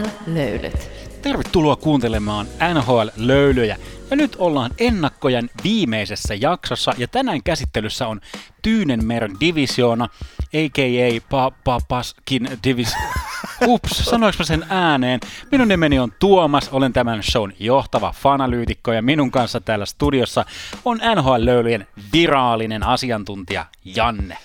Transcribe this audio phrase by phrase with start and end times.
[0.00, 0.90] NHL-löylyt.
[1.22, 3.76] Tervetuloa kuuntelemaan NHL-löylyjä.
[4.10, 8.20] Ja nyt ollaan ennakkojen viimeisessä jaksossa ja tänään käsittelyssä on
[8.62, 10.04] Tyynenmeren divisioona,
[10.42, 11.18] a.k.a.
[11.18, 12.94] Pa- pa- Paskin divis...
[13.66, 15.20] Ups, sanoinko mä sen ääneen?
[15.52, 20.44] Minun nimeni on Tuomas, olen tämän shown johtava fanalyytikko ja minun kanssa täällä studiossa
[20.84, 24.36] on NHL-löylyjen viraalinen asiantuntija Janne.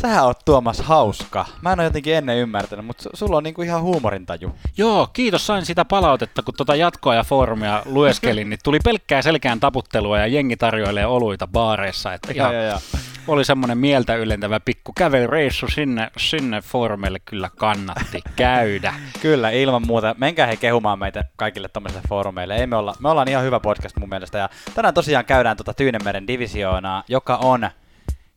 [0.00, 1.46] Sähän oot Tuomas hauska.
[1.62, 4.54] Mä en ole jotenkin ennen ymmärtänyt, mutta sulla on niinku ihan huumorintaju.
[4.76, 5.46] Joo, kiitos.
[5.46, 10.26] Sain sitä palautetta, kun tuota jatkoa ja foorumia lueskelin, niin tuli pelkkää selkään taputtelua ja
[10.26, 12.12] jengi tarjoilee oluita baareissa.
[12.12, 12.80] Että ihan Ja, ja, ja.
[13.26, 18.94] oli semmoinen mieltä ylentävä pikku kävelyreissu sinne, sinne foorumille kyllä kannatti käydä.
[19.22, 20.14] Kyllä, ilman muuta.
[20.18, 22.56] Menkää he kehumaan meitä kaikille tommosille foorumeille.
[22.56, 24.38] Ei me, olla, me ollaan ihan hyvä podcast mun mielestä.
[24.38, 27.70] Ja tänään tosiaan käydään tuota Tyynemeren divisioonaa, joka on,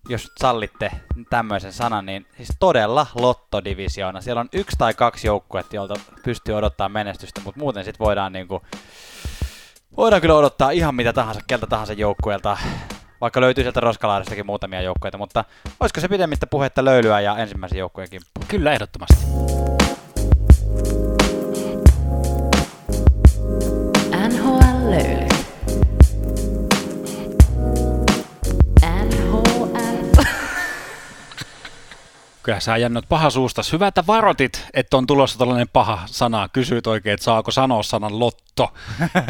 [0.10, 0.92] jos sallitte
[1.30, 4.22] tämmöisen sanan, niin siis todella lottodivisioona.
[4.22, 8.62] Siellä on yksi tai kaksi joukkuetta, joilta pystyy odottaa menestystä, mutta muuten sitten voidaan niinku,
[9.98, 12.58] voidaan kyllä odottaa ihan mitä tahansa, keltä tahansa joukkueelta.
[13.22, 15.44] Vaikka löytyy sieltä Roskalaaristakin muutamia joukkueita, mutta
[15.80, 18.48] olisiko se pidemmittä puhetta löylyä ja ensimmäisen joukkueen kimppuun?
[18.48, 19.26] Kyllä, ehdottomasti.
[32.48, 33.74] Kyllä sä jännät paha suustas.
[33.74, 36.50] Hyvä, että varotit, että on tulossa tällainen paha sana.
[36.50, 38.74] Kysyit oikein, että saako sanoa sanan lotto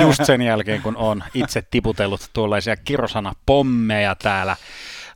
[0.02, 4.56] just sen jälkeen, kun on itse tiputellut tuollaisia kirosana pommeja täällä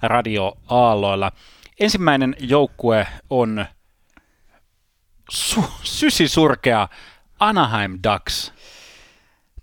[0.01, 1.31] radioaalloilla.
[1.79, 3.65] Ensimmäinen joukkue on
[5.33, 6.87] su- sysisurkea
[7.39, 8.53] Anaheim Ducks.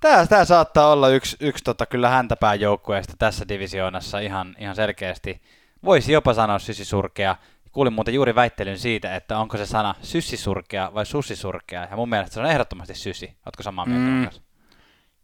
[0.01, 5.43] Tää, tää saattaa olla yksi, yksi tota, kyllä häntäpään joukkueesta tässä divisioonassa ihan, ihan selkeästi.
[5.85, 7.37] Voisi jopa sanoa sysisurkea.
[7.79, 11.87] Kuulin muuten juuri väittelyn siitä, että onko se sana syssisurkea vai sussisurkea.
[11.91, 13.37] Ja mun mielestä se on ehdottomasti sysi.
[13.47, 14.43] Ootko samaa mieltä Mm, kanssa?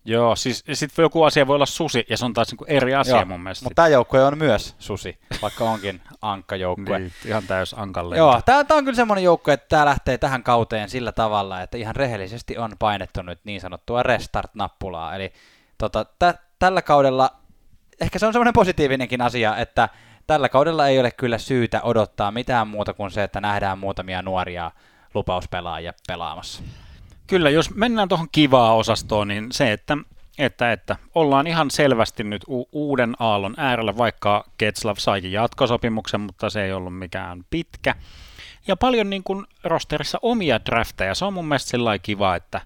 [0.04, 3.16] Joo, siis sitten joku asia voi olla susi, ja se on taas niinku eri asia
[3.16, 3.64] Joo, mun mielestä.
[3.64, 6.98] Mutta tämä joukkue on myös susi, vaikka onkin ankkajoukkue.
[6.98, 8.16] niin, ihan täys ankalle.
[8.16, 11.96] Joo, tämä on kyllä semmoinen joukkue, että tämä lähtee tähän kauteen sillä tavalla, että ihan
[11.96, 15.14] rehellisesti on painettu nyt niin sanottua restart-nappulaa.
[15.14, 15.32] Eli
[15.78, 17.30] tota, tä, tällä kaudella,
[18.00, 19.88] ehkä se on semmoinen positiivinenkin asia, että
[20.26, 24.70] tällä kaudella ei ole kyllä syytä odottaa mitään muuta kuin se, että nähdään muutamia nuoria
[25.14, 26.62] lupauspelaajia pelaamassa.
[27.26, 29.96] Kyllä, jos mennään tuohon kivaa osastoon, niin se, että,
[30.38, 36.50] että, että ollaan ihan selvästi nyt u- uuden aallon äärellä, vaikka Ketslav saikin jatkosopimuksen, mutta
[36.50, 37.94] se ei ollut mikään pitkä.
[38.66, 41.14] Ja paljon niin kuin rosterissa omia drafteja.
[41.14, 42.60] Se on mun mielestä sellainen kiva, että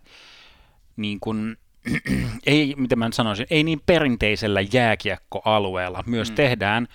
[0.96, 1.56] niin kuin,
[2.46, 6.34] ei, miten mä sanoisin, ei niin perinteisellä jääkiekkoalueella myös mm.
[6.34, 6.88] tehdään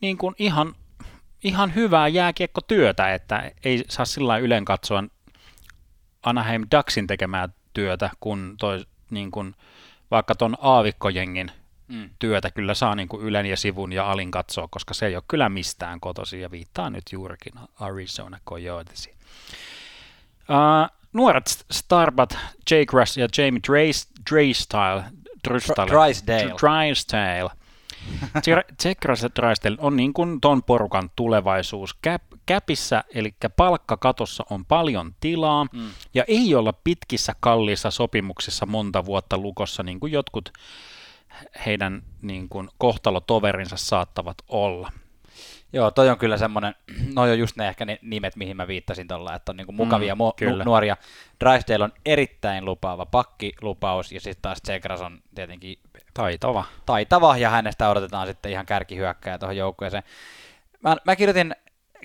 [0.00, 0.74] niin kuin ihan,
[1.44, 5.04] ihan hyvää jääkiekkotyötä, että ei saa sillä lailla ylen katsoa
[6.22, 9.54] Anaheim Ducksin tekemää työtä, kun toi niin kuin,
[10.10, 11.50] vaikka ton aavikkojengin
[11.88, 12.10] Mm.
[12.18, 15.22] työtä kyllä saa niin kuin Ylen ja sivun ja alin katsoa, koska se ei ole
[15.28, 19.16] kyllä mistään kotoisin ja viittaa nyt juurikin Arizona Coyotesiin.
[20.40, 22.38] Uh, nuoret Starbat,
[22.70, 25.04] Jake Russ ja Jamie Drystyle,
[25.48, 25.90] Drystyle, Drysdale.
[25.90, 26.42] Drysdale.
[26.42, 27.56] Jake
[29.36, 31.96] Drysdale on niin kuin ton porukan tulevaisuus.
[32.04, 35.88] Cap, käpissä, eli palkkakatossa on paljon tilaa, mm.
[36.14, 40.52] ja ei olla pitkissä kalliissa sopimuksissa monta vuotta lukossa, niin kuin jotkut
[41.66, 44.92] heidän niin kuin, kohtalotoverinsa saattavat olla.
[45.72, 46.74] Joo, toi on kyllä semmoinen,
[47.14, 50.14] no on just ne ehkä ne nimet, mihin mä viittasin tuolla, että on niinku mukavia
[50.14, 50.64] Mm, mm, kyllä.
[50.64, 50.96] nu- nuoria.
[51.44, 55.78] Drysdale on erittäin lupaava pakkilupaus, ja sitten taas Tsegras on tietenkin
[56.16, 56.64] Taitava.
[56.86, 60.02] taitava, ja hänestä odotetaan sitten ihan kärkihyökkäjä tuohon joukkueeseen.
[60.82, 61.54] Mä, mä kirjoitin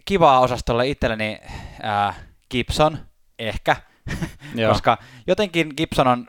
[0.06, 1.40] kivaa osastolle itselleni
[1.82, 2.14] ää,
[2.50, 2.98] Gibson,
[3.40, 3.76] ehkä,
[4.72, 6.28] koska jotenkin Gibson on,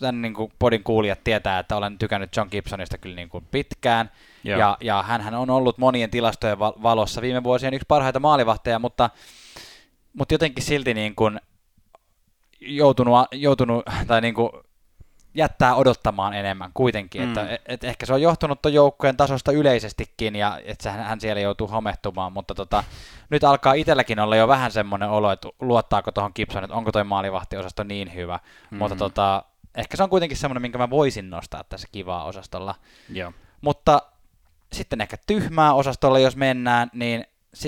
[0.00, 4.10] tämän niin kuin podin kuulijat tietää, että olen tykännyt John Gibsonista kyllä niin kuin pitkään,
[4.44, 4.58] Joo.
[4.58, 9.10] ja, ja hän on ollut monien tilastojen val- valossa viime vuosien yksi parhaita maalivahteja, mutta,
[10.12, 11.40] mutta jotenkin silti niin kuin
[12.60, 14.50] joutunut, joutunut tai niin kuin
[15.36, 17.28] jättää odottamaan enemmän kuitenkin, Mm.
[17.28, 21.68] että et, ehkä se on johtunut tuon joukkueen tasosta yleisestikin ja että hän, siellä joutuu
[21.68, 22.84] homehtumaan, mutta tota,
[23.30, 27.04] nyt alkaa itselläkin olla jo vähän semmoinen olo, että luottaako tuohon Gibson, että onko toi
[27.04, 28.40] maalivahtiosasto niin hyvä,
[28.70, 28.78] Mm.
[28.78, 29.42] mutta tota,
[29.74, 32.74] ehkä se on kuitenkin semmoinen, minkä mä voisin nostaa tässä kivaa osastolla.
[33.12, 33.32] Joo.
[33.60, 34.02] Mutta
[34.72, 37.24] sitten ehkä tyhmää osastolla, jos mennään, niin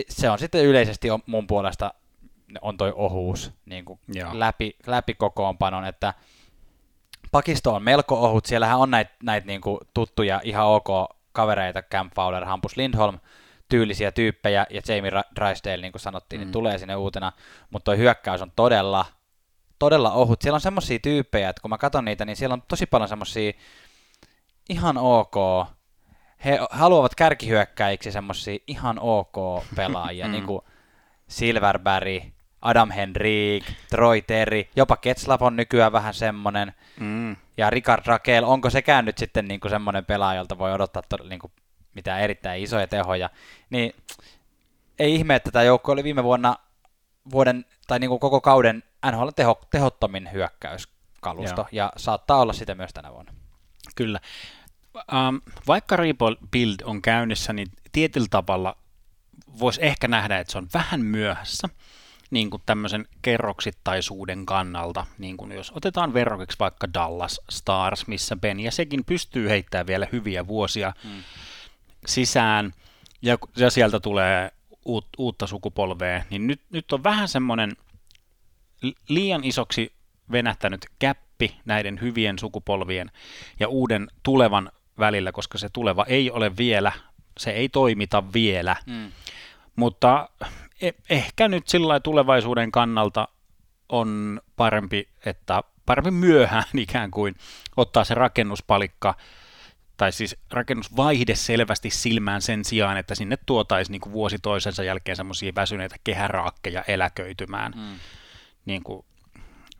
[0.09, 1.95] se on sitten yleisesti on mun puolesta
[2.63, 4.31] on toi ohuus niin kuin Joo.
[4.33, 6.15] läpi, läpi kokoonpanon, että
[7.33, 10.89] pakisto on melko ohut, siellähän on näitä näit niin kuin tuttuja ihan ok
[11.33, 13.19] kavereita, Cam Fowler, Hampus Lindholm,
[13.69, 16.45] tyylisiä tyyppejä, ja Jamie Drysdale, niin kuin sanottiin, Mm.
[16.45, 17.33] niin tulee sinne uutena,
[17.71, 19.07] mutta toi hyökkäys on todella,
[19.79, 20.43] todella ohut.
[20.43, 23.53] Siellä on semmoisia tyyppejä, että kun mä katson niitä, niin siellä on tosi paljon semmoisia
[24.69, 25.35] ihan ok,
[26.45, 30.33] he haluavat kärkihyökkäiksi semmoisia ihan ok pelaajia, mm.
[30.33, 30.63] niin kuin
[31.29, 32.21] Silverberry,
[32.63, 37.37] Adam Henrik, Troy Terry, jopa Ketslav on nykyään vähän semmoinen, mm.
[37.57, 41.17] ja Ricard Raquel, onko sekään nyt sitten niin kuin semmoinen pelaaja, jolta voi odottaa to,
[41.17, 41.53] niin kuin
[41.95, 43.31] mitään erittäin isoja tehoja,
[43.71, 43.95] niin
[44.99, 46.57] ei ihme, että tämä joukko oli viime vuonna
[47.31, 51.69] vuoden, tai niin kuin koko kauden NHL teho, tehottomin hyökkäyskalusto, Joo.
[51.73, 53.33] ja saattaa olla sitä myös tänä vuonna.
[53.97, 54.21] Kyllä.
[54.95, 58.77] Um, vaikka Rebuild on käynnissä, niin tietyllä tavalla
[59.59, 61.69] voisi ehkä nähdä, että se on vähän myöhässä
[62.31, 68.61] niin kuin tämmöisen kerroksittaisuuden kannalta, niin kuin jos otetaan verrokiksi vaikka Dallas Stars, missä Ben
[68.61, 71.23] ja sekin pystyy heittämään vielä hyviä vuosia hmm.
[72.07, 72.73] sisään,
[73.23, 74.51] ja, ja sieltä tulee
[74.85, 77.77] uut, uutta sukupolvea, niin nyt, nyt on vähän semmoinen
[79.09, 79.93] liian isoksi
[80.33, 83.11] venähtänyt käppi näiden hyvien sukupolvien
[83.61, 86.93] ja uuden tulevan välillä, koska se tuleva ei ole vielä,
[87.39, 88.77] se ei toimita vielä.
[88.87, 89.13] Mm.
[89.77, 90.29] Mutta
[91.11, 93.29] ehkä nyt sillä tulevaisuuden kannalta
[93.89, 97.35] on parempi, että parempi myöhään ikään kuin
[97.77, 99.15] ottaa se rakennuspalikka
[99.97, 105.17] tai siis rakennusvaihde selvästi silmään sen sijaan, että sinne tuotaisiin niin kuin vuosi toisensa jälkeen
[105.17, 107.73] semmoisia väsyneitä kehäraakkeja eläköitymään.
[107.77, 107.99] Mm.
[108.65, 109.05] Niin kuin,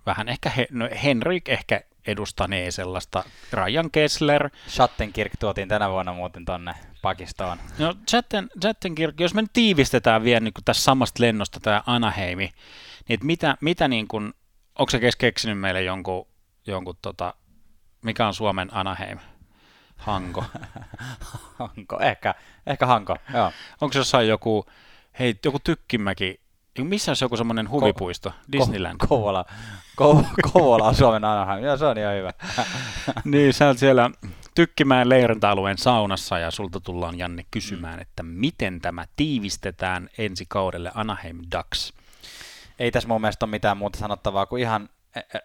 [0.07, 3.25] vähän ehkä, he, no Henrik ehkä edustanee sellaista.
[3.53, 4.51] Ryan Kessler.
[4.69, 7.59] Schattenkirk tuotiin tänä vuonna muuten tonne Pakistoon.
[7.79, 13.15] No Chatten, Chattenkirk, jos me nyt tiivistetään vielä niin tässä samasta lennosta tämä Anaheimi, niin
[13.15, 14.35] että mitä, mitä niin kuin,
[14.79, 16.27] onko se keksinyt meille jonkun,
[16.67, 17.35] jonkun tota,
[18.03, 19.19] mikä on Suomen Anaheim?
[19.97, 20.45] Hanko.
[21.59, 22.35] Hanko, ehkä,
[22.67, 23.53] ehkä Hanko, joo.
[23.81, 24.67] Onko se jossain joku,
[25.19, 26.41] hei, joku Tykkimäki,
[26.83, 28.29] missä on joku semmoinen huvipuisto?
[28.31, 28.97] Ko- Disneyland.
[29.05, 29.45] Ko- Kovola.
[30.01, 31.65] Ko- Kovola on Suomen Anaheim.
[31.65, 32.33] Joo, se on ihan hyvä.
[33.25, 34.11] niin, sä oot siellä
[34.59, 41.39] Tykkimään leirintäalueen saunassa ja sulta tullaan Janne kysymään, että miten tämä tiivistetään ensi kaudelle Anaheim
[41.57, 41.93] Ducks?
[42.79, 45.39] Ei tässä mun mielestä ole mitään muuta sanottavaa kuin ihan e, e,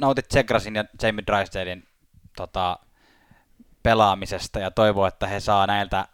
[0.00, 1.88] nautit Tsegrasin ja Jamie Drysdalein
[2.36, 2.78] tota,
[3.82, 6.08] pelaamisesta ja toivoo, että he saa näiltä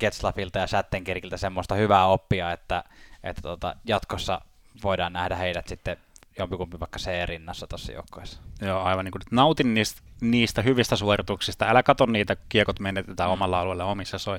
[0.00, 2.84] Getslafilta ja Shattenkirkiltä semmoista hyvää oppia, että,
[3.22, 4.40] että tota, jatkossa
[4.82, 5.96] voidaan nähdä heidät sitten
[6.38, 8.40] jompikumpi vaikka C-rinnassa tuossa joukkueessa.
[8.60, 13.32] Joo, aivan niin kuin, nautin niistä, niistä hyvistä suorituksista, älä katso niitä, kiekot menetetään mm.
[13.32, 14.38] omalla alueella omissa soi.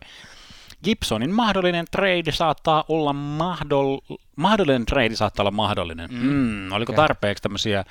[0.84, 6.10] Gibsonin mahdollinen trade saattaa olla mahdoll- mahdollinen trade saattaa olla mahdollinen.
[6.12, 6.28] Mm.
[6.28, 7.04] Mm, oliko okay.
[7.04, 7.84] tarpeeksi tämmöisiä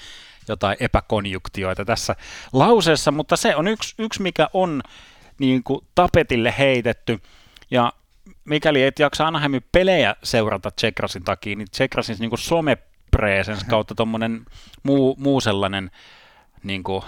[0.48, 2.16] jotain epäkonjuktioita tässä
[2.52, 4.82] lauseessa, mutta se on yksi, yksi mikä on
[5.38, 7.20] niin kuin tapetille heitetty.
[7.70, 7.92] Ja
[8.44, 12.78] mikäli et jaksa Anaheimin pelejä seurata Tsekrasin takia, niin Tsekrasin niin some
[13.16, 14.44] presence kautta tuommoinen
[14.82, 15.90] muu, muu sellainen,
[16.62, 17.02] niin kuin,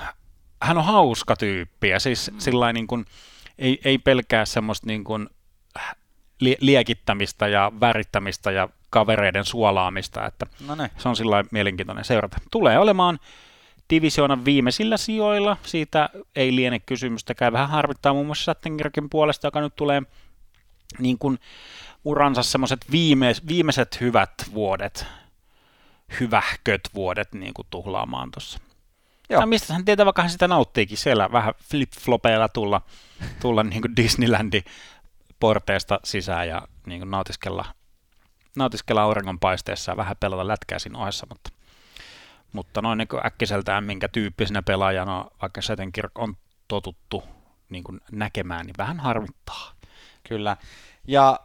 [0.62, 2.38] hän on hauska tyyppi ja siis mm.
[2.38, 3.04] sillä niin kuin,
[3.58, 5.28] ei, ei pelkää semmoista niin kuin,
[6.60, 12.36] liekittämistä ja värittämistä ja kavereiden suolaamista, että no se on sillä mielenkiintoinen seurata.
[12.50, 13.18] Tulee olemaan
[13.90, 17.52] divisioonan viimeisillä sijoilla, siitä ei liene kysymystäkään.
[17.52, 20.02] Vähän harvittaa muun muassa Sattengerkin puolesta, joka nyt tulee
[20.98, 21.38] niin kuin
[22.04, 25.06] uransa semmoiset viime, viimeiset hyvät vuodet,
[26.20, 28.58] hyvähköt vuodet niin kuin tuhlaamaan tuossa.
[29.30, 29.46] Joo.
[29.46, 32.80] mistä hän tietää, vaikka hän sitä nauttiikin siellä vähän flip-flopeilla tulla,
[33.40, 34.62] tulla niin kuin Disneylandi
[35.40, 37.64] porteesta sisään ja niin kuin nautiskella,
[38.56, 41.50] nautiskella auringonpaisteessa ja vähän pelata lätkää siinä ohessa, mutta,
[42.52, 46.36] mutta noin niin äkkiseltään minkä tyyppisenä pelaajana, vaikka Setenkirk on
[46.68, 47.24] totuttu
[47.68, 49.72] niin kuin näkemään, niin vähän harmittaa.
[50.28, 50.56] Kyllä.
[51.06, 51.40] Ja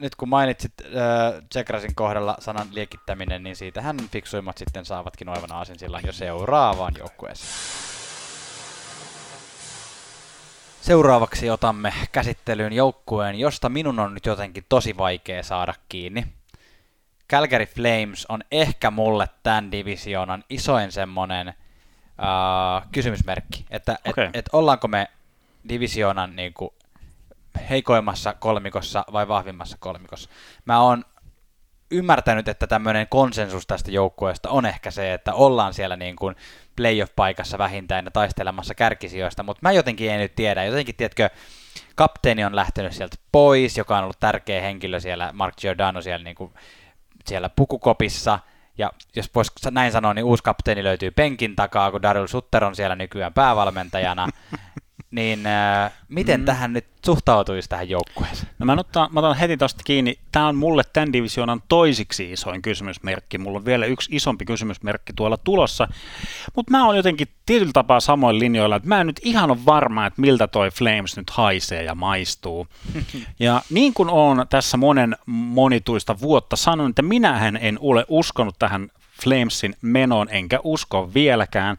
[0.00, 5.78] nyt kun mainitsit äh, Tsekrasin kohdalla sanan liekittäminen, niin siitähän fiksuimmat sitten saavatkin oivan aasin
[5.78, 7.50] silloin jo seuraavaan joukkueeseen.
[10.80, 16.26] Seuraavaksi otamme käsittelyyn joukkueen, josta minun on nyt jotenkin tosi vaikea saada kiinni.
[17.30, 24.24] Calgary Flames on ehkä mulle tämän divisioonan isoin semmonen uh, kysymysmerkki, että okay.
[24.24, 25.08] et, et ollaanko me
[25.68, 26.74] divisioonan niinku
[27.70, 30.30] heikoimmassa kolmikossa vai vahvimmassa kolmikossa.
[30.64, 31.04] Mä oon
[31.90, 36.36] ymmärtänyt, että tämmöinen konsensus tästä joukkueesta on ehkä se, että ollaan siellä niin kuin
[36.76, 40.64] playoff-paikassa vähintään ja taistelemassa kärkisijoista, mutta mä jotenkin en nyt tiedä.
[40.64, 41.30] Jotenkin, tiedätkö,
[41.94, 46.36] kapteeni on lähtenyt sieltä pois, joka on ollut tärkeä henkilö siellä, Mark Giordano siellä, niin
[46.36, 46.54] kuin,
[47.26, 48.38] siellä pukukopissa,
[48.78, 52.76] ja jos voisi näin sanoa, niin uusi kapteeni löytyy penkin takaa, kun Daryl Sutter on
[52.76, 54.28] siellä nykyään päävalmentajana.
[55.10, 56.44] Niin äh, miten mm.
[56.44, 58.52] tähän nyt suhtautuisi tähän joukkueeseen?
[58.58, 60.18] No mä, ottaa, mä otan heti tosta kiinni.
[60.32, 63.38] Tämä on mulle tämän divisioonan toisiksi isoin kysymysmerkki.
[63.38, 65.88] Mulla on vielä yksi isompi kysymysmerkki tuolla tulossa.
[66.56, 70.06] Mutta mä oon jotenkin tietyllä tapaa samoin linjoilla, että mä en nyt ihan ole varma,
[70.06, 72.66] että miltä toi Flames nyt haisee ja maistuu.
[73.38, 78.88] ja niin kuin on tässä monen monituista vuotta sanonut, että minähän en ole uskonut tähän
[79.22, 81.76] Flamesin menoon, enkä usko vieläkään.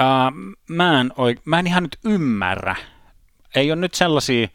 [0.00, 2.76] Uh, mä, en oik- mä en ihan nyt ymmärrä.
[3.54, 4.48] Ei ole nyt sellaisia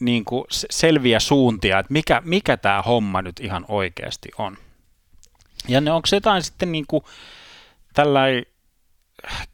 [0.00, 4.56] niin kuin selviä suuntia, että mikä, mikä tämä homma nyt ihan oikeasti on.
[5.68, 7.04] Ja ne onko jotain sitten niin kuin
[7.94, 8.46] tällainen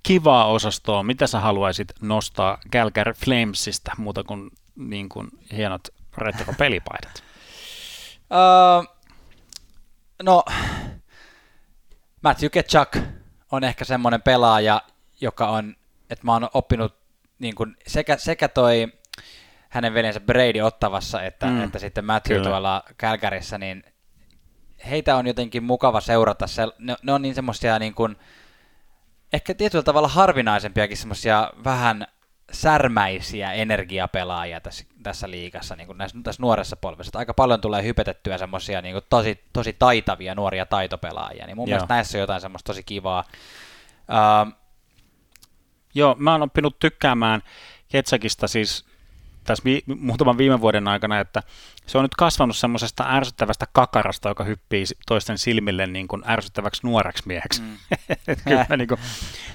[0.02, 5.88] kivaa osastoa, mitä sä haluaisit nostaa Calgary Flamesista muuta kuin, niin kuin hienot
[6.18, 7.22] retro-pelipaidat?
[8.30, 8.86] Uh,
[10.22, 10.44] no,
[12.22, 12.96] Matthew Ketchuk
[13.52, 14.80] on ehkä semmoinen pelaaja,
[15.20, 15.76] joka on,
[16.10, 16.96] että mä oon oppinut
[17.38, 18.92] niin kuin sekä, sekä toi
[19.68, 22.48] hänen veljensä Brady ottavassa, että, mm, että sitten Matthew kyllä.
[22.48, 23.84] tuolla Kälkärissä, niin
[24.90, 26.46] heitä on jotenkin mukava seurata.
[26.46, 28.16] Se, ne, ne on niin semmoisia niin kuin,
[29.32, 32.06] ehkä tietyllä tavalla harvinaisempiakin semmoisia vähän
[32.54, 37.18] särmäisiä energiapelaajia tässä, tässä liigassa, niin kuin näissä, tässä nuoressa polvessa.
[37.18, 41.74] Aika paljon tulee hypetettyä semmoisia niin tosi, tosi taitavia nuoria taitopelaajia, niin mun Joo.
[41.74, 43.24] mielestä näissä on jotain semmoista tosi kivaa.
[44.08, 44.52] Uh,
[45.94, 47.42] Joo, mä oon oppinut tykkäämään
[47.88, 48.84] Ketsakista siis
[49.44, 51.42] tässä vi- muutaman viime vuoden aikana, että
[51.86, 57.22] se on nyt kasvanut semmoisesta ärsyttävästä kakarasta, joka hyppii toisten silmille niin kuin ärsyttäväksi nuoreksi
[57.26, 57.62] mieheksi.
[57.62, 57.76] Mm.
[58.44, 59.00] kyllä, niin kuin,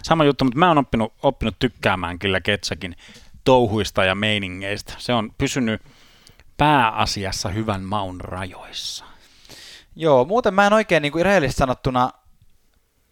[0.03, 2.95] sama juttu, mutta mä oon oppinut, oppinut tykkäämään kyllä Ketsakin
[3.43, 4.93] touhuista ja meiningeistä.
[4.97, 5.81] Se on pysynyt
[6.57, 9.05] pääasiassa hyvän maun rajoissa.
[9.95, 12.11] Joo, muuten mä en oikein niin kuin rehellisesti sanottuna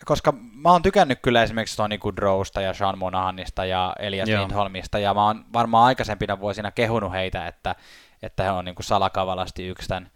[0.08, 4.42] koska mä oon tykännyt kyllä esimerkiksi Tony Goodrowsta ja Sean Monahanista ja Elias Joo.
[4.42, 7.76] Lindholmista, ja mä oon varmaan aikaisempina vuosina kehunut heitä, että,
[8.24, 10.12] että he on niin kuin salakavalasti yksi tämän,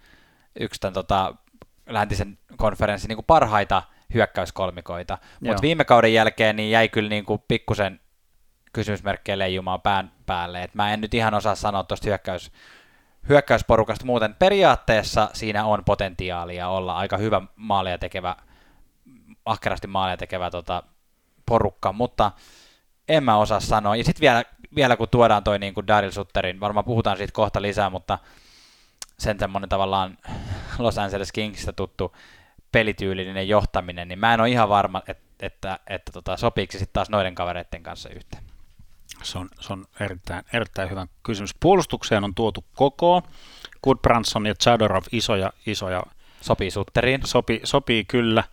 [0.60, 1.36] yksi tämän tota,
[1.90, 3.84] läntisen konferenssin niin kuin parhaita
[4.14, 5.18] hyökkäyskolmikoita.
[5.46, 8.00] Mutta viime kauden jälkeen niin jäi kyllä niin kuin pikkusen
[8.74, 10.64] kysymysmerkkejä leijumaan pään päälle.
[10.64, 12.52] Et mä en nyt ihan osaa sanoa tuosta hyökkäys,
[13.30, 14.36] hyökkäysporukasta muuten.
[14.36, 18.36] Periaatteessa siinä on potentiaalia olla aika hyvä maalia tekevä
[19.52, 20.84] ahkerasti maaleja tekevä tota,
[21.46, 22.32] porukka, mutta
[23.08, 23.96] en mä osaa sanoa.
[23.96, 24.44] Ja sitten vielä,
[24.76, 28.20] vielä kun tuodaan toi niin kuin Daryl Sutterin, varmaan puhutaan siitä kohta lisää, mutta
[29.20, 30.18] sen semmoinen tavallaan
[30.80, 32.16] Los Angeles Kingsistä tuttu
[32.72, 37.10] pelityylinen johtaminen, niin mä en ole ihan varma, että, että, että tota, sopiiko sitten taas
[37.10, 38.44] noiden kavereiden kanssa yhteen.
[39.24, 41.56] Se on, se on erittäin, erittäin hyvä kysymys.
[41.60, 43.24] Puolustukseen on tuotu koko.
[43.84, 46.04] Goodbranson ja Chadorov isoja, isoja.
[46.42, 47.22] Sopii Sutteriin.
[47.26, 48.44] Sopi, sopii kyllä.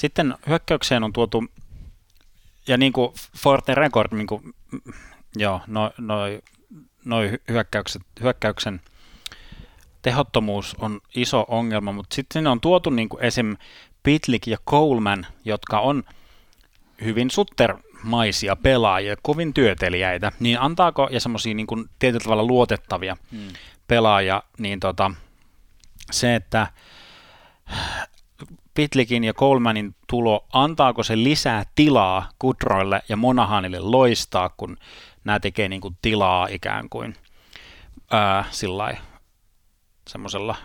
[0.00, 1.44] Sitten hyökkäykseen on tuotu,
[2.66, 4.54] ja niin kuin Forte Record, niin kuin,
[5.36, 6.42] joo, noin noi,
[7.04, 8.80] noi hyökkäykset, hyökkäyksen
[10.02, 13.56] tehottomuus on iso ongelma, mutta sitten sinne on tuotu niin kuin esim.
[14.02, 16.04] Pitlik ja Coleman, jotka on
[17.04, 23.48] hyvin suttermaisia pelaajia, kovin työtelijäitä, niin antaako, ja semmoisia niin kuin tietyllä tavalla luotettavia hmm.
[23.86, 25.10] pelaajia, niin tota,
[26.10, 26.66] se, että
[28.80, 34.76] Pitlikin ja Colemanin tulo, antaako se lisää tilaa Kudroille ja Monahanille loistaa, kun
[35.24, 37.14] nämä tekee niin kuin tilaa ikään kuin
[38.10, 38.92] ää, sillai,
[40.08, 40.56] semmoisella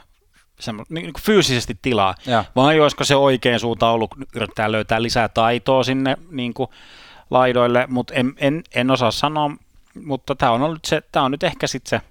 [0.59, 2.43] semmo, niin kuin fyysisesti tilaa, ja.
[2.55, 6.69] vai olisiko se oikein suunta ollut yrittää löytää lisää taitoa sinne niin kuin
[7.29, 9.51] laidoille, mutta en, en, en osaa sanoa,
[10.05, 12.05] mutta tämä on, ollut se, tämä on nyt ehkä sitten se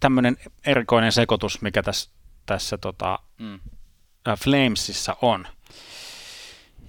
[0.00, 0.36] tämmöinen
[0.66, 2.10] erikoinen sekoitus, mikä tässä,
[2.46, 3.60] tässä tota, mm.
[4.34, 5.46] Flamesissa on.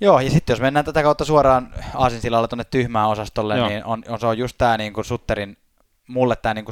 [0.01, 3.67] Joo, ja sitten jos mennään tätä kautta suoraan Aasinsillalla tuonne tyhmään osastolle, Joo.
[3.67, 5.57] niin on, on, se on just tämä niin Sutterin,
[6.07, 6.65] mulle tämä, niin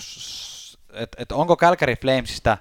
[0.94, 2.58] että et onko Calgary Flamesista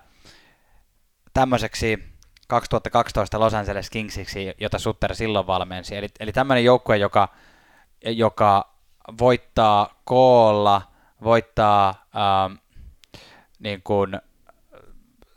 [1.34, 2.14] tämmöiseksi
[2.48, 7.28] 2012 Los Angeles Kingsiksi, jota Sutter silloin valmensi, eli, eli tämmöinen joukkue, joka,
[8.06, 8.74] joka
[9.18, 10.82] voittaa koolla,
[11.22, 12.54] voittaa ähm,
[13.58, 14.20] niin kuin,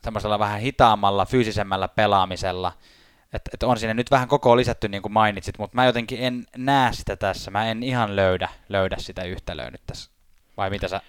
[0.08, 2.74] semmoisella vähän hitaammalla, fyysisemmällä pelaamisella.
[3.34, 6.46] Että et on sinne nyt vähän koko lisätty, niin kuin mainitsit, mutta mä jotenkin en
[6.58, 7.52] näe sitä tässä.
[7.52, 10.12] Mä en ihan löydä, löydä sitä yhtälöä nyt tässä.
[10.58, 11.02] Vai mitä sä?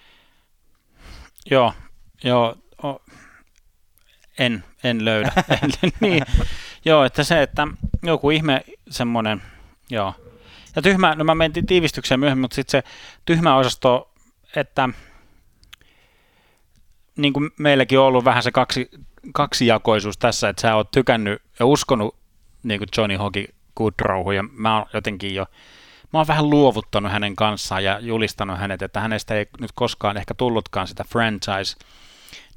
[1.51, 1.73] Joo,
[2.23, 2.55] joo.
[2.83, 3.01] O,
[4.39, 5.31] en, en löydä.
[5.99, 6.23] niin,
[6.85, 7.67] joo, että se, että
[8.03, 9.41] joku ihme semmoinen,
[9.89, 10.13] joo.
[10.75, 12.89] Ja tyhmä, no mä mentiin tiivistykseen myöhemmin, mutta sitten se
[13.25, 14.13] tyhmä osasto,
[14.55, 14.89] että
[17.17, 18.89] niin kuin meilläkin on ollut vähän se kaksi,
[19.33, 22.15] kaksijakoisuus tässä, että sä oot tykännyt ja uskonut
[22.63, 25.45] niin kuin Johnny Hockey Goodrowhun, ja mä oon jotenkin jo
[26.13, 30.33] mä oon vähän luovuttanut hänen kanssaan ja julistanut hänet, että hänestä ei nyt koskaan ehkä
[30.33, 31.77] tullutkaan sitä franchise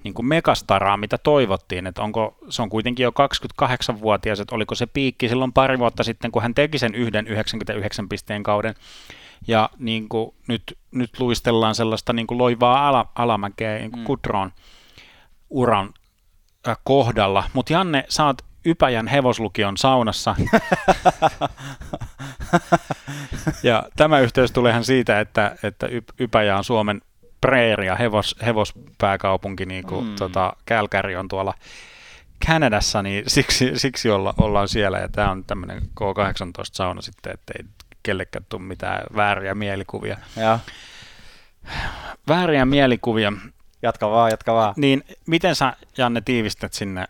[0.04, 3.10] niin kuin megastaraa, mitä toivottiin, että onko, se on kuitenkin jo
[3.62, 8.08] 28-vuotias, että oliko se piikki silloin pari vuotta sitten, kun hän teki sen yhden 99
[8.08, 8.74] pisteen kauden,
[9.46, 14.04] ja niin kuin nyt, nyt luistellaan sellaista niin kuin loivaa ala, alamäkeä niin kuin mm.
[14.04, 14.52] Kudron
[15.50, 15.90] uran
[16.68, 20.34] äh, kohdalla, mutta Janne, sä oot Ypäjän hevoslukion saunassa.
[23.62, 25.88] ja tämä yhteys tuleehan siitä, että, että
[26.20, 27.02] Ypäjä on Suomen
[27.40, 30.16] preeria, hevos, hevospääkaupunki, niin kuin mm.
[30.16, 31.54] tota, Kälkäri on tuolla
[32.46, 34.98] Kanadassa, niin siksi, siksi olla, ollaan siellä.
[34.98, 37.64] Ja tämä on tämmöinen K18-sauna sitten, ettei
[38.02, 40.16] kellekään tule mitään vääriä mielikuvia.
[40.36, 40.58] Ja.
[42.28, 43.32] Vääriä mielikuvia.
[43.82, 44.74] Jatka vaan, jatka vaan.
[44.76, 47.08] Niin miten sä, Janne, tiivistät sinne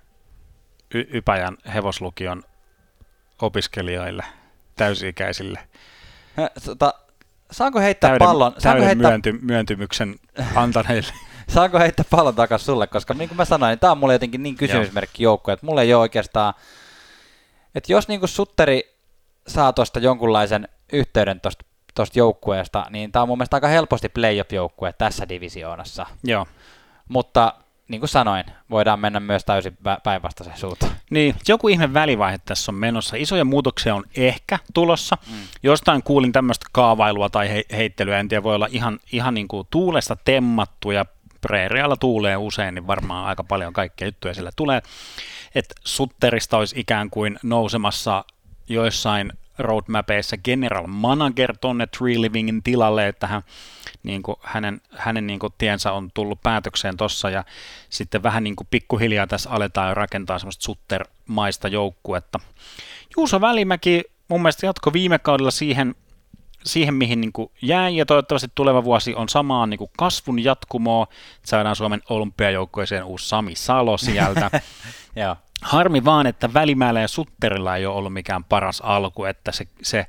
[0.95, 2.43] y- Ypäjän hevoslukion
[3.43, 4.25] opiskelijoille,
[4.77, 5.61] täysi-ikäisille?
[6.65, 6.95] Tota,
[7.51, 8.53] saanko heittää täyden, pallon?
[8.59, 9.11] Saanko täyden heittää...
[9.11, 10.15] Myönty, myöntymyksen
[10.55, 11.13] antaneille.
[11.55, 14.43] saanko heittää pallon takaisin sulle, koska niin kuin mä sanoin, niin tämä on mulle jotenkin
[14.43, 16.55] niin kysymysmerkki joukko, että mulle ei ole oikeastaan,
[17.75, 18.97] että jos niin kuin Sutteri
[19.49, 24.93] saa tuosta jonkunlaisen yhteyden tuosta tuosta joukkueesta, niin tämä on mun mielestä aika helposti playoff-joukkue
[24.99, 26.07] tässä divisioonassa.
[26.25, 26.47] Joo.
[27.09, 27.55] Mutta
[27.89, 30.93] niin kuin sanoin, voidaan mennä myös täysin päinvastaiseen suuntaan.
[31.11, 33.17] Niin, joku ihme välivaihe tässä on menossa.
[33.17, 35.19] Isoja muutoksia on ehkä tulossa.
[35.31, 35.37] Mm.
[35.63, 39.67] Jostain kuulin tämmöistä kaavailua tai he- heittelyä, en tiedä, voi olla ihan, ihan niin kuin
[39.71, 41.07] tuulesta temmattu ja
[41.41, 44.83] preerialla tuulee usein, niin varmaan aika paljon kaikkea juttuja sillä tulee.
[45.55, 48.25] Että Sutterista olisi ikään kuin nousemassa
[48.69, 53.43] joissain roadmapeissa general manager tonne Tree Livingin tilalle, että hän,
[54.03, 57.45] niin kuin hänen, hänen niin kuin tiensä on tullut päätökseen tossa ja
[57.91, 62.41] sitten vähän niin kuin pikkuhiljaa tässä aletaan jo rakentaa semmoista suttermaista joukkuetta.
[63.17, 65.95] Juuso Välimäki mun mielestä jatko viime kaudella siihen,
[66.65, 71.07] siihen mihin niin kuin jäi, ja toivottavasti tuleva vuosi on samaan niin kuin kasvun jatkumoa.
[71.45, 74.51] Saadaan Suomen olympiajoukkueeseen uusi Sami Salo sieltä.
[75.17, 75.37] Joo.
[75.63, 80.07] Harmi vaan, että Välimäellä ja Sutterilla ei ole ollut mikään paras alku, että se, se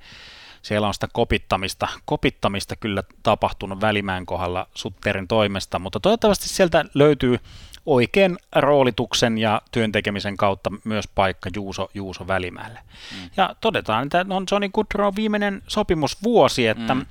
[0.62, 7.39] siellä on sitä kopittamista, kopittamista kyllä tapahtunut Välimäen kohdalla Sutterin toimesta, mutta toivottavasti sieltä löytyy
[7.86, 12.80] oikean roolituksen ja työntekemisen kautta myös paikka Juuso, Juuso Välimäelle.
[13.12, 13.30] Mm.
[13.38, 17.06] Ja todetaan, että on Johnny Goodrow viimeinen sopimusvuosi, että mm.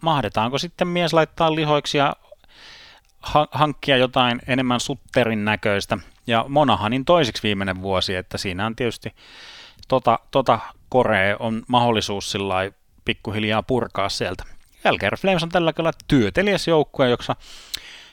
[0.00, 2.16] mahdetaanko sitten mies laittaa lihoiksi ja
[3.50, 9.14] hankkia jotain enemmän Sutterin näköistä– ja Monahanin toiseksi viimeinen vuosi, että siinä on tietysti
[9.88, 12.54] tota, tota Korea on mahdollisuus sillä
[13.04, 14.44] pikkuhiljaa purkaa sieltä.
[14.84, 17.36] Jälkeen Flames on tällä kyllä työtelijäs joukkue, jossa,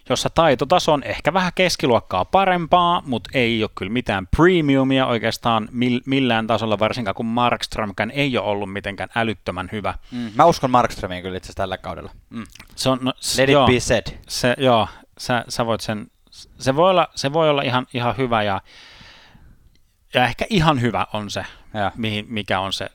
[0.09, 5.69] jossa taitotaso on ehkä vähän keskiluokkaa parempaa, mutta ei ole kyllä mitään premiumia oikeastaan
[6.05, 9.93] millään tasolla, varsinkaan kun Markströmkään ei ole ollut mitenkään älyttömän hyvä.
[10.11, 12.11] Mm, mä uskon Markströmiin kyllä itse asiassa tällä kaudella.
[12.29, 12.43] Mm.
[12.75, 14.07] Se on, no, Let joo, it be said.
[14.27, 16.07] Se, joo, sä, sä voit sen
[16.59, 18.61] se voi olla, se voi olla ihan, ihan hyvä ja,
[20.13, 21.91] ja ehkä ihan hyvä on se, ja.
[21.95, 22.89] mihin, mikä on se,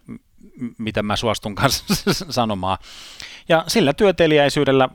[0.78, 1.84] mitä mä suostun kanssa
[2.30, 2.78] sanomaan.
[3.48, 4.88] Ja sillä työtelijäisyydellä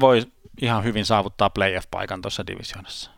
[0.00, 0.26] voi
[0.62, 3.10] ihan hyvin saavuttaa playoff-paikan tuossa divisioonassa.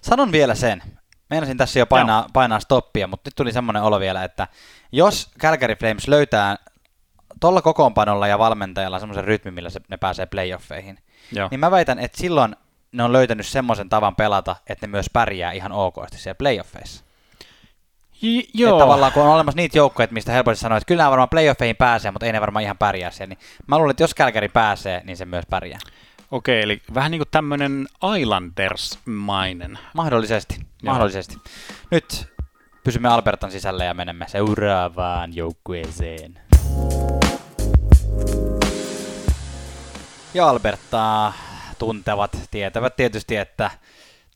[0.00, 0.82] Sanon vielä sen.
[1.30, 4.48] Meinasin tässä jo painaa, painaa stoppia, mutta nyt tuli semmoinen olo vielä, että
[4.92, 6.56] jos Calgary Flames löytää
[7.40, 10.98] tuolla kokoonpanolla ja valmentajalla semmoisen rytmin, millä se, ne pääsee playoffeihin,
[11.32, 11.48] Joo.
[11.50, 12.56] niin mä väitän, että silloin
[12.92, 17.04] ne on löytänyt semmoisen tavan pelata, että ne myös pärjää ihan okosti siellä playoffeissa.
[18.22, 18.70] J- joo.
[18.70, 21.76] Että tavallaan kun on olemassa niitä joukkoja, mistä helposti sanoo, että kyllä nämä varmaan playoffeihin
[21.76, 23.28] pääsee, mutta ei ne varmaan ihan pärjää siellä.
[23.28, 25.78] Niin mä luulen, että jos Kälkäri pääsee, niin se myös pärjää.
[26.30, 27.86] Okei, eli vähän niin kuin tämmöinen
[28.18, 29.78] Islanders-mainen.
[29.94, 30.92] Mahdollisesti, Joo.
[30.92, 31.36] mahdollisesti.
[31.90, 32.26] Nyt
[32.84, 36.40] pysymme Albertan sisällä ja menemme seuraavaan joukkueeseen.
[40.34, 41.32] Ja Albertaa
[41.78, 43.70] tuntevat tietävät tietysti, että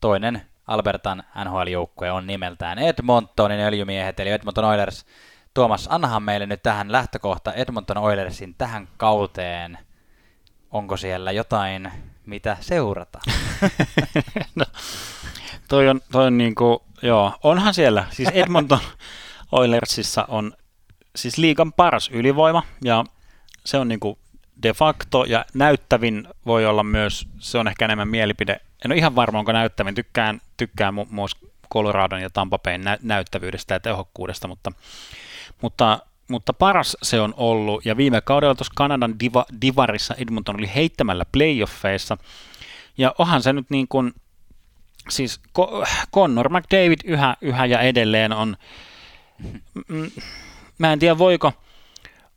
[0.01, 5.05] toinen Albertan NHL-joukkue on nimeltään Edmontonin öljymiehet, eli Edmonton Oilers.
[5.53, 9.77] Tuomas, annahan meille nyt tähän lähtökohta Edmonton Oilersin tähän kauteen.
[10.71, 11.91] Onko siellä jotain,
[12.25, 13.19] mitä seurata?
[14.55, 14.65] no,
[15.69, 18.05] toi on, toi on niin kuin, joo, onhan siellä.
[18.09, 18.79] Siis Edmonton
[19.51, 20.53] Oilersissa on
[21.15, 23.03] siis liikan paras ylivoima, ja
[23.65, 24.17] se on niin kuin
[24.63, 29.15] de facto ja näyttävin voi olla myös, se on ehkä enemmän mielipide, en ole ihan
[29.15, 31.37] varma onko näyttävin, tykkään, tykkään muassa
[31.73, 34.71] Coloradon ja Tampa Bayn nä- näyttävyydestä ja tehokkuudesta, mutta,
[35.61, 40.71] mutta, mutta paras se on ollut, ja viime kaudella tuossa Kanadan diva, divarissa Edmonton oli
[40.75, 42.17] heittämällä playoffeissa,
[42.97, 44.13] ja onhan se nyt niin kuin,
[45.09, 45.41] siis
[46.13, 48.57] Connor McDavid yhä, yhä ja edelleen on,
[50.77, 51.53] mä en tiedä voiko,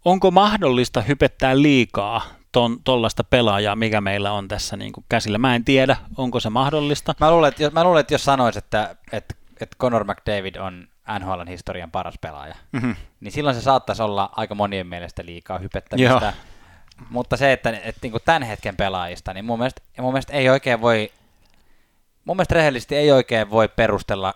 [0.07, 2.23] onko mahdollista hypettää liikaa
[2.85, 5.38] tuollaista pelaajaa, mikä meillä on tässä niin kuin käsillä?
[5.38, 7.14] Mä en tiedä, onko se mahdollista.
[7.21, 10.88] Mä luulen, että jos, mä luulen, että jos sanois, että, että, että Conor McDavid on
[11.19, 12.97] NHLn historian paras pelaaja, mm-hmm.
[13.21, 16.25] niin silloin se saattaisi olla aika monien mielestä liikaa hypettämistä.
[16.25, 16.33] Joo.
[17.11, 20.33] Mutta se, että, että, että niin kuin tämän hetken pelaajista, niin mun mielestä, mun mielestä
[20.33, 21.12] ei oikein voi,
[22.25, 24.35] mun mielestä rehellisesti ei oikein voi perustella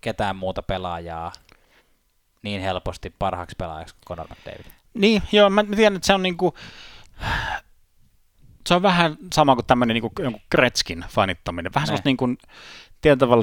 [0.00, 1.32] ketään muuta pelaajaa
[2.42, 4.77] niin helposti parhaaksi pelaajaksi kuin Conor McDavid.
[4.98, 6.54] Niin, joo, mä tiedän, että se on niinku,
[8.66, 11.74] se on vähän sama kuin tämmöinen niinku jonkun Kretskin fanittaminen.
[11.74, 12.28] Vähän semmoista niinku,
[13.00, 13.42] tietyllä tavalla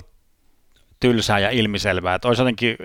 [1.00, 2.78] tylsää ja ilmiselvää, että olisi jotenkin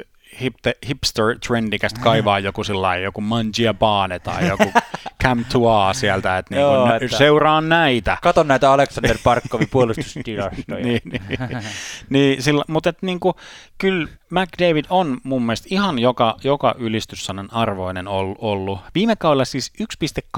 [0.87, 4.73] hipster-trendikästä kaivaa joku sellainen, joku Mangia Bane tai joku
[5.23, 8.19] Cam Tua sieltä, että, niin Joo, että seuraan näitä.
[8.23, 10.85] Katon näitä Alexander Parkkovin puolustustilastoja.
[10.85, 11.63] niin, niin,
[12.11, 13.35] niin, sillä, mutta että, niin kuin,
[13.79, 18.81] kyllä McDavid on mun mielestä ihan joka, joka ylistyssanan arvoinen ollut.
[18.95, 19.73] Viime kaudella siis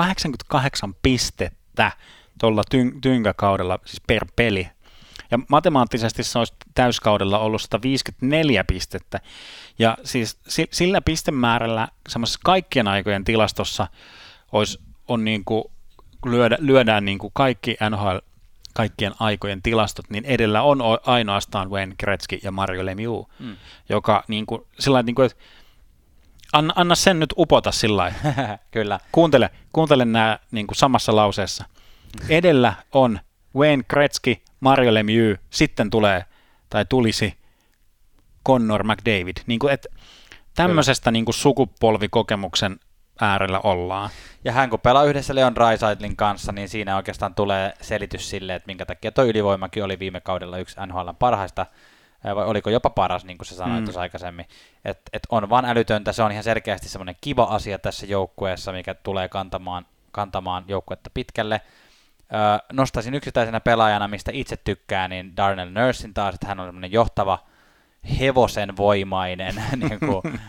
[0.05, 1.93] 1,88 pistettä
[2.41, 4.69] tuolla tyn, tynkäkaudella, siis per peli
[5.33, 9.21] ja matemaattisesti se olisi täyskaudella ollut 154 pistettä.
[9.79, 13.87] Ja siis sillä pistemäärällä semmoisessa kaikkien aikojen tilastossa
[14.53, 15.65] olisi, on niin kuin,
[16.27, 18.17] lyödä, lyödään niin kuin kaikki NHL
[18.75, 23.57] kaikkien aikojen tilastot, niin edellä on ainoastaan Wayne Gretzky ja Mario Lemieux, mm.
[23.89, 25.39] joka niin kuin, sillä niin kuin, että
[26.53, 28.13] anna, anna sen nyt upota sillä
[28.71, 29.01] Kyllä.
[29.13, 31.65] Kuuntele, kuuntele nämä niin kuin samassa lauseessa.
[32.29, 33.21] Edellä on
[33.57, 36.25] Wayne Gretzky, Mario Lemieux, sitten tulee
[36.71, 37.35] tai tulisi
[38.47, 39.37] Connor McDavid.
[39.47, 39.89] Niin kuin, että
[40.55, 42.81] tämmöisestä niin kuin sukupolvikokemuksen
[43.21, 44.11] äärellä ollaan.
[44.45, 48.67] Ja hän kun pelaa yhdessä Leon Raisaitlin kanssa, niin siinä oikeastaan tulee selitys sille, että
[48.67, 51.67] minkä takia tuo ylivoimakin oli viime kaudella yksi NHL parhaista,
[52.25, 53.85] vai oliko jopa paras, niin kuin sä sanoit mm.
[53.85, 54.47] tuossa aikaisemmin.
[54.85, 58.95] Että et on vaan älytöntä, se on ihan selkeästi semmoinen kiva asia tässä joukkueessa, mikä
[58.95, 61.61] tulee kantamaan, kantamaan joukkuetta pitkälle
[62.73, 67.39] nostaisin yksittäisenä pelaajana, mistä itse tykkään, niin Darnell Nursin taas, että hän on semmoinen johtava
[68.21, 70.41] hevosen voimainen niin kuin,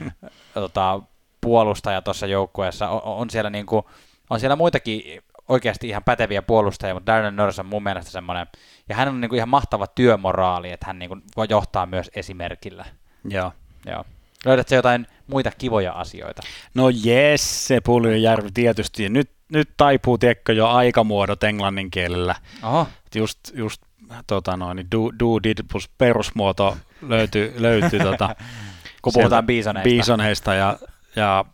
[0.54, 1.02] tota,
[1.42, 2.90] puolustaja tuossa joukkueessa.
[2.90, 3.86] On, on, siellä niin kuin,
[4.30, 8.48] on siellä muitakin oikeasti ihan päteviä puolustajia, mutta Darnell Nurse on mun mielestä semmoinen,
[8.90, 12.12] ja hän on niin kuin ihan mahtava työmoraali, että hän niin kuin voi johtaa myös
[12.16, 12.86] esimerkillä.
[13.30, 13.52] Joo.
[13.86, 14.06] Joo.
[14.46, 16.42] Löydätkö jotain muita kivoja asioita?
[16.74, 19.10] No jes, se Puljujärvi tietysti.
[19.10, 22.36] Nyt nyt taipuu, tiedätkö, jo aikamuodot englannin kielellä.
[22.64, 22.88] Oho.
[23.16, 23.82] Just, just
[24.28, 28.36] tota noin, do, do, did plus perusmuoto löytyy, löytyy tota,
[29.02, 29.90] kun puhutaan biisoneista.
[29.90, 30.78] biisoneista ja,
[31.16, 31.46] ja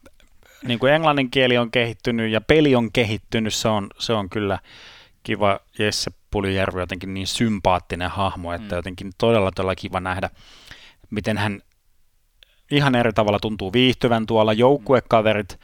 [0.64, 4.60] niin kuin englannin kieli on kehittynyt ja peli on kehittynyt, se on, se on kyllä
[5.24, 5.60] kiva.
[5.80, 8.78] Jesse Puljärvi jotenkin niin sympaattinen hahmo, että mm.
[8.78, 10.30] jotenkin todella todella kiva nähdä,
[11.10, 11.62] miten hän
[12.72, 14.54] ihan eri tavalla tuntuu viihtyvän tuolla.
[14.54, 15.60] Joukkuekaverit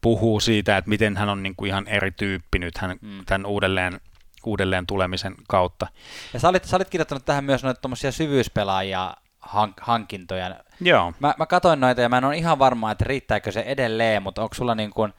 [0.00, 3.24] puhuu siitä, että miten hän on niin kuin ihan eri tyyppi nyt hän, mm.
[3.26, 4.00] tämän uudelleen,
[4.46, 5.86] uudelleen tulemisen kautta.
[6.32, 10.56] Ja sä olit, sä olit kirjoittanut tähän myös noita tuommoisia syvyyspelaajia hank, hankintoja.
[10.80, 11.12] Joo.
[11.20, 14.42] Mä, mä katsoin noita ja mä en ole ihan varma, että riittääkö se edelleen, mutta
[14.42, 15.12] onko sulla niin kuin,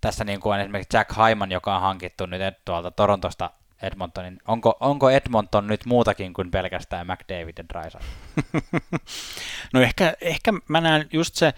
[0.00, 3.50] tässä niin kuin esimerkiksi Jack Hyman, joka on hankittu nyt tuolta Torontosta
[3.82, 4.38] Edmontonin.
[4.48, 8.04] Onko, onko Edmonton nyt muutakin kuin pelkästään McDavid ja Drysdale?
[9.72, 11.54] no ehkä, ehkä mä näen just se,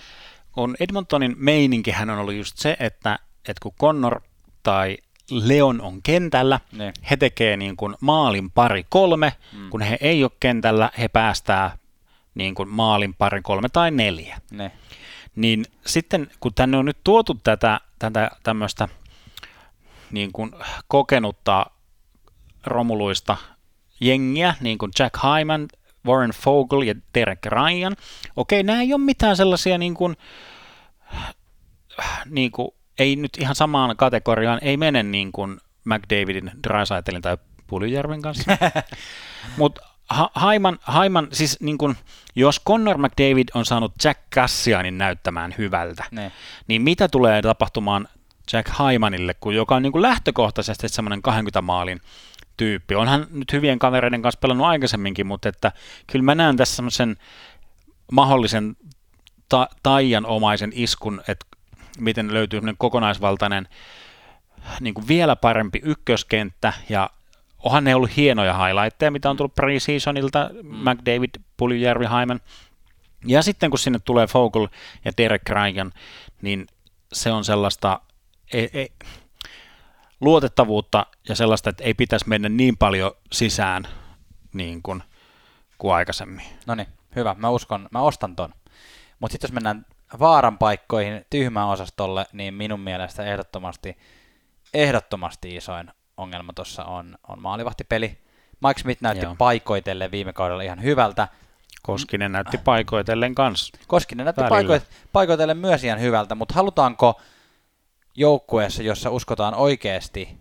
[0.57, 4.21] on Edmontonin meininkihän on ollut just se, että, että kun Connor
[4.63, 4.99] tai
[5.31, 6.93] Leon on kentällä, ne.
[7.11, 9.71] he tekee niin kuin maalin pari kolme, mm.
[9.71, 11.79] kun he ei ole kentällä, he päästää
[12.35, 14.41] niin kuin maalin pari kolme tai neljä.
[14.51, 14.71] Ne.
[15.37, 18.89] Niin sitten kun tänne on nyt tuotu tätä, tätä tämmöistä
[20.11, 20.53] niin kuin
[20.89, 21.67] kokenutta
[22.67, 23.37] romuluista
[24.01, 25.69] jengiä, niin kuin Jack Hyman,
[26.07, 27.97] Warren Fogel ja Derek Ryan.
[28.37, 30.17] Okei, nämä ei ole mitään sellaisia niin kuin,
[32.31, 38.23] niin kuin, ei nyt ihan samaan kategoriaan, ei mene niin kuin McDavidin, Drysaitelin tai Puljärven
[38.23, 38.51] kanssa.
[39.59, 39.83] Mutta
[40.35, 41.97] Haiman, Haiman, siis niin kun,
[42.37, 46.33] jos Connor McDavid on saanut Jack Cassianin näyttämään hyvältä, ne.
[46.69, 48.09] niin mitä tulee tapahtumaan
[48.53, 52.01] Jack Haimanille, kun joka on niin kuin lähtökohtaisesti semmoinen 20 maalin
[52.57, 52.95] tyyppi.
[52.95, 55.73] Onhan nyt hyvien kavereiden kanssa pelannut aikaisemminkin, mutta että
[56.07, 57.17] kyllä mä näen tässä semmoisen
[58.13, 58.77] mahdollisen
[59.49, 61.47] ta- taianomaisen iskun, että
[61.99, 63.69] miten löytyy kokonaisvaltainen
[64.81, 67.11] niin kuin vielä parempi ykköskenttä ja
[67.59, 70.91] onhan ne ollut hienoja highlightteja, mitä on tullut preseasonilta, mm.
[70.91, 72.41] McDavid, Puljujärvi, Hyman.
[73.27, 74.69] Ja sitten kun sinne tulee Fogel
[75.05, 75.93] ja Derek Ryan,
[76.43, 76.67] niin
[77.13, 78.01] se on sellaista,
[78.53, 78.93] ei, ei,
[80.21, 83.89] luotettavuutta ja sellaista, että ei pitäisi mennä niin paljon sisään
[84.53, 85.03] niin kuin,
[85.79, 86.47] kuin aikaisemmin.
[86.67, 87.37] No niin, hyvä.
[87.39, 88.55] Mä uskon, mä ostan ton.
[89.21, 89.87] Mutta sitten jos mennään
[90.19, 93.97] vaaran paikkoihin tyhmään osastolle, niin minun mielestä ehdottomasti,
[94.75, 98.19] ehdottomasti isoin ongelma tuossa on, on maalivahtipeli.
[98.67, 99.35] Mike Smith näytti Joo.
[99.39, 101.29] paikoitellen viime kaudella ihan hyvältä.
[101.83, 103.79] Koskinen näytti paikoitellen kanssa.
[103.87, 104.55] Koskinen näytti Välillä.
[104.57, 107.21] paikoit, paikoitellen myös ihan hyvältä, mutta halutaanko
[108.15, 110.39] joukkueessa, jossa uskotaan oikeasti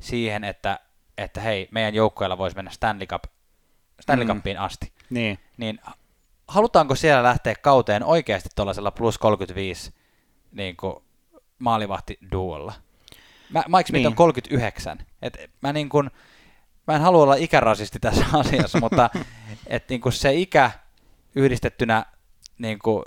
[0.00, 0.78] siihen, että,
[1.18, 3.24] että hei, meidän joukkueella voisi mennä Stanley, Cup,
[4.00, 4.34] Stanley Mm.
[4.34, 5.80] Cupiin asti, Niin, niin
[6.50, 9.92] halutaanko siellä lähteä kauteen oikeasti tuollaisella plus 35
[10.52, 10.94] niin kuin
[11.58, 12.72] maalivahti duolla?
[13.50, 14.06] Mä, Mike Smith Niin.
[14.06, 14.98] on 39.
[15.22, 16.10] Et mä, niin kuin,
[16.86, 19.10] mä en halua olla ikärasisti tässä asiassa, mutta
[19.66, 20.70] et niin kuin se ikä
[21.34, 22.04] yhdistettynä
[22.58, 23.02] niin kuin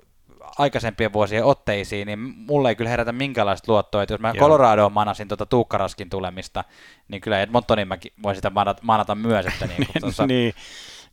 [0.58, 4.46] aikaisempien vuosien otteisiin, niin mulle ei kyllä herätä minkäänlaista luottoa, että jos mä Joo.
[4.46, 6.64] Coloradoon manasin tuota Tuukkaraskin tulemista,
[7.08, 10.54] niin kyllä Edmontonin mä voin sitä manata, manata myös, että niin kuin tuossa, niin,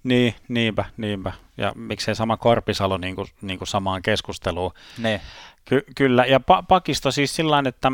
[0.05, 1.33] niin, niinpä, niinpä.
[1.57, 4.73] Ja miksei sama Korpisalo niin kuin, niin kuin samaan keskusteluun.
[4.99, 5.21] ne,
[5.65, 7.93] Ky- kyllä, ja pa- pakisto siis sillä että,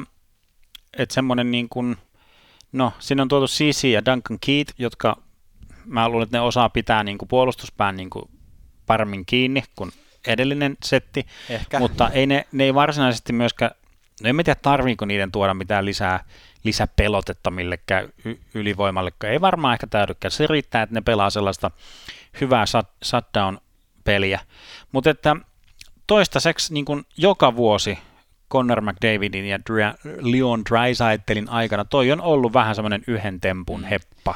[0.99, 1.97] että semmoinen niin kuin,
[2.73, 5.23] no, siinä on tuotu CC ja Duncan Keith, jotka
[5.85, 8.31] mä luulen, että ne osaa pitää niin kuin puolustuspään niin kuin
[8.87, 9.93] paremmin kiinni kuin
[10.27, 11.79] edellinen setti, ehkä.
[11.79, 13.71] mutta ei ne, ne ei varsinaisesti myöskään,
[14.23, 16.25] no en mä tiedä tarviiko niiden tuoda mitään lisää,
[16.67, 20.31] lisäpelotetta millekään y- ylivoimalle, ei varmaan ehkä täydykään.
[20.33, 21.71] Se riittää, että ne pelaa sellaista
[22.41, 24.41] hyvää shut, shutdown-peliä,
[24.93, 25.37] mutta että
[26.07, 27.99] toistaiseksi niin kuin joka vuosi
[28.53, 29.99] Connor McDavidin ja Dra-
[30.33, 33.87] Leon Dreisaitelin aikana toi on ollut vähän semmoinen yhden tempun Mm.
[33.87, 34.35] heppa.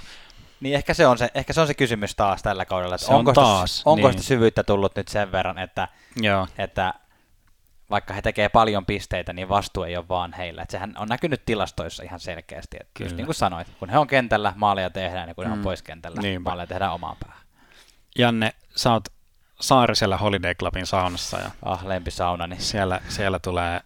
[0.61, 3.13] Niin ehkä se, on se, ehkä se on se kysymys taas tällä kaudella, että Se
[3.13, 4.19] on onko, taas, sitä, onko niin.
[4.19, 6.95] sitä syvyyttä tullut nyt sen verran, että, Joo, että
[7.91, 10.63] vaikka he tekee paljon pisteitä, niin vastuu ei ole vaan heillä.
[10.63, 14.07] Että sehän on näkynyt tilastoissa ihan selkeästi, että just niin kuin sanoit, kun he on
[14.07, 15.63] kentällä, maaleja tehdään, ja kun he on Mm.
[15.63, 16.51] pois kentällä, Niinpä.
[16.51, 17.43] maaleja tehdään omaan päähän.
[18.19, 19.05] Janne, sä oot
[19.61, 22.57] Saarisella Holiday Clubin saunassa ja Ah, lempisaunani.
[22.61, 23.81] siellä, siellä tulee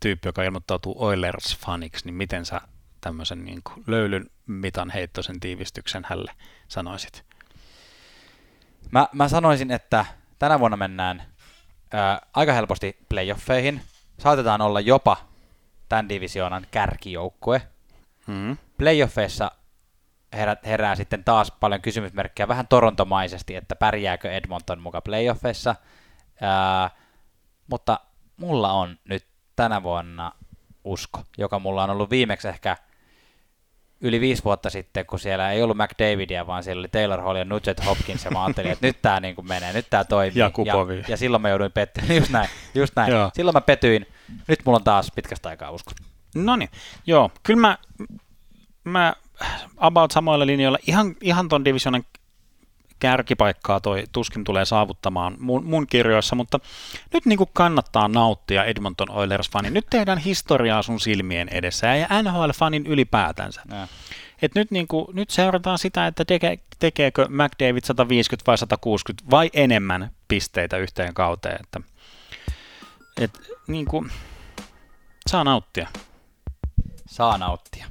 [0.00, 2.60] tyyppi, joka ilmoittautuu Oilers-faniksi, niin miten sä
[3.00, 6.32] tämmöisen niin kuin löylyn mitan heittoisen tiivistyksen hälle
[6.68, 7.24] sanoisit?
[8.90, 10.04] Mä, mä sanoisin, että
[10.38, 11.22] tänä vuonna mennään
[11.92, 13.80] ää, aika helposti playoffeihin.
[14.18, 15.16] Saatetaan olla jopa
[15.88, 17.62] tämän divisioonan kärkijoukkue.
[18.26, 18.56] Hmm.
[18.78, 19.50] Playoffeissa
[20.32, 25.74] herää, herää sitten taas paljon kysymysmerkkejä, vähän torontomaisesti, että pärjääkö Edmonton muka playoffeissa.
[26.40, 26.90] Ää,
[27.66, 28.00] mutta
[28.36, 30.32] mulla on nyt tänä vuonna
[30.84, 32.76] usko, joka mulla on ollut viimeksi ehkä
[34.04, 37.44] yli viisi vuotta sitten, kun siellä ei ollut McDavidia, vaan siellä oli Taylor Hall ja
[37.44, 40.38] Nugent Hopkins, ja mä ajattelin, että nyt tämä niin menee, nyt tämä toimii.
[40.38, 40.98] Ja Kupovi.
[40.98, 43.12] Ja, ja silloin mä jouduin pettymään, just näin, just näin.
[43.12, 43.30] Joo.
[43.34, 44.06] silloin mä petyin,
[44.48, 45.92] nyt mulla on taas pitkästä aikaa usko.
[46.34, 46.70] No niin,
[47.06, 47.78] joo, kyllä mä,
[48.84, 49.14] mä
[49.76, 52.04] about samoilla linjoilla ihan, ihan ton divisionan
[52.98, 56.60] kärkipaikkaa toi tuskin tulee saavuttamaan mun, mun kirjoissa, mutta
[57.12, 59.70] nyt niin kuin kannattaa nauttia Edmonton Oilers-fani.
[59.70, 63.62] Nyt tehdään historiaa sun silmien edessä ja NHL-fanin ylipäätänsä.
[63.70, 63.88] Ja.
[64.42, 69.50] Et nyt, niin kuin, nyt seurataan sitä, että teke, tekeekö McDavid 150 vai 160 vai
[69.52, 71.58] enemmän pisteitä yhteen kauteen.
[71.60, 71.80] Että,
[73.20, 74.10] et, niin kuin,
[75.26, 75.88] saa nauttia.
[77.06, 77.86] Saa nauttia.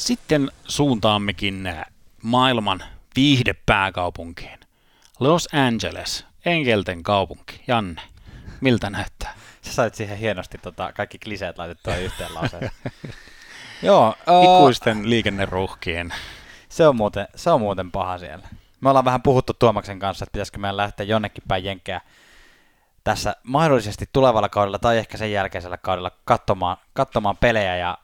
[0.00, 1.84] Sitten suuntaammekin äh,
[2.22, 2.82] maailman
[3.16, 4.60] viihdepääkaupunkiin.
[5.18, 7.62] Los Angeles, enkelten kaupunki.
[7.66, 8.02] Janne,
[8.60, 9.34] miltä näyttää?
[9.62, 12.72] Sä sait siihen hienosti tota, kaikki kliseet laitettua yhteen lauseeseen.
[13.82, 16.14] Joo, uh, Ikuisten liikenneruuhkien.
[16.68, 18.48] se, on muuten, se on muuten paha siellä.
[18.80, 22.00] Me ollaan vähän puhuttu Tuomaksen kanssa, että pitäisikö meidän lähteä jonnekin päin jenkeä
[23.04, 27.98] tässä mahdollisesti tulevalla kaudella tai ehkä sen jälkeisellä kaudella katsomaan, katsomaan pelejä ja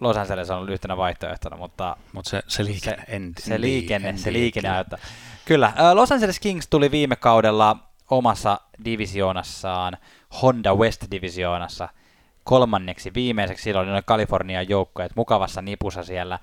[0.00, 4.08] Los Angeles on ollut yhtenä vaihtoehtona, mutta Mutta se, se liikenne, en, se en- liikenne,
[4.08, 4.98] en se liikenne aiheuttaa.
[5.44, 7.76] Kyllä, Los Angeles Kings tuli viime kaudella
[8.10, 9.96] omassa divisioonassaan,
[10.42, 11.88] Honda West-divisioonassa,
[12.44, 16.38] kolmanneksi viimeiseksi, silloin oli Kalifornian joukkueet mukavassa nipussa siellä.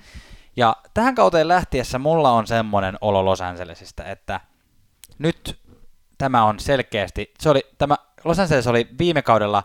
[0.55, 4.39] Ja tähän kauteen lähtiessä mulla on semmoinen olo Los Angelesista, että
[5.19, 5.59] nyt
[6.17, 9.63] tämä on selkeästi, se oli, tämä Los Angeles oli viime kaudella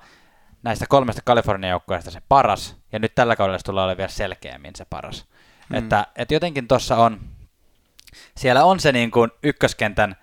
[0.64, 4.77] näistä kolmesta Kalifornian joukkueesta se paras, ja nyt tällä kaudella se tulee olemaan vielä selkeämmin
[4.77, 5.27] se paras.
[5.68, 5.77] Mm.
[5.77, 7.20] Että, että jotenkin tuossa on,
[8.37, 10.16] siellä on se niin kuin ykköskentän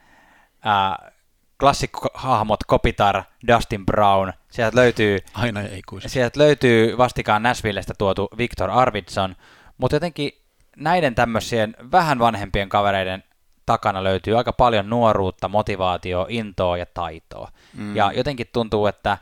[0.63, 1.11] ää,
[1.59, 5.61] klassikkohahmot Kopitar, Dustin Brown, sieltä löytyy Aina.
[6.07, 9.35] Sieltä löytyy vastikaan Nashvillestä tuotu Victor Arvidsson,
[9.77, 10.31] mutta jotenkin
[10.77, 13.23] näiden tämmöisien vähän vanhempien kavereiden
[13.65, 17.51] takana löytyy aika paljon nuoruutta, motivaatioa, intoa ja taitoa.
[17.73, 17.95] Mm.
[17.95, 19.17] Ja jotenkin tuntuu, että,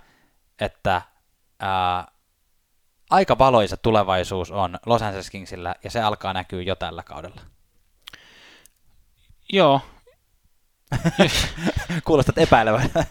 [0.60, 1.02] että
[1.60, 2.08] ää,
[3.10, 7.42] aika valoisa tulevaisuus on Los Angeles Kingsillä, ja se alkaa näkyä jo tällä kaudella.
[9.54, 9.82] Joo,
[12.06, 12.90] Kuulostat epäilevän.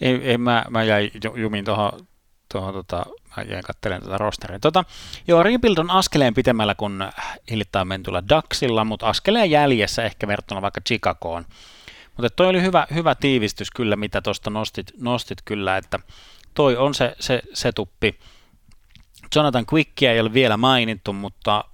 [0.00, 2.08] ei, ei, mä, mä jäin jumiin tuohon
[2.52, 4.58] tuohon, tota, mä jäin katselemaan tuota rosteria.
[4.58, 4.84] Tota,
[5.28, 7.04] joo, Rebuild on askeleen pitemmällä kuin
[7.50, 11.44] hiljattain mentyllä Daxilla, mutta askeleen jäljessä ehkä verrattuna vaikka Chicagoon.
[12.18, 15.98] Mutta toi oli hyvä, hyvä tiivistys kyllä, mitä tuosta nostit, nostit kyllä, että
[16.54, 18.18] toi on se, se, se tuppi.
[19.34, 21.64] Jonathan Quickia ei ole vielä mainittu, mutta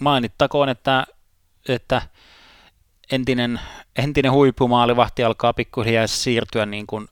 [0.00, 1.06] mainittakoon, että,
[1.68, 2.02] että
[3.12, 3.60] entinen,
[3.96, 7.08] entinen huippumaalivahti alkaa pikkuhiljaa siirtyä niin kuin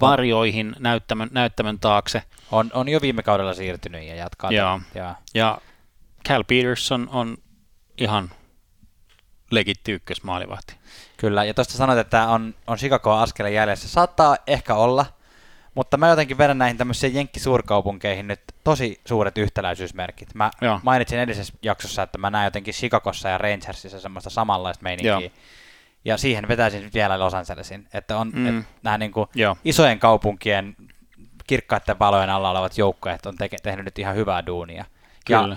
[0.00, 2.22] varjoihin näyttämön, näyttämön taakse.
[2.52, 4.50] On, on jo viime kaudella siirtynyt ja jatkaa.
[4.50, 4.80] Joo.
[4.94, 5.14] Ja.
[5.34, 5.58] ja
[6.28, 7.36] Cal Peterson on
[7.98, 8.30] ihan
[9.50, 10.76] legitti ykkösmaalivahti.
[11.16, 13.88] Kyllä, ja tuosta sanoit, että on, on Chicago askeleen jäljessä.
[13.88, 15.06] Saattaa ehkä olla,
[15.74, 20.34] mutta mä jotenkin vedän näihin tämmöisiin jenkkisuurkaupunkeihin nyt tosi suuret yhtäläisyysmerkit.
[20.34, 20.80] Mä Joo.
[20.82, 25.12] mainitsin edellisessä jaksossa, että mä näen jotenkin Chicagossa ja Rangersissa semmoista samanlaista meininkiä.
[25.12, 25.30] Joo.
[26.04, 28.46] Ja siihen vetäisin vielä Los Angelesin, että on mm.
[28.46, 29.28] että nämä niin kuin
[29.64, 30.76] isojen kaupunkien
[31.46, 34.84] kirkkaiden valojen alla olevat joukkueet on teke, tehnyt nyt ihan hyvää duunia.
[35.26, 35.48] Kyllä.
[35.48, 35.56] Ja,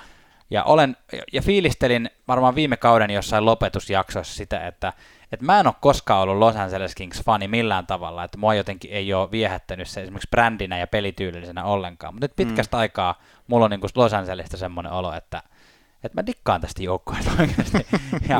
[0.49, 0.97] ja, olen,
[1.33, 4.93] ja fiilistelin varmaan viime kauden jossain lopetusjaksossa sitä, että
[5.31, 8.91] et mä en ole koskaan ollut Los Angeles Kings fani millään tavalla, että mua jotenkin
[8.91, 12.81] ei ole viehättänyt se esimerkiksi brändinä ja pelityyllisenä ollenkaan, mutta nyt pitkästä mm.
[12.81, 13.15] aikaa
[13.47, 15.43] mulla on niin kuin Los Angelesista semmoinen olo, että,
[16.03, 17.87] että mä dikkaan tästä joukkueesta oikeasti.
[18.29, 18.39] ja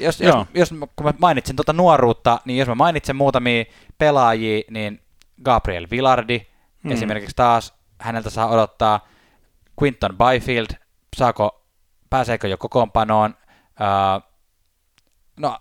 [0.00, 3.64] jos, jos, jos, kun mä mainitsin tuota nuoruutta, niin jos mä mainitsen muutamia
[3.98, 5.02] pelaajia, niin
[5.44, 6.46] Gabriel Villardi
[6.82, 6.90] mm.
[6.90, 9.08] esimerkiksi taas, häneltä saa odottaa
[9.82, 10.66] Quinton Byfield,
[11.16, 11.62] saako,
[12.10, 13.34] pääseekö jo kokoonpanoon,
[13.80, 14.22] uh,
[15.36, 15.58] no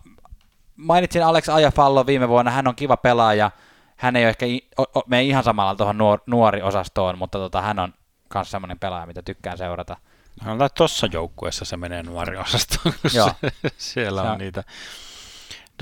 [0.80, 3.52] mainitsin Alex Ajafallo viime vuonna, hän on kiva pelaaja,
[3.96, 4.46] hän ei ole ehkä
[5.08, 7.94] mene ihan samalla tuohon nuor, nuori osastoon, mutta tota, hän on
[8.34, 9.98] myös semmoinen pelaaja, mitä tykkään seurata.
[10.46, 12.96] No, tuossa joukkueessa se menee nuori osastoon,
[13.78, 14.38] siellä on no.
[14.38, 14.64] niitä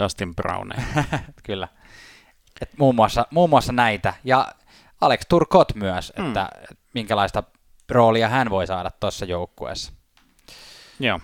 [0.02, 0.82] Dustin Browneja.
[1.44, 1.68] Kyllä.
[2.62, 4.14] Et muun, muassa, muun muassa näitä.
[4.24, 4.54] Ja
[5.02, 6.28] Alex Turcot myös, mm.
[6.28, 6.50] että
[6.94, 7.44] minkälaista
[7.90, 9.92] roolia hän voi saada tuossa joukkueessa.
[11.00, 11.20] Joo.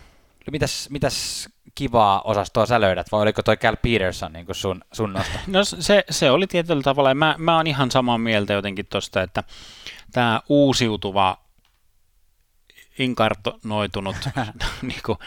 [0.51, 5.39] Mitäs, mitäs kivaa osastoa sä löydät, vai oliko toi Cal Peterson niin sun, sun nosto?
[5.47, 9.21] No se, se oli tietyllä tavalla, ja mä, mä oon ihan samaa mieltä jotenkin tuosta,
[9.21, 9.43] että
[10.12, 11.38] tämä uusiutuva,
[12.99, 14.15] inkartonoitunut
[14.81, 15.17] niin kuin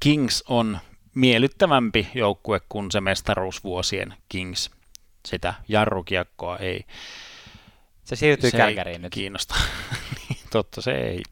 [0.00, 0.78] Kings on
[1.14, 4.70] miellyttävämpi joukkue kuin se mestaruusvuosien Kings.
[5.26, 6.84] Sitä jarrukiekkoa ei.
[8.04, 9.12] Se siirtyy Kälkäriin nyt.
[9.12, 9.54] Kiinnosta.
[10.28, 11.22] Niin, totta, se ei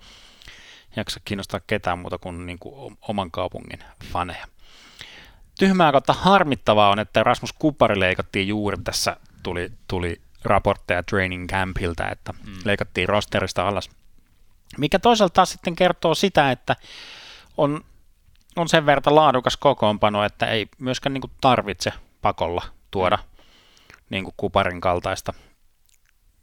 [0.97, 4.47] jaksa kiinnostaa ketään muuta kuin, niin kuin oman kaupungin faneja.
[5.59, 12.09] Tyhmää kautta harmittavaa on, että Rasmus Kupari leikattiin juuri tässä, tuli, tuli raportteja training campiltä,
[12.09, 12.53] että mm.
[12.65, 13.91] leikattiin rosterista alas.
[14.79, 16.77] Mikä toisaalta taas sitten kertoo sitä, että
[17.57, 17.85] on,
[18.57, 23.19] on sen verran laadukas kokoonpano, että ei myöskään niin kuin tarvitse pakolla tuoda
[24.11, 25.33] niin kuin Kuparin kaltaista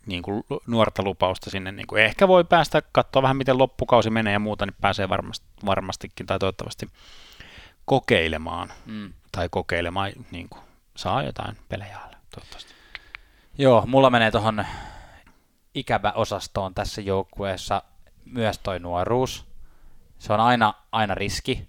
[0.05, 1.71] niin kuin nuorta lupausta sinne.
[1.71, 5.45] Niin kuin ehkä voi päästä katsoa vähän, miten loppukausi menee ja muuta, niin pääsee varmasti,
[5.65, 6.89] varmastikin tai toivottavasti
[7.85, 8.71] kokeilemaan.
[8.85, 9.13] Mm.
[9.31, 10.61] Tai kokeilemaan, niin kuin,
[10.95, 12.73] saa jotain pelejä alle, toivottavasti.
[13.57, 14.65] Joo, mulla menee tuohon
[15.75, 17.83] ikävä-osastoon tässä joukkueessa
[18.25, 19.45] myös toi nuoruus.
[20.19, 21.67] Se on aina, aina riski.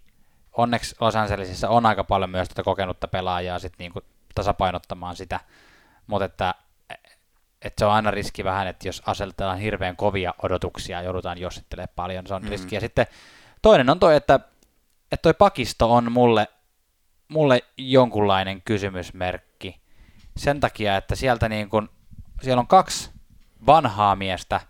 [0.52, 4.00] Onneksi Los Angelesissa on aika paljon myös tätä kokenutta pelaajaa sit niinku
[4.34, 5.40] tasapainottamaan sitä,
[6.06, 6.54] mutta että
[7.64, 12.26] että se on aina riski vähän, että jos asetetaan hirveän kovia odotuksia, joudutaan jossittelemaan paljon,
[12.26, 12.48] se on mm.
[12.48, 12.74] riski.
[12.74, 13.06] Ja sitten
[13.62, 14.34] toinen on toi, että,
[15.12, 16.48] että toi pakisto on mulle,
[17.28, 19.80] mulle jonkunlainen kysymysmerkki
[20.36, 21.90] sen takia, että sieltä niin kun,
[22.42, 23.10] siellä on kaksi
[23.66, 24.60] vanhaa miestä,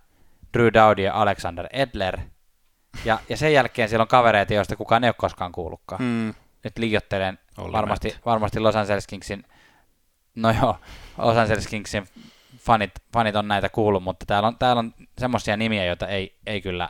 [0.53, 2.19] Drew Dowdy ja Alexander Edler,
[3.05, 6.03] ja, ja sen jälkeen siellä on kavereita, joista kukaan ei ole koskaan kuullutkaan.
[6.03, 6.35] Mm.
[6.65, 9.45] Nyt liioittelen varmasti, varmasti Los Angeles Kingsin,
[10.35, 10.79] no joo,
[11.19, 12.09] Los Angeles Kingsin
[12.65, 16.61] fanit, fanit on näitä kuullut, mutta täällä on, täällä on semmoisia nimiä, joita ei, ei
[16.61, 16.89] kyllä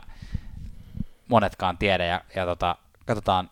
[1.27, 3.49] monetkaan tiedä, ja, ja tota, katsotaan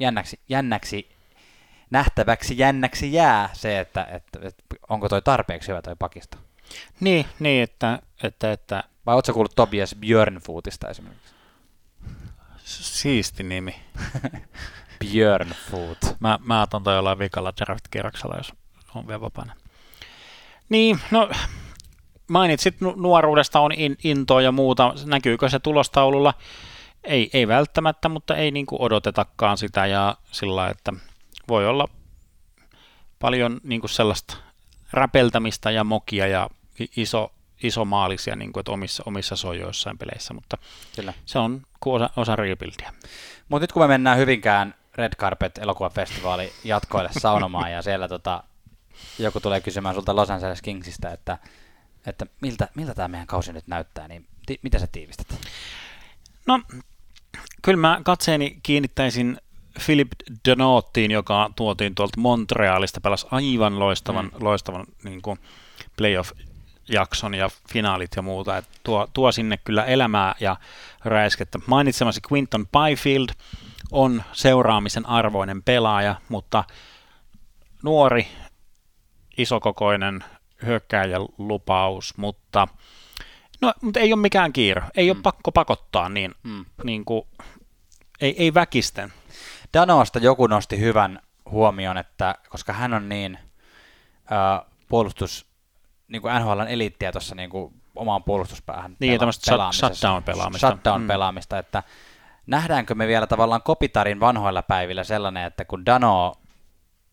[0.00, 1.16] jännäksi, jännäksi,
[1.90, 6.38] nähtäväksi jännäksi jää se, että, että, että onko toi tarpeeksi hyvä toi pakisto.
[7.00, 8.84] Niin, niin että, että, että...
[9.06, 11.34] Vai ootko kuullut Tobias Björnfootista esimerkiksi?
[12.64, 13.82] Siisti nimi.
[15.00, 15.98] Björnfoot.
[16.20, 18.52] Mä, mä otan toi jollain vikalla draft-kierroksella, jos
[18.94, 19.54] on vielä vapaana.
[20.68, 21.30] Niin, no
[22.28, 24.94] mainitsit nuoruudesta on in, intoa ja muuta.
[25.04, 26.34] Näkyykö se tulostaululla?
[27.04, 30.92] Ei, ei välttämättä, mutta ei niin kuin odotetakaan sitä ja sillä että
[31.48, 31.88] voi olla
[33.18, 34.36] paljon niin kuin sellaista
[34.92, 36.50] räpeltämistä ja mokia ja
[36.96, 40.58] iso, iso maalisia niin kuin, että omissa, omissa sojoissaan peleissä, mutta
[40.96, 41.12] Kyllä.
[41.26, 42.92] se on osa, osa rebuildia.
[43.48, 48.44] Mutta nyt kun me mennään Hyvinkään Red Carpet elokuvafestivaali jatkoille saunomaan ja siellä tota,
[49.18, 51.38] joku tulee kysymään sulta Los Angeles Kingsistä, että,
[52.06, 55.26] että miltä, miltä tämä meidän kausi nyt näyttää, niin ti, mitä sä tiivistät?
[56.46, 56.60] No,
[57.62, 59.38] kyllä mä katseeni kiinnittäisin
[59.84, 60.08] Philip
[60.44, 64.44] Denottiin, joka tuotiin tuolta Montrealista, pelasi aivan loistavan, mm.
[64.44, 65.38] loistavan niin kuin
[65.96, 68.56] playoff-jakson ja finaalit ja muuta.
[68.56, 70.56] Et tuo, tuo sinne kyllä elämää ja
[71.04, 71.58] räiskettä.
[71.66, 73.28] Mainitsemasi Quinton Byfield
[73.90, 76.64] on seuraamisen arvoinen pelaaja, mutta
[77.82, 78.28] nuori,
[79.38, 80.24] isokokoinen
[80.66, 82.68] hyökkääjän lupaus, mutta,
[83.60, 84.82] no, mutta ei ole mikään kiire.
[84.96, 85.16] Ei mm.
[85.16, 86.64] ole pakko pakottaa niin, mm.
[86.84, 87.22] niin kuin,
[88.20, 89.12] ei, ei väkisten.
[89.74, 91.20] Danoasta joku nosti hyvän
[91.50, 93.38] huomion, että koska hän on niin
[94.32, 95.46] äh, puolustus,
[96.08, 99.88] niin kuin NHLn eliittiä tuossa niin kuin omaan puolustuspäähän niin, pela- pelaamisessa.
[99.88, 100.68] Shutdown-pelaamista.
[100.68, 101.60] Shutdown-pelaamista, mm.
[101.60, 101.82] että
[102.46, 106.34] nähdäänkö me vielä tavallaan Kopitarin vanhoilla päivillä sellainen, että kun Dano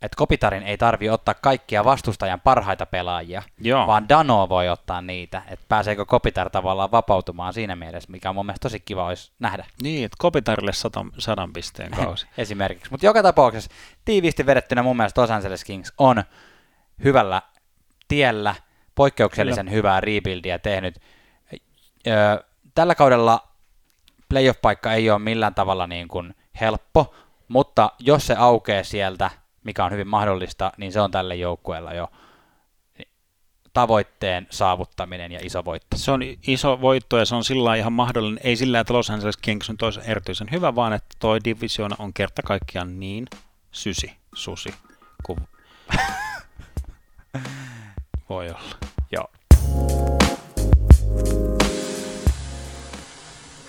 [0.01, 3.87] että Kopitarin ei tarvi ottaa kaikkia vastustajan parhaita pelaajia, Joo.
[3.87, 8.45] vaan Dano voi ottaa niitä, että pääseekö Kopitar tavallaan vapautumaan siinä mielessä, mikä on mun
[8.45, 9.65] mielestä tosi kiva olisi nähdä.
[9.81, 12.27] Niin, että Kopitarille sadan, sadan pisteen kausi.
[12.37, 13.71] Esimerkiksi, mutta joka tapauksessa
[14.05, 16.23] tiiviisti vedettynä mun mielestä Los Angeles Kings on
[17.03, 17.41] hyvällä
[18.07, 18.55] tiellä,
[18.95, 19.75] poikkeuksellisen Kyllä.
[19.75, 20.99] hyvää rebuildia tehnyt.
[22.07, 22.43] Öö,
[22.75, 23.47] tällä kaudella
[24.29, 27.15] playoff-paikka ei ole millään tavalla niin kuin helppo,
[27.47, 29.31] mutta jos se aukeaa sieltä
[29.65, 32.09] mikä on hyvin mahdollista, niin se on tälle joukkueella jo
[33.75, 35.97] tavoitteen saavuttaminen ja iso voitto.
[35.97, 39.37] Se on iso voitto ja se on sillä ihan mahdollinen, ei sillä, että Los Angeles
[39.37, 43.27] Kings on toisen erityisen hyvä, vaan että toi divisiona on kerta kaikkiaan niin
[43.71, 44.73] sysi, susi,
[45.23, 45.39] kuin
[48.29, 48.94] voi olla.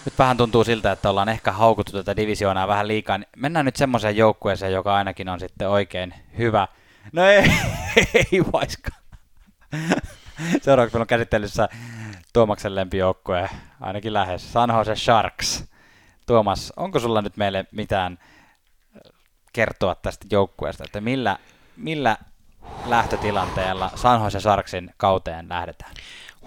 [0.07, 3.21] Nyt vähän tuntuu siltä, että ollaan ehkä haukuttu tätä divisioonaa vähän liikaa.
[3.37, 6.69] Mennään nyt semmoiseen joukkueeseen, joka ainakin on sitten oikein hyvä.
[7.13, 7.43] No ei,
[8.15, 8.91] ei vaiska.
[10.63, 11.69] Seuraavaksi meillä on käsittelyssä
[12.33, 13.51] Tuomaksen lempijoukkue,
[13.81, 15.65] ainakin lähes, San Jose Sharks.
[16.27, 18.19] Tuomas, onko sulla nyt meille mitään
[19.53, 21.39] kertoa tästä joukkueesta, että millä,
[21.77, 22.17] millä
[22.87, 25.95] lähtötilanteella San Jose Sharksin kauteen lähdetään?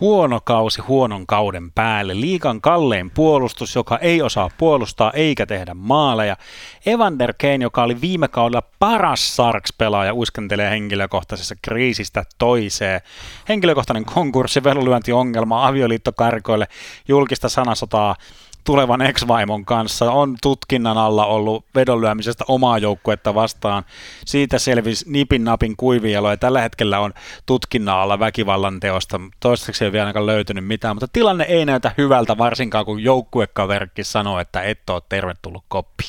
[0.01, 6.37] Huono kausi huonon kauden päälle, liikan kallein puolustus, joka ei osaa puolustaa eikä tehdä maaleja.
[6.85, 13.01] Evander Kane, joka oli viime kaudella paras Sarks-pelaaja, uiskentelee henkilökohtaisessa kriisistä toiseen.
[13.49, 16.67] Henkilökohtainen konkurssi, velulyöntiongelma, avioliittokarkoille,
[17.07, 18.15] julkista sanasotaa,
[18.63, 23.83] tulevan ex-vaimon kanssa on tutkinnan alla ollut vedonlyömisestä omaa joukkuetta vastaan.
[24.25, 27.13] Siitä selvisi nipin napin kuivielo ja tällä hetkellä on
[27.45, 29.21] tutkinnan alla väkivallan teosta.
[29.39, 34.39] Toistaiseksi ei vielä ainakaan löytynyt mitään, mutta tilanne ei näytä hyvältä varsinkaan kun joukkuekaverkki sanoo,
[34.39, 36.03] että et ole tervetullut koppi.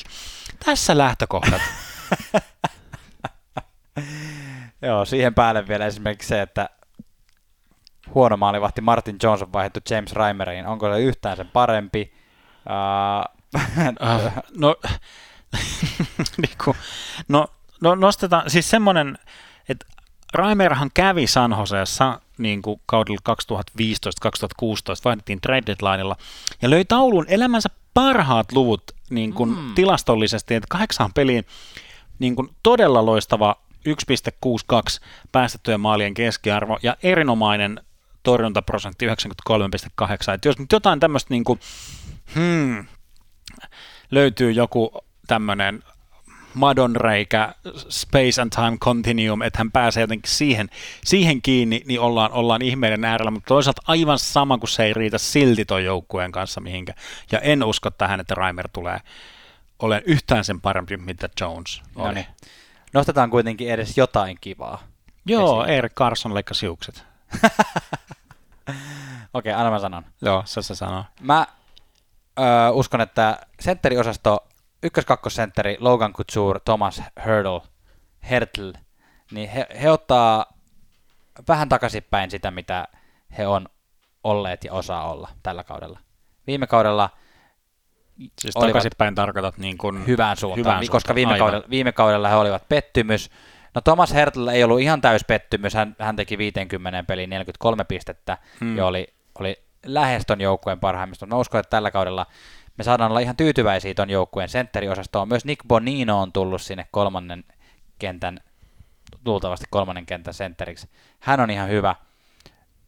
[0.65, 1.61] Tässä lähtökohdat.
[4.81, 6.69] Joo, siihen päälle vielä esimerkiksi se, että
[8.15, 10.67] huono maalivahti Martin Jones on vaihdettu James Reimeriin.
[10.67, 12.20] Onko se yhtään sen parempi?
[12.65, 13.41] Uh,
[14.57, 14.75] no,
[16.41, 16.75] niinku,
[17.27, 17.47] no,
[17.81, 19.17] no, nostetaan, siis semmoinen,
[19.69, 19.85] että
[20.33, 23.35] Raimerhan kävi San Joseessa niin kuin kaudella 2015-2016,
[25.05, 26.15] vaihdettiin trade deadlineilla,
[26.61, 29.73] ja löi taulun elämänsä parhaat luvut niin kuin mm.
[29.75, 31.45] tilastollisesti, että kahdeksan peliin
[32.19, 33.55] niin kuin todella loistava
[33.89, 37.81] 1,62 päästettyjen maalien keskiarvo ja erinomainen
[38.23, 40.33] torjuntaprosentti 93,8.
[40.33, 41.59] Että jos nyt jotain tämmöistä niin kuin,
[42.35, 42.85] hmm,
[44.11, 44.91] löytyy joku
[45.27, 45.83] tämmöinen
[46.53, 47.55] madonreikä,
[47.89, 50.69] space and time continuum, että hän pääsee jotenkin siihen,
[51.05, 55.17] siihen kiinni, niin ollaan, ollaan ihmeiden äärellä, mutta toisaalta aivan sama, kun se ei riitä
[55.17, 56.93] silti ton joukkueen kanssa mihinkä.
[57.31, 58.99] Ja en usko tähän, että Raimer tulee
[59.81, 62.07] olen yhtään sen parempi, mitä Jones oli.
[62.07, 62.25] No niin.
[62.93, 64.83] Nostetaan kuitenkin edes jotain kivaa.
[65.25, 65.65] Joo.
[65.65, 67.05] Erik Carson leikkasi hiukset.
[69.33, 70.05] Okei, okay, anna mä sanon.
[70.21, 71.03] Joo, se se sanoo.
[71.21, 71.47] Mä
[72.39, 74.47] öö, uskon, että sentteriosasto,
[74.83, 77.61] ykkös-kakkosentteri Logan Couture, Thomas Hurdle,
[78.29, 78.71] Hertl,
[79.31, 80.45] niin he, he ottaa
[81.47, 82.87] vähän takaisinpäin sitä, mitä
[83.37, 83.67] he on
[84.23, 85.99] olleet ja osaa olla tällä kaudella.
[86.47, 87.09] Viime kaudella
[88.41, 90.91] Siis takaisinpäin tarkoitat niin kuin hyvään suuntaan, hyvään suuntaan.
[90.91, 93.29] koska viime kaudella, viime kaudella he olivat pettymys.
[93.75, 98.37] No Thomas Hertl ei ollut ihan täys pettymys, hän, hän teki 50 peliin 43 pistettä
[98.59, 98.77] hmm.
[98.77, 99.07] ja oli,
[99.39, 102.25] oli lähes ton joukkueen parhaimmista, mä uskon, että tällä kaudella
[102.77, 105.27] me saadaan olla ihan tyytyväisiä ton joukkueen sentteriosastoon.
[105.27, 107.43] Myös Nick Bonino on tullut sinne kolmannen
[107.99, 108.39] kentän,
[109.25, 110.89] luultavasti kolmannen kentän sentteriksi.
[111.19, 111.95] Hän on ihan hyvä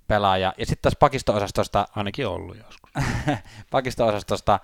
[0.07, 0.53] pelaaja.
[0.57, 1.87] Ja sitten taas pakisto-osastosta...
[1.95, 2.91] Ainakin ollut joskus.
[3.71, 4.59] pakisto-osastosta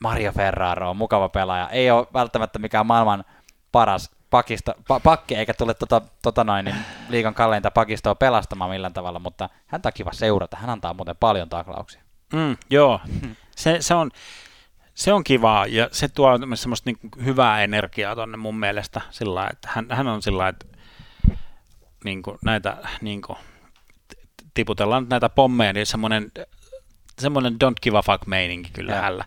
[0.00, 1.68] Mario Ferraro on mukava pelaaja.
[1.68, 3.24] Ei ole välttämättä mikään maailman
[3.72, 6.76] paras pakisto, pa, pakki, eikä tule tota, tota noin, niin
[7.08, 10.56] liikan kalleinta pakistoa pelastamaan millään tavalla, mutta häntä on kiva seurata.
[10.56, 12.02] Hän antaa muuten paljon taklauksia.
[12.32, 13.00] Mm, joo,
[13.56, 14.10] se, se, on,
[14.94, 19.50] se on kivaa ja se tuo semmoista niin hyvää energiaa tonne mun mielestä sillä lailla,
[19.52, 20.78] että hän, hän on sillä lailla, että
[22.04, 23.38] niin kuin näitä niin kuin,
[24.54, 26.32] tiputellaan näitä pommeja, niin semmoinen,
[27.18, 29.24] semmoinen don't give a fuck meininki kyllä hänellä.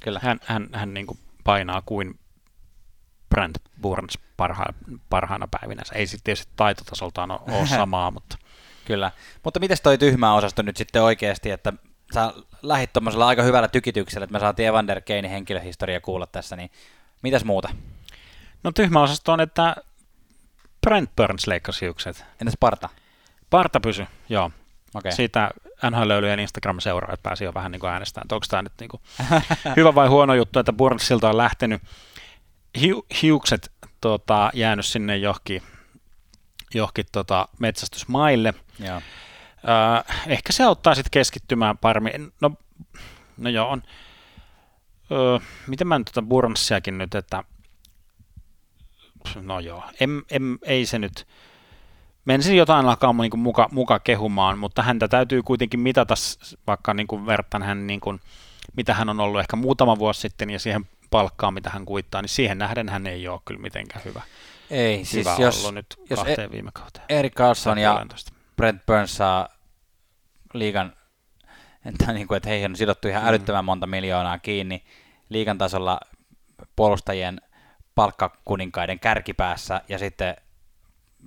[0.00, 0.20] Kyllä.
[0.22, 2.19] Hän, hän, hän niin kuin painaa kuin
[3.30, 4.64] Brand Burns parha,
[5.10, 5.82] parhaana päivinä.
[5.94, 8.36] Ei sitten tietysti taitotasoltaan ole, samaa, mutta
[8.84, 9.12] Kyllä.
[9.44, 11.72] Mutta miten toi tyhmä osasto nyt sitten oikeasti, että
[12.14, 16.70] sä lähit tuommoisella aika hyvällä tykityksellä, että me saatiin Evander Kanein henkilöhistoria kuulla tässä, niin
[17.22, 17.68] mitäs muuta?
[18.62, 19.76] no tyhmä osasto on, että
[20.80, 22.24] Brent Burns leikkasi hiukset.
[22.40, 22.88] Entäs Parta?
[23.50, 24.50] Parta pysy, joo.
[24.94, 25.12] Okay.
[25.12, 25.50] Siitä
[25.90, 29.02] NHL-löylyjen Instagram-seuraajat pääsi jo vähän niin kuin äänestämään, että onko tämä nyt niin kuin
[29.76, 31.82] hyvä vai huono juttu, että Burnsilta on lähtenyt
[32.80, 35.62] hiu, hiukset tota, jäänyt sinne johonkin,
[36.74, 38.54] johonkin tota, metsästysmaille.
[38.78, 39.00] Joo.
[39.68, 42.32] Öö, ehkä se auttaa sitten keskittymään paremmin.
[42.40, 42.52] No,
[43.36, 43.82] no joo, on.
[45.10, 47.44] Öö, miten mä nyt tota Burnsiakin nyt, että
[49.42, 51.26] no joo, em, em, ei se nyt,
[52.24, 56.14] menisin jotain alkaa niin kuin muka, muka kehumaan, mutta häntä täytyy kuitenkin mitata,
[56.66, 58.20] vaikka niin kuin vertaan hän niin kuin,
[58.76, 62.28] mitä hän on ollut ehkä muutama vuosi sitten ja siihen palkkaan, mitä hän kuittaa, niin
[62.28, 64.22] siihen nähden hän ei ole kyllä mitenkään hyvä.
[64.70, 67.04] Ei, siis hyvä jos, ollut nyt jos kahteen viime kauteen.
[67.08, 68.06] Erik Carlson ja.
[68.56, 69.48] Brent Burns saa
[70.54, 70.92] liigan,
[71.84, 74.84] että, niin kuin, että heihin on sidottu ihan älyttömän monta miljoonaa kiinni
[75.28, 76.00] liigan tasolla
[76.76, 77.40] puolustajien
[77.94, 80.36] palkkakuninkaiden kärkipäässä ja sitten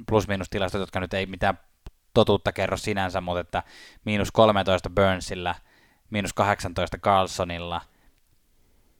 [0.07, 1.59] plus-miinus tilastot, jotka nyt ei mitään
[2.13, 3.63] totuutta kerro sinänsä, mutta että
[4.05, 5.55] miinus 13 Burnsilla,
[6.09, 7.81] miinus 18 Carlsonilla,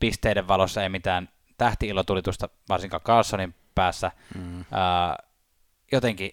[0.04, 4.66] pisteiden valossa ei mitään tähti-ilotulitusta varsinkaan Carlsonin päässä, Mm.
[4.72, 5.16] Ää,
[5.91, 6.32] jotenkin,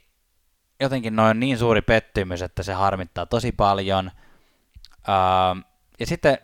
[0.81, 4.11] jotenkin noin on niin suuri pettymys, että se harmittaa tosi paljon.
[5.07, 5.57] Ää,
[6.01, 6.39] ja sitten,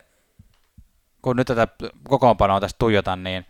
[1.21, 1.67] kun nyt tätä
[2.09, 3.45] kokoonpanoa tästä tuijotan, niin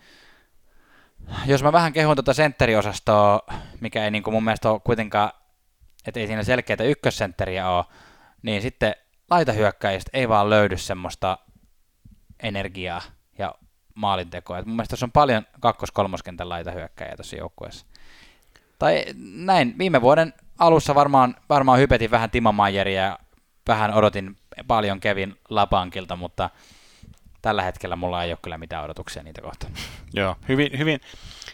[1.46, 3.40] jos mä vähän kehun tuota sentteriosastoa,
[3.80, 5.32] mikä ei niin kuin mun mielestä ole kuitenkaan,
[6.08, 7.86] että ei siinä selkeää ykkössentteriä ole,
[8.42, 8.96] niin sitten
[9.30, 11.38] laitahyökkäjistä ei vaan löydy semmoista
[12.44, 13.02] energiaa
[13.98, 14.60] maalintekoa.
[14.60, 17.86] Et mun mielestä on paljon kakkos-kolmoskentän laitahyökkäjiä tuossa joukkueessa.
[18.80, 23.20] Tai näin, viime vuoden alussa varmaan, varmaan hypetin vähän Timo Mayeria ja
[23.68, 24.38] vähän odotin
[24.68, 26.50] paljon Kevin Lapankilta, mutta
[27.42, 29.74] tällä hetkellä mulla ei ole kyllä mitään odotuksia niitä kohtaan.
[30.14, 31.00] Joo, hyvin, hyvin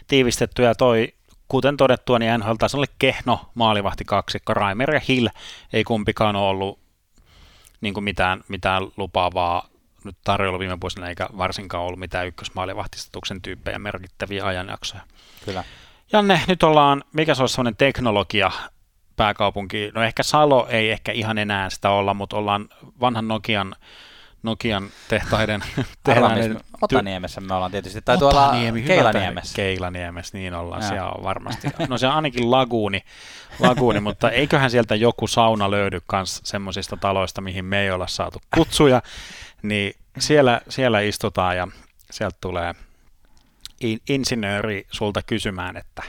[0.06, 1.14] tiivistetty ja toi,
[1.48, 5.28] kuten todettua, niin NHL tasolle kehno maalivahti kaksikko, Raimer ja Hill
[5.72, 6.78] ei kumpikaan ole ollut
[7.80, 9.68] niin kuin mitään, mitään lupaavaa
[10.04, 15.02] nyt tarjolla viime vuosina, eikä varsinkaan ollut mitään ykkösmaalivahtistatuksen tyyppejä merkittäviä ajanjaksoja.
[15.44, 15.64] Kyllä.
[16.12, 18.50] Janne, nyt ollaan, mikä se olisi sellainen teknologia
[19.16, 22.68] pääkaupunki, no ehkä Salo ei ehkä ihan enää sitä olla, mutta ollaan
[23.00, 23.76] vanhan Nokian,
[24.42, 25.64] Nokian tehtaiden,
[26.04, 29.56] tehtaiden Otaniemessä me ollaan tietysti, tai tuolla Otaniemi, Keilaniemessä.
[29.56, 30.88] Keilaniemessä, niin ollaan, Joo.
[30.88, 31.68] siellä on varmasti.
[31.88, 33.02] No se on ainakin laguuni,
[33.60, 38.42] laguuni mutta eiköhän sieltä joku sauna löydy kans semmoisista taloista, mihin me ei olla saatu
[38.54, 39.02] kutsuja,
[39.64, 41.68] niin siellä, siellä istutaan ja
[42.10, 42.74] sieltä tulee
[43.80, 46.02] in- insinööri sulta kysymään, että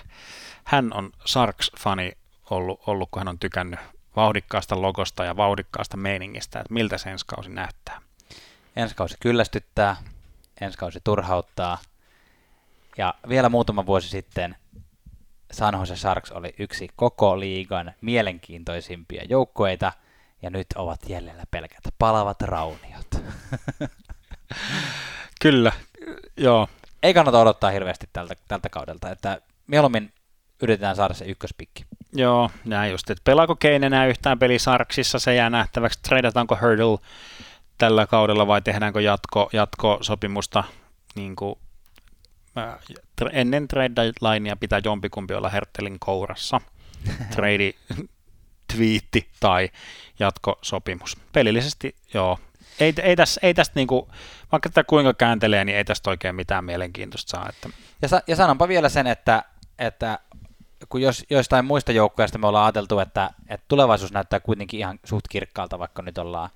[0.63, 2.11] hän on Sarks-fani
[2.49, 3.79] ollut, ollut, kun hän on tykännyt
[4.15, 8.01] vauhdikkaasta logosta ja vauhdikkaasta meiningistä, että miltä se ensi kausi näyttää.
[8.75, 9.95] Ensi kausi kyllästyttää,
[10.61, 11.77] ensi kausi turhauttaa.
[12.97, 14.55] Ja vielä muutama vuosi sitten
[15.51, 19.93] San Jose Sharks oli yksi koko liigan mielenkiintoisimpia joukkueita,
[20.45, 23.07] ja nyt ovat jäljellä pelkät palavat rauniot.
[25.41, 25.71] Kyllä,
[26.37, 26.67] joo,
[27.03, 30.13] Ei kannata odottaa hirveästi tältä, tältä kaudelta, että mieluummin
[30.61, 31.85] yritetään saada se ykköspikki.
[32.13, 36.97] Joo, näin just, että pelaako Kane enää yhtään peli Sarksissa, se jää nähtäväksi, tradataanko Hurdle
[37.77, 40.63] tällä kaudella vai tehdäänkö jatko, jatkosopimusta
[41.15, 41.59] niin kuin,
[43.21, 46.61] tra- ennen trade deadlinea pitää jompikumpi olla Hertelin kourassa.
[47.35, 47.73] Trade
[48.73, 49.69] twiitti tai
[50.19, 51.17] jatkosopimus.
[51.33, 52.39] Pelillisesti joo.
[52.79, 54.09] Ei, ei, tästä, ei tästä niinku,
[54.51, 57.49] vaikka tätä kuinka kääntelee, niin ei tästä oikein mitään mielenkiintoista saa.
[57.49, 57.69] Että,
[58.01, 59.43] Ja, sa- ja sanonpa vielä sen, että,
[59.79, 60.19] että
[60.89, 65.25] kun jos, joistain muista joukkueista me ollaan ajateltu, että, että tulevaisuus näyttää kuitenkin ihan suht
[65.29, 66.49] kirkkaalta, vaikka nyt ollaan,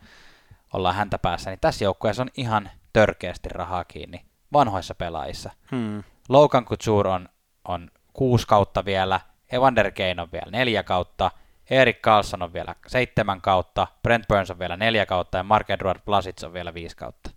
[0.73, 5.51] ollaan häntä päässä, niin tässä joukkueessa on ihan törkeästi rahaa kiinni vanhoissa pelaajissa.
[5.71, 7.29] hmm, Logan Couture on,
[7.65, 9.19] on kuusi kautta vielä,
[9.51, 11.31] Evander Kane on vielä neljä kautta,
[11.69, 15.99] Erik Carlson on vielä seitsemän kautta, Brent Burns on vielä neljä kautta ja Mark Edward
[16.05, 17.29] Blasits on vielä viisi kautta.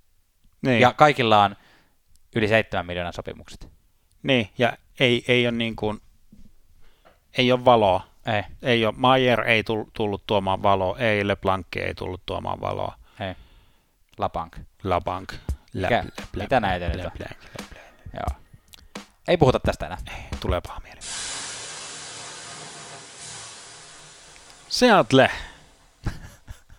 [0.62, 0.80] niin.
[0.80, 1.56] Ja kaikilla on
[2.36, 3.68] yli 7 miljoonan sopimukset.
[4.22, 6.00] Niin, ja ei, ei ole niin kuin,
[7.38, 8.06] ei ole valoa.
[8.26, 12.94] Ei, Ei ole, Mayer ei tull- tullut tuomaan valoa, ei LeBlanc ei tullut tuomaan valoa.
[13.20, 13.34] ei.
[14.18, 14.56] Labank.
[14.84, 15.32] Labank.
[15.74, 15.88] Lä,
[16.36, 17.10] mitä näitä nyt on?
[18.14, 18.40] Joo.
[19.28, 19.98] Ei puhuta tästä enää.
[20.40, 21.00] Tulee paha mieli.
[24.72, 25.30] Seattle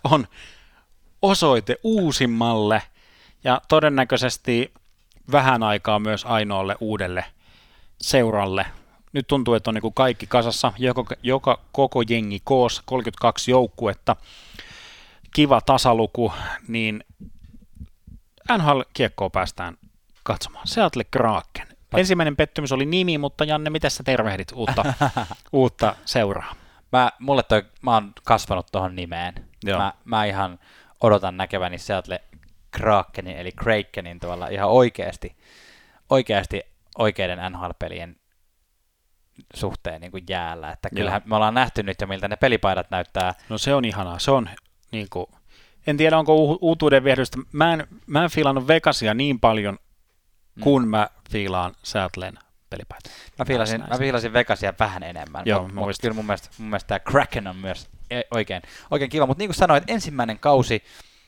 [0.04, 0.26] on
[1.22, 2.82] osoite uusimmalle
[3.44, 4.74] ja todennäköisesti
[5.32, 7.24] vähän aikaa myös ainoalle uudelle
[8.00, 8.66] seuralle.
[9.12, 14.16] Nyt tuntuu, että on niin kuin kaikki kasassa, joka, joka koko jengi koos, 32 joukkuetta,
[15.34, 16.32] kiva tasaluku,
[16.68, 17.04] niin
[18.52, 19.76] NHL-kiekkoa päästään
[20.22, 20.66] katsomaan.
[20.66, 21.66] Seattle Kraken.
[21.96, 24.84] Ensimmäinen pettymys oli nimi, mutta Janne, mitä sä tervehdit uutta,
[25.52, 26.63] uutta seuraa?
[26.94, 29.34] Mä, mulle toi, mä oon kasvanut tuohon nimeen.
[29.64, 29.78] Joo.
[29.78, 30.58] Mä, mä ihan
[31.00, 32.20] odotan näkeväni Seattle
[32.70, 35.36] Krakenin, eli Krakenin tuolla ihan oikeasti,
[36.10, 36.62] oikeasti
[36.98, 38.16] oikeiden NHL-pelien
[39.54, 40.70] suhteen niin kuin jäällä.
[40.70, 40.96] Että Joo.
[40.96, 43.34] kyllähän me ollaan nähty nyt jo, miltä ne pelipaidat näyttää.
[43.48, 44.18] No se on ihanaa.
[44.18, 44.50] Se on
[44.92, 45.26] niin kuin,
[45.86, 47.38] en tiedä onko u- uutuuden viehdystä.
[47.52, 49.78] Mä en, mä en fiilannut Vegasia niin paljon,
[50.60, 52.34] kun mä fiilaan Seattlen
[52.74, 53.10] pelipaita.
[53.38, 55.42] Mä fiilasin, mä fiilasin Vegasia vähän enemmän.
[55.46, 56.02] Joo, mä mut muistan.
[56.02, 59.26] kyllä mun mielestä, mun mielestä tämä Kraken on myös e- oikein, oikein kiva.
[59.26, 60.84] Mutta niin kuin sanoit, ensimmäinen kausi,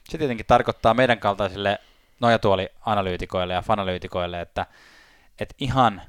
[0.08, 1.78] se tietenkin tarkoittaa meidän kaltaisille
[2.20, 4.66] nojatuoli-analyytikoille ja fanalyytikoille, että,
[5.40, 6.02] että ihan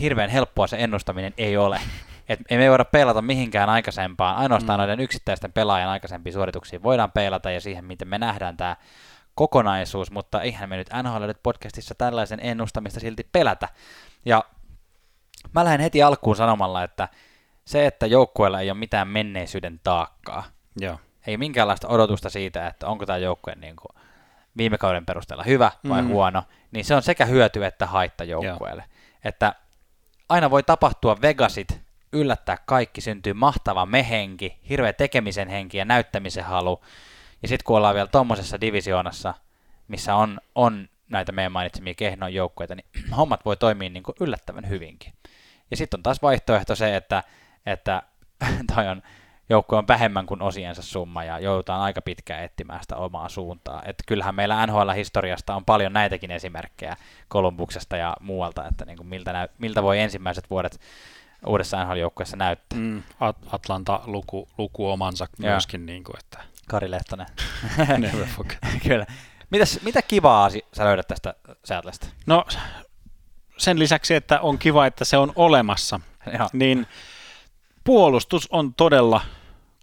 [0.00, 1.80] hirveän helppoa se ennustaminen ei ole.
[2.28, 4.80] Et ei me voida peilata mihinkään aikaisempaan, ainoastaan mm.
[4.80, 8.76] noiden yksittäisten pelaajan aikaisempiin suorituksiin voidaan peilata ja siihen, miten me nähdään tämä
[9.34, 13.68] kokonaisuus, mutta eihän me nyt NHL podcastissa tällaisen ennustamista silti pelätä.
[14.24, 14.44] Ja
[15.54, 17.08] mä lähden heti alkuun sanomalla, että
[17.64, 20.44] se, että joukkueella ei ole mitään menneisyyden taakkaa,
[20.76, 20.98] Joo.
[21.26, 24.02] ei minkäänlaista odotusta siitä, että onko tämä joukkue niin kuin
[24.56, 26.08] viime kauden perusteella hyvä vai Mm.
[26.08, 28.84] huono, niin se on sekä hyöty että haitta joukkueelle.
[29.24, 29.54] Että
[30.28, 31.80] aina voi tapahtua Vegasit,
[32.12, 36.80] yllättää kaikki, syntyy mahtava mehenki, hirveä tekemisen henki ja näyttämisen halu.
[37.44, 39.34] Ja sitten kun ollaan vielä tuommoisessa divisioonassa,
[39.88, 42.86] missä on, on näitä meidän mainitsemia kehnon joukkueita, niin
[43.16, 45.12] hommat voi toimia niin kuin yllättävän hyvinkin.
[45.70, 47.22] Ja sitten on taas vaihtoehto se, että,
[47.66, 48.02] että
[48.74, 49.02] toi on,
[49.48, 53.82] joukkue on vähemmän kuin osiensa summa ja joudutaan aika pitkään etsimään sitä omaa suuntaa.
[53.86, 56.96] Et kyllähän meillä NHL-historiasta on paljon näitäkin esimerkkejä
[57.28, 60.80] Kolumbuksesta ja muualta, että niin kuin miltä, näy, miltä voi ensimmäiset vuodet
[61.46, 62.78] uudessa NHL-joukkueessa näyttää.
[62.78, 67.26] Mm, At- Atlanta luku, luku omansa myöskin, niin kuin, että Kari Lehtonen.
[67.98, 68.58] never forget.
[68.88, 69.06] Kyllä.
[69.50, 71.34] Mitäs, mitä kivaa sä löydät tästä
[71.64, 72.06] Seatlesta?
[72.26, 72.44] No
[73.56, 76.00] sen lisäksi, että on kiva, että se on olemassa,
[76.38, 76.48] Joo.
[76.52, 76.86] niin
[77.84, 79.20] puolustus on todella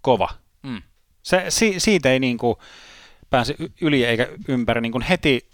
[0.02, 0.28] kova.
[0.62, 0.82] Mm.
[1.22, 2.56] Se, si, siitä ei niin kuin
[3.30, 5.48] pääse yli eikä ympäri niin kuin heti,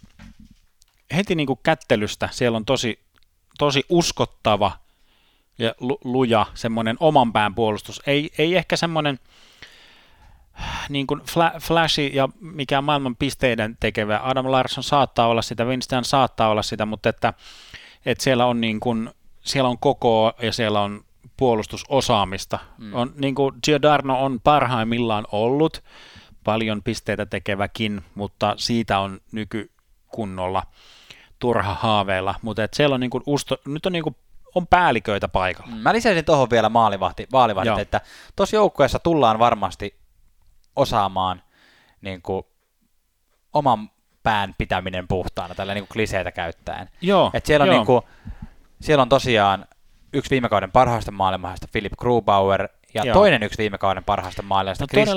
[1.16, 2.28] heti niin kuin kättelystä.
[2.32, 3.00] Siellä on tosi,
[3.58, 4.72] tosi uskottava
[5.58, 8.02] ja lu, luja semmoinen oman pään puolustus.
[8.06, 9.18] Ei, ei ehkä semmoinen
[10.88, 14.20] niin kuin fla, flashy ja mikä maailman pisteiden tekevä.
[14.22, 17.34] Adam Larsson saattaa olla sitä, Winston saattaa olla sitä, mutta että,
[18.06, 21.04] että siellä on niin kuin, siellä on koko ja siellä on
[21.36, 22.58] puolustusosaamista.
[22.78, 22.94] Mm.
[22.94, 25.82] On, niin kuin Giordano on parhaimmillaan ollut,
[26.44, 30.62] paljon pisteitä tekeväkin, mutta siitä on nykykunnolla
[31.38, 32.34] turha haaveilla.
[32.42, 34.16] Mutta et siellä on niin kuin usto, nyt on, niin kuin,
[34.54, 35.76] on päälliköitä paikalla.
[35.76, 37.78] Mä lisäisin tuohon vielä maalivahti, maalivahdit, Joo.
[37.78, 38.00] että
[38.36, 39.97] tuossa joukkueessa tullaan varmasti
[40.78, 41.42] osaamaan
[42.00, 42.46] niin kuin,
[43.52, 43.90] oman
[44.22, 46.88] pään pitäminen puhtaana, tällä niin kuin kliseitä käyttäen.
[47.00, 47.76] Joo, Et siellä, on joo.
[47.76, 48.02] niin kuin,
[48.80, 49.66] siellä on tosiaan
[50.12, 53.14] yksi viime kauden parhaista maalimahdista Philip Grubauer ja Joo.
[53.14, 55.08] toinen yksi viime kauden parhaista maalimahdista No Chris.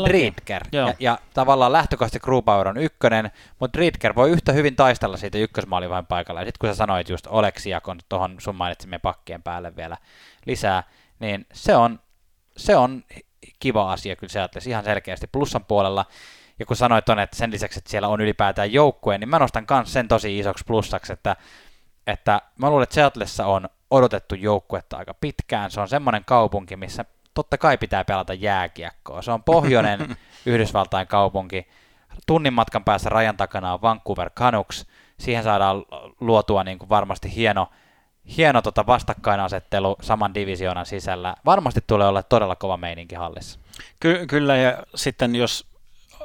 [0.71, 0.87] Joo.
[0.87, 6.07] Ja, ja, tavallaan lähtökohtaisesti Grubauer on ykkönen, mutta Driedger voi yhtä hyvin taistella siitä ykkösmaalivahdin
[6.07, 6.41] paikalla.
[6.41, 9.97] Ja sitten kun sä sanoit just Oleksiakon tuohon sun mainitsemien pakkien päälle vielä
[10.45, 10.83] lisää,
[11.19, 11.99] niin se on,
[12.57, 13.03] se on
[13.61, 16.05] kiva asia kyllä Seattleissa ihan selkeästi plussan puolella.
[16.59, 19.65] Ja kun sanoit on, että sen lisäksi, että siellä on ylipäätään joukkue, niin mä nostan
[19.69, 21.35] myös sen tosi isoksi plussaksi, että,
[22.07, 25.71] että mä luulen, että Seattlessa on odotettu joukkuetta aika pitkään.
[25.71, 29.21] Se on semmoinen kaupunki, missä totta kai pitää pelata jääkiekkoa.
[29.21, 31.67] Se on pohjoinen Yhdysvaltain kaupunki.
[32.27, 34.85] Tunnin matkan päässä rajan takana on Vancouver Canucks.
[35.19, 35.85] Siihen saadaan
[36.19, 37.69] luotua niin kuin varmasti hieno,
[38.37, 41.35] hieno tota vastakkainasettelu saman divisioonan sisällä.
[41.45, 43.59] Varmasti tulee olla todella kova meininki hallissa.
[43.99, 45.65] Ky- kyllä, ja sitten jos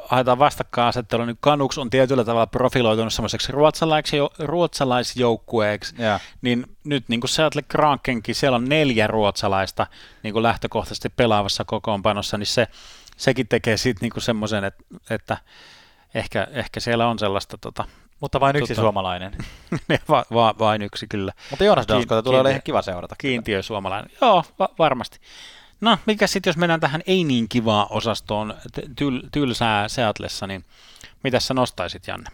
[0.05, 3.53] haetaan vastakkainasettelua, niin Canucks on tietyllä tavalla profiloitunut semmoiseksi
[4.39, 6.21] ruotsalaisjoukkueeksi, Yeah.
[6.43, 9.87] niin nyt niin kuin Seattle Krakenkin, siellä on neljä ruotsalaista
[10.23, 12.69] niin kuin lähtökohtaisesti pelaavassa kokoonpanossa, niin se,
[13.17, 15.37] sekin tekee siitä niin semmoisen, että, että
[16.15, 17.85] ehkä, ehkä siellä on sellaista tota,
[18.21, 19.37] Mutta vain yksi Tota- suomalainen.
[20.09, 21.33] va, va, vain yksi kyllä.
[21.51, 23.15] Mutta Joonas Kiin- Donskota tulee olemaan kiva seurata.
[23.19, 24.11] Kiintiö suomalainen.
[24.21, 25.19] Joo, va- varmasti.
[25.81, 28.55] No, mikä sitten, jos mennään tähän ei niin kivaa osastoon,
[29.01, 30.65] tyl- tylsää Seatlessa, niin
[31.23, 32.31] mitä sä nostaisit, Janne?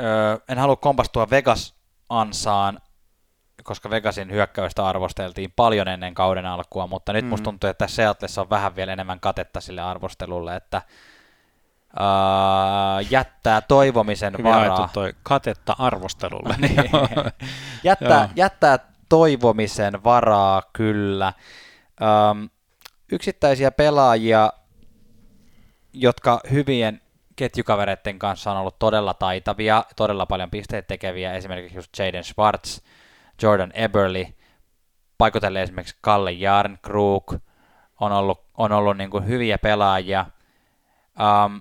[0.00, 2.78] Öö, en halua kompastua Vegas-ansaan,
[3.62, 7.28] koska Vegasin hyökkäystä arvosteltiin paljon ennen kauden alkua, mutta nyt Mm.
[7.28, 10.82] musta tuntuu, että Seatlessa on vähän vielä enemmän katetta sille arvostelulle, että
[12.00, 14.90] öö, jättää toivomisen Hyvin varaa.
[14.92, 16.54] toi katetta arvostelulle.
[16.62, 16.90] Niin.
[17.84, 18.78] jättää, jättää
[19.08, 21.32] toivomisen varaa kyllä.
[22.02, 22.48] Öm,
[23.12, 24.52] yksittäisiä pelaajia,
[25.92, 27.00] jotka hyvien
[27.36, 32.80] ketjukavereiden kanssa on ollut todella taitavia, todella paljon pisteitä tekeviä, esimerkiksi just Jaden Schwartz,
[33.42, 34.26] Jordan Eberly,
[35.18, 37.34] paikotelle esimerkiksi Kalle Jarnkrug,
[38.00, 40.26] on ollut, on ollut niin kuin hyviä pelaajia,
[41.46, 41.60] um,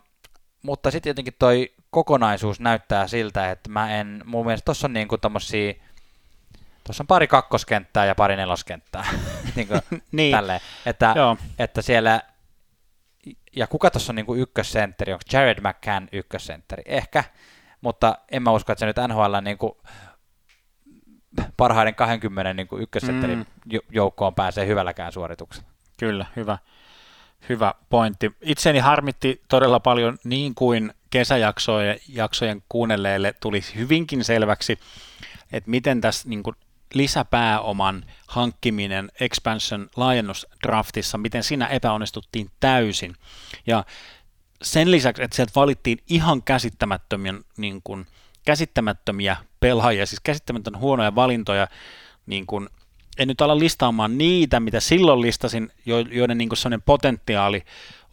[0.62, 5.08] mutta sitten jotenkin toi kokonaisuus näyttää siltä, että mä en, mun mielestä tossa on niin
[5.08, 5.74] kuin tommosia,
[6.84, 9.06] tossa on pari kakkoskenttää ja pari neloskenttää,
[9.56, 9.82] niin kuin
[10.12, 11.38] niin, tälleen, että, joo.
[11.60, 12.22] että siellä,
[13.56, 16.84] ja kuka tuossa on niin ykkössentteri, onko Jared McCann ykkössentteri?
[16.86, 17.24] Ehkä,
[17.82, 19.74] mutta en mä usko, että se nyt NHL niin kuin
[21.58, 23.80] parhaiden 20 niin ykkössentterin mm.
[23.92, 25.70] joukkoon pääsee hyvälläkään suorituksella.
[26.00, 26.58] Kyllä, hyvä,
[27.50, 28.32] hyvä pointti.
[28.42, 34.80] Itseni harmitti todella paljon niin kuin kesäjaksojen jaksojen kuunnelleille tuli hyvinkin selväksi,
[35.52, 36.56] että miten tässä niin kuin
[36.94, 43.16] lisäpääoman hankkiminen expansion laajennusdraftissa, miten siinä epäonnistuttiin täysin.
[43.68, 43.84] Ja
[44.62, 48.08] sen lisäksi, että sieltä valittiin ihan käsittämättömiä, niin kuin,
[48.46, 51.68] käsittämättömiä pelaajia, siis käsittämättömän huonoja valintoja,
[52.26, 52.70] niin kuin,
[53.18, 57.64] en nyt ala listaamaan niitä, mitä silloin listasin, jo- joiden niin sellainen potentiaali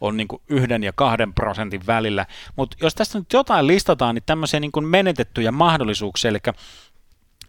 [0.01, 2.25] on niin kuin yhden ja kahden prosentin välillä.
[2.55, 6.39] Mutta jos tästä nyt jotain listataan, niin tämmöisiä niin kuin menetettyjä mahdollisuuksia, eli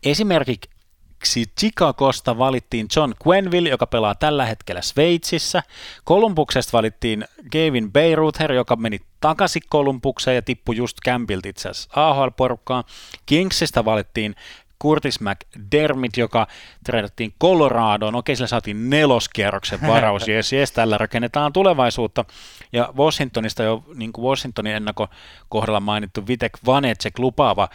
[0.02, 5.62] esimerkiksi Chicagosta valittiin John Quenville, joka pelaa tällä hetkellä Sveitsissä.
[6.06, 12.84] Columbuksesta valittiin Gavin Beiruther, joka meni takaisin Columbukseen ja tippui just Campilta itse asiassa AHL-porukkaan.
[13.26, 14.34] Kingsistä valittiin
[14.82, 16.46] Curtis McDermott, joka
[16.84, 18.14] treidattiin Coloradoon.
[18.14, 22.24] Okei, sillä saatiin neloskierroksen varaus, jes, jes, tällä rakennetaan tulevaisuutta.
[22.72, 27.68] Ja Washingtonista jo niin kuin Washingtonin ennakkokohdalla mainittu Vitek Vanecek lupaava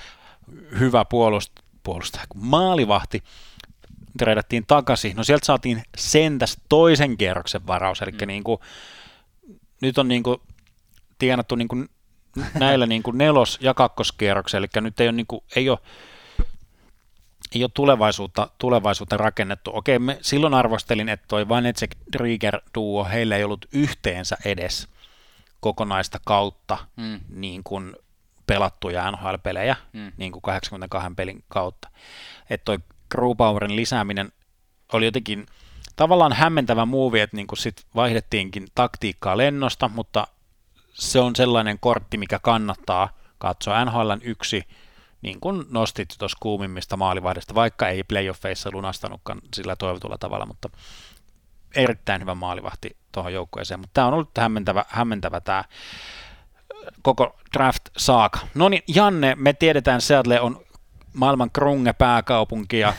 [0.79, 3.23] hyvä puolust- puolustaja, maalivahti
[4.17, 5.15] treidattiin takaisin.
[5.15, 8.27] No sieltä saatiin sentäs toisen kierroksen varaus, eli mm.
[8.27, 8.59] niin kuin,
[9.81, 10.37] nyt on niin kuin
[11.17, 11.89] tienattu niin kuin
[12.53, 15.79] näillä niin kuin nelos- ja kakkoskierroksen, eli nyt ei ole, niin kuin, ei ole
[17.55, 19.71] ei ole tulevaisuutta, tulevaisuutta rakennettu.
[19.73, 24.87] Okei, me silloin arvostelin, että toi Vanecek Drieger duo, heillä ei ollut yhteensä edes
[25.59, 27.19] kokonaista kautta Mm.
[27.29, 27.95] niin kuin
[28.47, 30.11] pelattuja NHL-pelejä, Mm.
[30.17, 31.87] niin kuin 82 pelin kautta.
[32.49, 32.79] Että toi
[33.11, 34.31] Grubauerin lisääminen
[34.93, 35.45] oli jotenkin
[35.95, 40.27] tavallaan hämmentävä muuvi, että niin kuin sit vaihdettiinkin taktiikkaa lennosta, mutta
[40.93, 43.85] se on sellainen kortti, mikä kannattaa katsoa.
[43.85, 44.63] NHLn yksi,
[45.25, 50.69] niin kuin nostit tuossa kuumimmista maalivahdesta, vaikka ei playoffeissa lunastanutkaan sillä toivotulla tavalla, mutta
[51.75, 53.79] erittäin hyvä maalivahti tuohon joukkueeseen.
[53.79, 55.63] Mutta tämä on ollut hämmentävä, hämmentävä tämä
[57.01, 58.39] koko draft saaka.
[58.55, 60.65] No niin, Janne, me tiedetään, Seattle on
[61.13, 62.93] maailman krunge pääkaupunki ja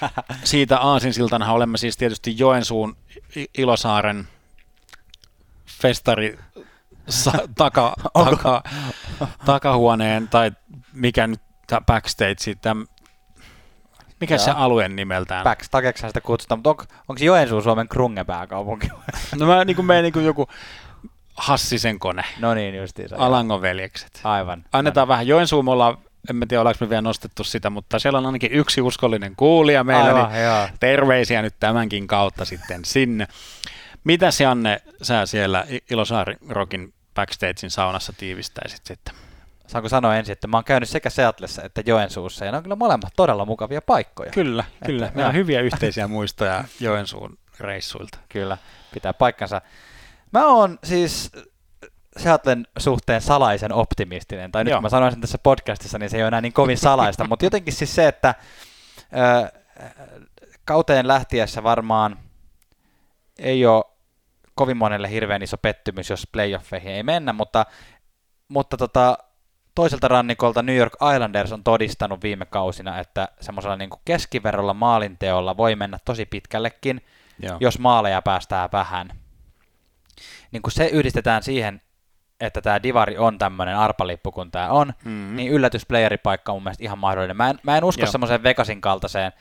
[0.44, 2.96] siitä aasinsiltana olemme siis tietysti Joensuun
[3.58, 4.28] Ilosaaren
[5.66, 6.38] festari
[7.08, 8.62] sa- taka, taka,
[9.44, 10.52] takahuoneen tai
[10.92, 11.40] mikä nyt
[11.80, 12.86] backstage, täm,
[14.20, 14.58] mikä se Joo.
[14.58, 15.44] alueen nimeltään?
[15.44, 16.76] Back, takeksihan sitä kutsutaan, mutta on,
[17.08, 18.88] onko Joensuu Suomen krunge pääkaupunki?
[19.38, 20.48] No mä niin kuin menen niin kuin joku
[21.36, 23.16] Hassisen kone, no niin, justiinsa.
[23.18, 24.20] Alangon veljekset.
[24.24, 24.64] Aivan.
[24.72, 25.98] Annetaan vähän Joensuun, me ollaan,
[26.30, 29.84] en mä tiedä ollaanko me vielä nostettu sitä, mutta siellä on ainakin yksi uskollinen kuulija
[29.84, 30.68] meillä, Aivan, niin joo.
[30.80, 33.26] terveisiä nyt tämänkin kautta sitten sinne.
[34.04, 39.14] Mitäs Janne, sä siellä Ilosaari Rockin backstagein saunassa tiivistäisit sitten?
[39.72, 42.76] Saanko sanoa ensin, että mä oon käynyt sekä Seatlessa että Joensuussa, ja ne on kyllä
[42.76, 44.30] molemmat todella mukavia paikkoja.
[44.30, 45.10] Kyllä, kyllä.
[45.14, 48.18] Meillä on hyviä yhteisiä muistoja Joensuun reissuilta.
[48.28, 48.58] Kyllä,
[48.94, 49.60] pitää paikkansa.
[50.32, 51.32] Mä oon siis
[52.16, 54.78] Seattlen suhteen salaisen optimistinen, tai nyt Joo.
[54.78, 57.74] kun mä sanoisin tässä podcastissa, niin se ei ole enää niin kovin salaista, mutta jotenkin
[57.74, 58.34] siis se, että
[59.00, 59.60] ö,
[60.64, 62.18] kauteen lähtiessä varmaan
[63.38, 63.84] ei ole
[64.54, 67.66] kovin monelle hirveän iso pettymys, jos playoffeihin ei mennä, mutta,
[68.48, 69.18] mutta tota,
[69.74, 75.76] toiselta rannikolta New York Islanders on todistanut viime kausina, että semmoisella niin keskiverrolla maalinteolla voi
[75.76, 77.04] mennä tosi pitkällekin,
[77.38, 77.56] Joo.
[77.60, 79.10] jos maaleja päästään vähän.
[80.52, 81.82] Niin kun se yhdistetään siihen,
[82.40, 85.36] että tämä Divari on tämmöinen arpalippu kuin tämä on, mm-hmm.
[85.36, 87.36] niin yllätysplayeripaikka on mun mielestä ihan mahdollinen.
[87.36, 89.32] Mä en, mä en usko semmoiseen Vegasin kaltaiseen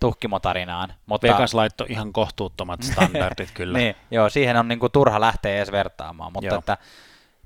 [0.00, 0.92] tuhkimotarinaan.
[1.06, 1.26] Mutta...
[1.26, 3.78] Vegas laittoi ihan kohtuuttomat standardit kyllä.
[3.78, 6.78] niin, joo, siihen on niinku turha lähteä edes vertaamaan, mutta, että,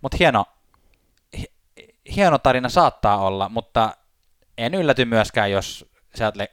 [0.03, 0.45] mutta hieno,
[2.17, 3.97] hieno tarina saattaa olla, mutta
[4.59, 6.49] en ylläty myöskään, jos Seattle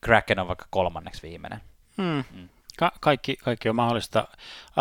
[0.00, 1.60] Kraken on vaikka kolmanneksi viimeinen.
[1.96, 2.24] Hmm.
[2.34, 2.48] Hmm.
[2.78, 4.28] Ka- kaikki, kaikki on mahdollista.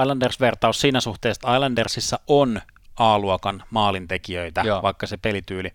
[0.02, 2.62] Islanders-vertaus siinä suhteessa, että Islandersissa on
[3.00, 4.82] A-luokan maalintekijöitä, joo.
[4.82, 5.72] vaikka se pelityyli.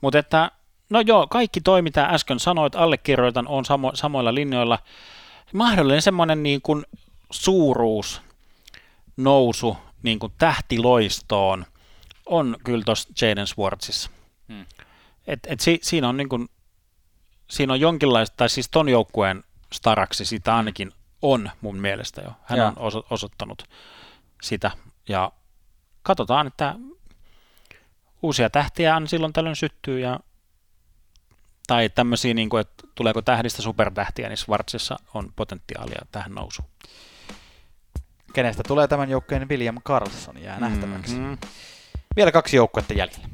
[0.00, 0.50] Mutta että,
[0.90, 4.78] no joo, kaikki toi, mitä äsken sanoit, allekirjoitan, on samo- samoilla linjoilla.
[5.52, 6.84] Mahdollinen semmoinen niin kuin
[7.30, 8.22] suuruus,
[9.16, 11.66] nousu niin kuin tähtiloistoon
[12.26, 14.10] on kyllä tuossa Jaden Swartzissa.
[14.48, 14.66] Hmm.
[15.26, 16.48] Et, et si, siinä on niin kuin,
[17.50, 20.92] siinä on jonkinlaista, tai siis ton joukkueen staraksi sitä ainakin
[21.22, 22.32] on mun mielestä jo.
[22.42, 22.66] Hän ja.
[22.66, 23.64] on oso, osoittanut
[24.42, 24.70] sitä,
[25.08, 25.32] ja
[26.02, 26.74] katsotaan, että
[28.22, 30.20] uusia tähtiä on silloin tällöin syttyy, ja
[31.66, 36.68] tai tämmöisiä, niin kuin, että tuleeko tähdistä supertähtiä, niin Schwarzissa on potentiaalia tähän nousuun.
[38.32, 41.14] Kenestä tulee tämän joukkueen William Carlson, jää nähtäväksi.
[41.14, 41.38] Mm-hmm.
[42.16, 43.28] Vielä kaksi joukkuetta jäljellä.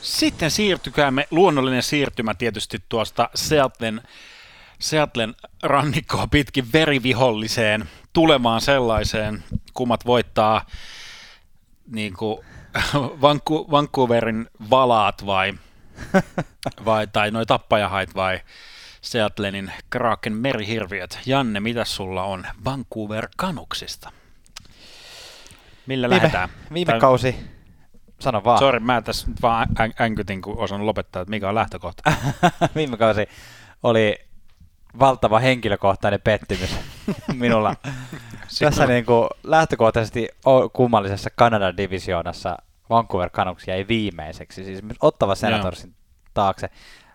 [0.00, 4.00] Sitten siirtykäämme, luonnollinen siirtymä tietysti tuosta Seattlen,
[4.78, 10.66] Seattlen rannikkoa pitkin veriviholliseen tulemaan sellaiseen, kummat voittaa
[11.90, 12.44] niin kuin
[13.70, 15.54] Vancouverin valaat vai,
[16.84, 18.40] vai tai noi tappajahait vai
[19.00, 21.18] Seattlenin Kraken merihirviöt.
[21.26, 24.17] Janne, mitä sulla on Vancouver Kanuksista?
[25.88, 26.48] Millä viime, lähdetään?
[26.72, 27.00] Viime tai...
[27.00, 27.36] kausi,
[28.20, 28.58] sano vaan.
[28.58, 29.68] Sori, mä tässä nyt vaan
[30.00, 32.12] änkytin, kun osan lopettaa, että mikä on lähtökohta.
[32.76, 33.28] viime kausi
[33.82, 34.18] oli
[34.98, 36.76] valtava henkilökohtainen pettymys
[37.34, 37.74] minulla.
[38.60, 40.28] Tässä niin kuin lähtökohtaisesti
[40.72, 42.56] kummallisessa Kanadan divisioonassa
[42.90, 45.94] Vancouver Canucks jäi viimeiseksi, siis ottava Senatorsin
[46.34, 46.70] taakse.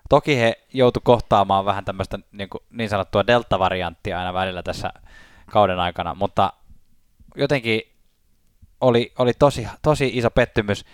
[0.09, 4.93] Toki he joutu kohtaamaan vähän tämmöistä niin, kuin, niin sanottua delta-varianttia aina välillä tässä
[5.51, 6.53] kauden aikana, mutta
[7.35, 7.92] jotenkin
[8.83, 10.85] oli, oli tosi, tosi iso pettymys,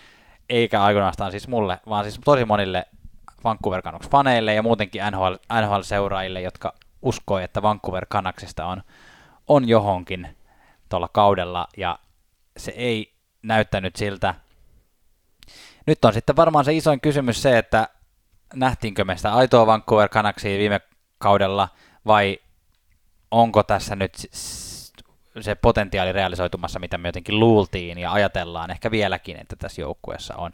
[0.48, 2.86] eikä aikoinaan siis mulle, vaan siis tosi monille
[3.44, 8.82] Vancouver Canucks faneille ja muutenkin NHL, NHL-seuraajille, jotka uskoi, että Vancouver Canucksista on,
[9.46, 10.36] on johonkin
[10.88, 11.98] tuolla kaudella, ja
[12.56, 14.34] se ei näyttänyt siltä.
[15.86, 17.88] Nyt on sitten varmaan se isoin kysymys se, että
[18.54, 20.80] nähtiinkö me sitä aitoa Vancouver Canucksia viime
[21.18, 21.68] kaudella,
[22.06, 22.38] vai
[23.30, 24.28] onko tässä nyt
[25.42, 30.50] se potentiaali realisoitumassa, mitä me jotenkin luultiin ja ajatellaan ehkä vieläkin, että tässä joukkueessa on.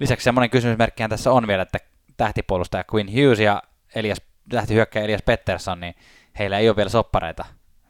[0.00, 1.78] Lisäksi semmoinen kysymysmerkkihän tässä on vielä, että
[2.16, 3.62] tähtipuolustaja Quinn Hughes ja
[3.94, 5.94] Elias, tähtihyökkäjä Elias Pettersson, niin
[6.38, 7.44] heillä ei ole vielä soppareita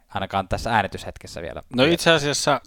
[0.09, 1.61] ainakaan tässä äänityshetkessä vielä.
[1.75, 2.61] No itse asiassa,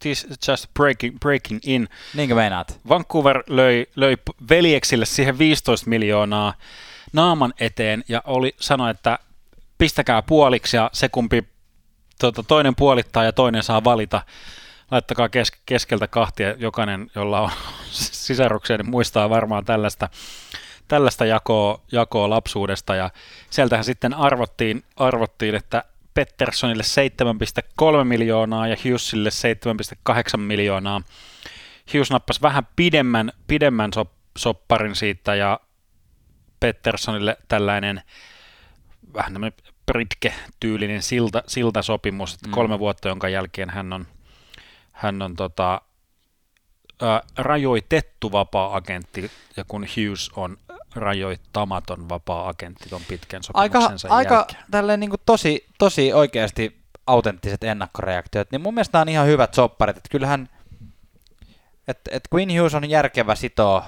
[0.00, 1.88] this just breaking, breaking in.
[2.14, 2.80] Niinkö meinaat?
[2.88, 4.16] Vancouver löi, löi
[4.50, 6.54] veljeksille siihen 15 miljoonaa
[7.12, 9.18] naaman eteen ja oli sanoi, että
[9.78, 11.48] pistäkää puoliksi ja se kumpi
[12.20, 14.22] tuota, toinen puolittaa ja toinen saa valita.
[14.90, 17.50] Laittakaa kes, keskeltä kahtia, jokainen, jolla on
[18.26, 20.08] sisaruksia, niin muistaa varmaan tällaista,
[20.88, 22.94] tällaista jakoa, jakoa lapsuudesta.
[22.94, 23.10] Ja
[23.50, 26.82] sieltähän sitten arvottiin, arvottiin että Petterssonille
[27.98, 29.30] 7,3 miljoonaa ja Hughesille
[30.32, 31.02] 7,8 miljoonaa.
[31.94, 35.60] Hughes nappasi vähän pidemmän, pidemmän sop, sopparin siitä ja
[36.60, 38.02] Petterssonille tällainen
[39.14, 39.32] vähän
[39.92, 42.52] Britke-tyylinen silta, siltasopimus, että mm.
[42.52, 44.06] kolme vuotta, jonka jälkeen hän on,
[44.92, 45.80] hän on tota,
[47.02, 50.56] ää, rajoitettu vapaa-agentti, ja kun Hughes on
[50.94, 54.48] rajoittamaton vapaa-agentti tuon pitkän sopimuksensa aika, jälkeen.
[54.48, 59.96] Aika tälleen niin tosi, tosi oikeasti autenttiset ennakkoreaktiot, niin mun mielestä on ihan hyvät sopparit,
[59.96, 60.48] että kyllähän,
[61.88, 63.84] että et Quinn Hughes on järkevä sitoo,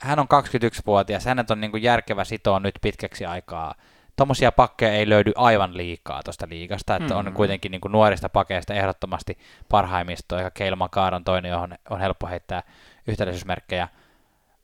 [0.00, 3.74] hän on 21-vuotias, hänet on niin järkevä sitoa nyt pitkäksi aikaa
[4.20, 7.26] tuommoisia pakkeja ei löydy aivan liikaa tuosta liikasta, että mm-hmm.
[7.26, 12.00] on kuitenkin niin kuin nuorista pakeista ehdottomasti parhaimmisto, ja Keil Makar on toinen, johon on
[12.00, 12.62] helppo heittää
[13.06, 13.88] yhtäläisyysmerkkejä.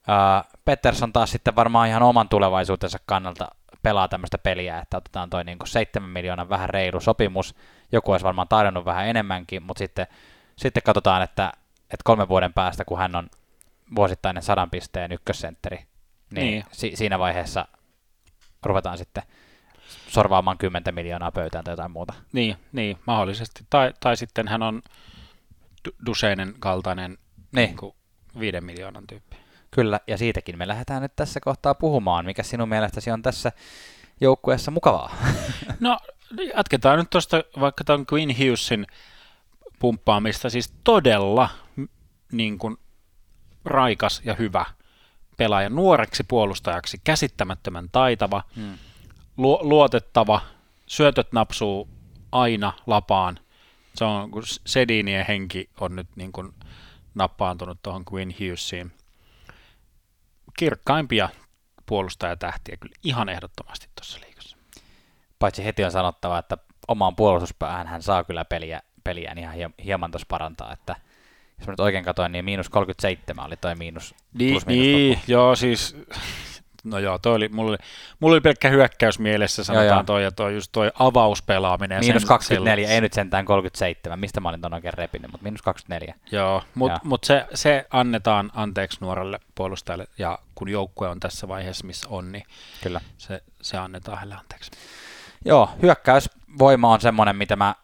[0.08, 3.48] Uh, Pettersson taas sitten varmaan ihan oman tulevaisuutensa kannalta
[3.82, 7.54] pelaa tämmöistä peliä, että otetaan toi niin 7 miljoonan vähän reilu sopimus,
[7.92, 10.06] joku olisi varmaan tarjonnut vähän enemmänkin, mutta sitten,
[10.56, 11.52] sitten katsotaan, että,
[11.82, 13.28] että kolmen vuoden päästä, kun hän on
[13.96, 15.86] vuosittainen sadan pisteen ykkössentteri, niin,
[16.30, 16.64] niin.
[16.72, 17.68] Si- siinä vaiheessa
[18.62, 19.22] ruvetaan sitten
[20.16, 22.14] sorvaamaan 10 miljoonaa pöytään tai jotain muuta.
[22.32, 23.64] Niin, niin mahdollisesti.
[23.70, 24.82] Tai, tai sitten hän on
[26.06, 27.66] Duseinen kaltainen niin.
[27.66, 27.94] Niin kuin
[28.40, 29.36] viiden miljoonan tyyppi.
[29.70, 32.24] Kyllä, ja siitäkin me lähdetään nyt tässä kohtaa puhumaan.
[32.24, 33.52] Mikä sinun mielestäsi on tässä
[34.20, 35.16] joukkueessa mukavaa?
[35.80, 35.98] No,
[36.56, 38.86] jatketaan nyt tuosta vaikka tämän Queen Hughesin
[39.78, 41.48] pumppaamista, siis todella
[42.32, 42.76] niin kuin,
[43.64, 44.64] raikas ja hyvä
[45.36, 48.78] pelaaja, nuoreksi puolustajaksi, käsittämättömän taitava, hmm.
[49.36, 50.40] Lu- luotettava,
[50.86, 51.88] syötöt napsuu
[52.32, 53.38] aina lapaan.
[53.94, 56.54] Se on, kun Sedinien henki on nyt niin kuin
[57.14, 58.92] nappaantunut tuohon Queen Hughesiin.
[60.58, 61.28] Kirkkaimpia
[61.86, 64.56] puolustajatähtiä kyllä ihan ehdottomasti tuossa liikassa.
[65.38, 66.58] Paitsi heti on sanottava, että
[66.88, 70.96] omaan puolustuspäähän hän saa kyllä peliä, peliä ihan hieman tuossa parantaa, että
[71.58, 74.14] jos mä nyt oikein katsoin, niin miinus 37 oli toi miinus.
[74.34, 75.96] Niin, niin joo, siis
[76.86, 77.78] no joo, toi oli, mulla, oli,
[78.20, 80.02] mulla oli pelkkä hyökkäys mielessä, sanotaan joo, joo.
[80.02, 82.00] toi, ja toi, just toi avauspelaaminen.
[82.00, 86.14] Miinus 24, ei nyt sentään 37, mistä mä olin ton oikein repinyt, mutta miinus 24.
[86.32, 91.86] Joo, mutta mut se, se annetaan anteeksi nuorelle puolustajalle, ja kun joukkue on tässä vaiheessa,
[91.86, 92.44] missä on, niin
[92.82, 93.00] Kyllä.
[93.18, 94.70] Se, se annetaan hänelle anteeksi.
[95.44, 97.74] Joo, hyökkäysvoima on semmoinen, mitä mä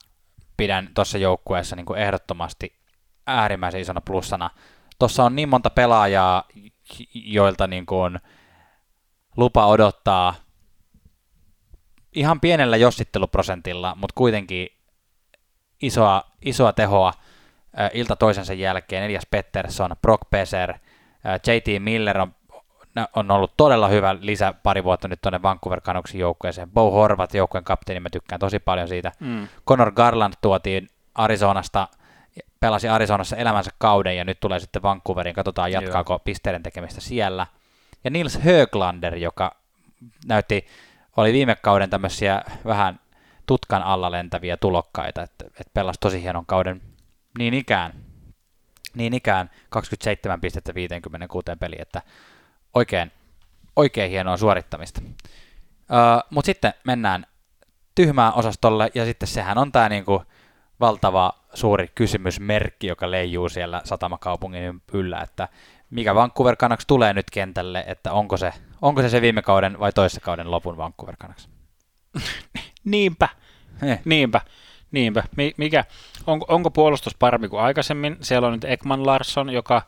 [0.56, 2.82] pidän tuossa joukkueessa niin kuin ehdottomasti
[3.26, 4.50] äärimmäisen isona plussana.
[4.98, 6.44] Tuossa on niin monta pelaajaa,
[7.14, 8.18] joilta niin kuin
[9.36, 10.34] lupa odottaa
[12.12, 14.68] ihan pienellä jossitteluprosentilla, mutta kuitenkin
[15.82, 17.12] isoa, isoa tehoa
[17.92, 19.04] ilta toisensa jälkeen.
[19.04, 20.74] Elias Pettersson, Brock Peser,
[21.46, 22.32] JT Miller on,
[23.16, 26.70] on ollut todella hyvä lisä pari vuotta nyt tuonne Vancouver Canucksin joukkueeseen.
[26.70, 29.12] Bo Horvat, joukkueen kapteeni, mä tykkään tosi paljon siitä.
[29.20, 29.48] Mm.
[29.68, 31.88] Conor Garland tuotiin Arizonasta–
[32.60, 36.18] pelasi Arizonassa elämänsä kauden ja nyt tulee sitten Vancouveriin, katsotaan jatkaako Joo.
[36.18, 37.46] pisteiden tekemistä siellä.
[38.04, 39.56] Ja Nils Höglander, joka
[40.26, 40.66] näytti,
[41.16, 43.00] oli viime kauden tämmöisiä vähän
[43.46, 46.82] tutkan alla lentäviä tulokkaita, että, että pelasi tosi hienon kauden
[47.38, 47.92] niin ikään.
[48.94, 52.02] Niin ikään 27 pistettä 56 peli, että
[52.74, 53.12] oikein,
[53.76, 55.00] oikein hienoa suorittamista.
[55.04, 57.26] Uh, Mutta sitten mennään
[57.94, 60.22] tyhmään osastolle, ja sitten sehän on tämä niinku
[60.80, 65.48] valtava suuri kysymysmerkki, joka leijuu siellä satamakaupungin yllä, että
[65.92, 69.92] mikä Vancouver Canucks tulee nyt kentälle, että onko se, onko se se viime kauden vai
[69.92, 71.48] toisessa kauden lopun Vancouver Canucks?
[72.84, 73.28] niinpä,
[73.82, 74.00] eh.
[74.04, 74.40] niinpä,
[74.90, 75.24] niinpä.
[75.56, 75.84] Mikä,
[76.26, 78.16] on, onko puolustus parempi kuin aikaisemmin?
[78.20, 79.82] Siellä on nyt Ekman Larsson, joka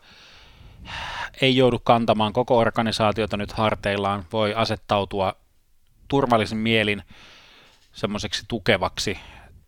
[1.41, 5.33] ei joudu kantamaan koko organisaatiota nyt harteillaan, voi asettautua
[6.07, 7.03] turvallisin mielin
[7.93, 9.19] semmoiseksi tukevaksi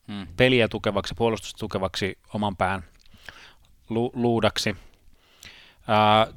[0.07, 0.27] mm.
[0.37, 2.83] peliä tukevaksi, puolustusta tukevaksi oman pään
[3.89, 4.75] lu- luudaksi.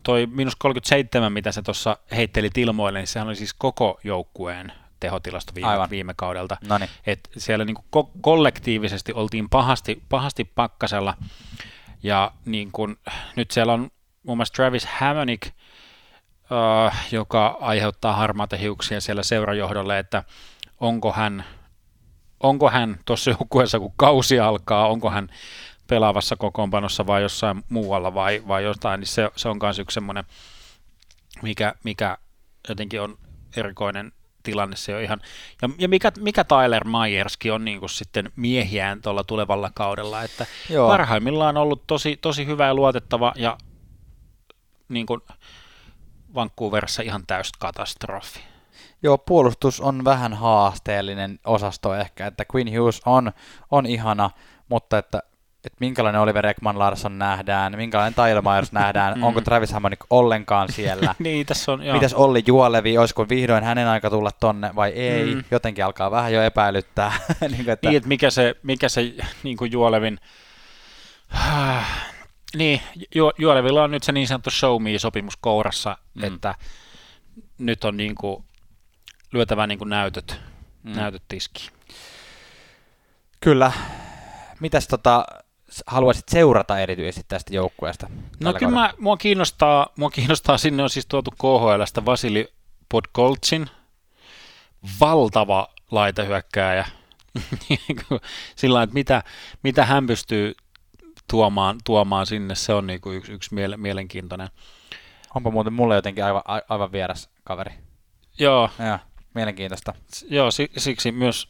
[0.03, 5.53] Toi minus 37, mitä se tuossa heitteli ilmoille, niin sehän oli siis koko joukkueen tehotilasto
[5.55, 5.91] viime, Aivan.
[5.91, 6.57] viime kaudelta.
[7.07, 11.15] Et siellä niinku ko- kollektiivisesti oltiin pahasti, pahasti pakkasella,
[12.03, 12.97] ja niin kun,
[13.37, 13.91] nyt siellä on
[14.23, 20.25] muun muassa Travis Hammonick, uh, joka aiheuttaa harmaata hiuksia siellä seurajohdolle, että
[20.81, 21.45] onko hän
[22.43, 25.29] onko hän tuossa joukkueessa, kun kausi alkaa, onko hän
[25.91, 30.25] pelaavassa kokoonpanossa vai jossain muualla vai, vai jotain, niin se, se on myös yksi semmoinen,
[31.43, 32.19] mikä, mikä
[32.69, 33.19] jotenkin on
[33.57, 34.13] erikoinen
[34.43, 35.21] tilanne se on ihan,
[35.63, 40.47] ja, ja mikä, mikä Tyler Myerski on niin kuin sitten miehiään tuolla tulevalla kaudella, että
[40.69, 40.89] Joo.
[40.89, 43.59] parhaimmillaan on ollut tosi, tosi hyvä ja luotettava ja
[44.89, 45.21] niin kuin
[46.35, 48.41] Vancouverissa ihan täys katastrofi.
[49.03, 53.33] Joo, puolustus on vähän haasteellinen osasto ehkä, että Queen Hughes on,
[53.71, 54.31] on ihana,
[54.69, 55.23] mutta että,
[55.65, 59.23] että minkälainen Oliver Ekman Larsson nähdään, minkälainen Tyler Myers nähdään, mm.
[59.23, 61.15] onko Travis Hammonick ollenkaan siellä.
[61.19, 61.95] niin, tässä on, joo.
[61.95, 65.45] Mitäs Olli Juolevi, olisiko vihdoin hänen aika tulla tonne vai ei, mm.
[65.51, 67.13] jotenkin alkaa vähän jo epäilyttää.
[67.41, 67.89] niin, kuin, että...
[67.89, 70.19] niin, että mikä se, mikä se niin kuin Juolevin,
[72.59, 72.81] niin,
[73.15, 76.25] Ju- Juolevilla on nyt se niin sanottu show me-sopimus kourassa, mm.
[76.25, 76.55] että
[77.59, 78.45] nyt on niin kuin
[79.33, 80.41] lyötävä niin kuin näytöt,
[80.83, 80.97] mm.
[80.97, 81.73] näytöt tiskiin.
[83.41, 83.73] Kyllä.
[84.61, 85.25] Mitäs tota,
[85.87, 88.11] haluaisit seurata erityisesti tästä joukkueesta?
[88.41, 92.53] No kyllä mä, mua, kiinnostaa, mua kiinnostaa, sinne on siis tuotu KHLstä Vasili
[92.89, 93.71] Podkoltsin,
[95.01, 96.87] valtava laitahyökkääjä.
[98.57, 99.23] Sillä että mitä,
[99.63, 100.55] mitä hän pystyy
[101.31, 104.49] tuomaan, tuomaan sinne, se on niin kuin yksi, yksi mielenkiintoinen.
[105.35, 107.73] Onpa muuten mulle jotenkin aivan, aivan vieras kaveri.
[108.39, 108.71] Joo.
[108.79, 108.99] Ja.
[109.35, 109.95] Mielenkiintoista.
[110.29, 111.49] Joo, siksi myös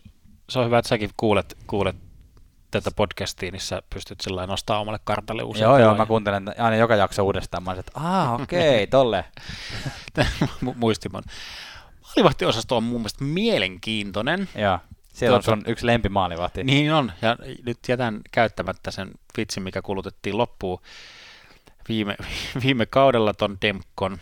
[0.48, 1.96] se on hyvä, että säkin kuulet, kuulet
[2.70, 6.76] tätä podcastia, niin sä pystyt sillä nostaa omalle kartalle uusia Joo, joo, mä kuuntelen aina
[6.76, 7.62] joka jakso uudestaan.
[7.62, 9.24] Mä olisin, että aah, okei, okay, tolle.
[10.76, 11.22] Muistimon.
[12.02, 14.48] Maalivahtiosasto on mun mielestä mielenkiintoinen.
[14.54, 14.78] Joo,
[15.12, 16.64] siellä tuota, on sun yksi lempimaalivahti.
[16.64, 20.80] Niin on, ja nyt jätän käyttämättä sen vitsin, mikä kulutettiin loppuun
[21.88, 22.16] viime,
[22.64, 24.18] viime kaudella ton Demkon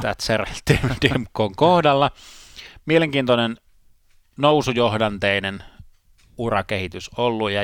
[0.00, 0.46] Thatcher
[1.02, 2.10] Demkon kohdalla.
[2.86, 3.56] Mielenkiintoinen
[4.36, 5.64] nousujohdanteinen
[6.38, 7.62] urakehitys ollut ja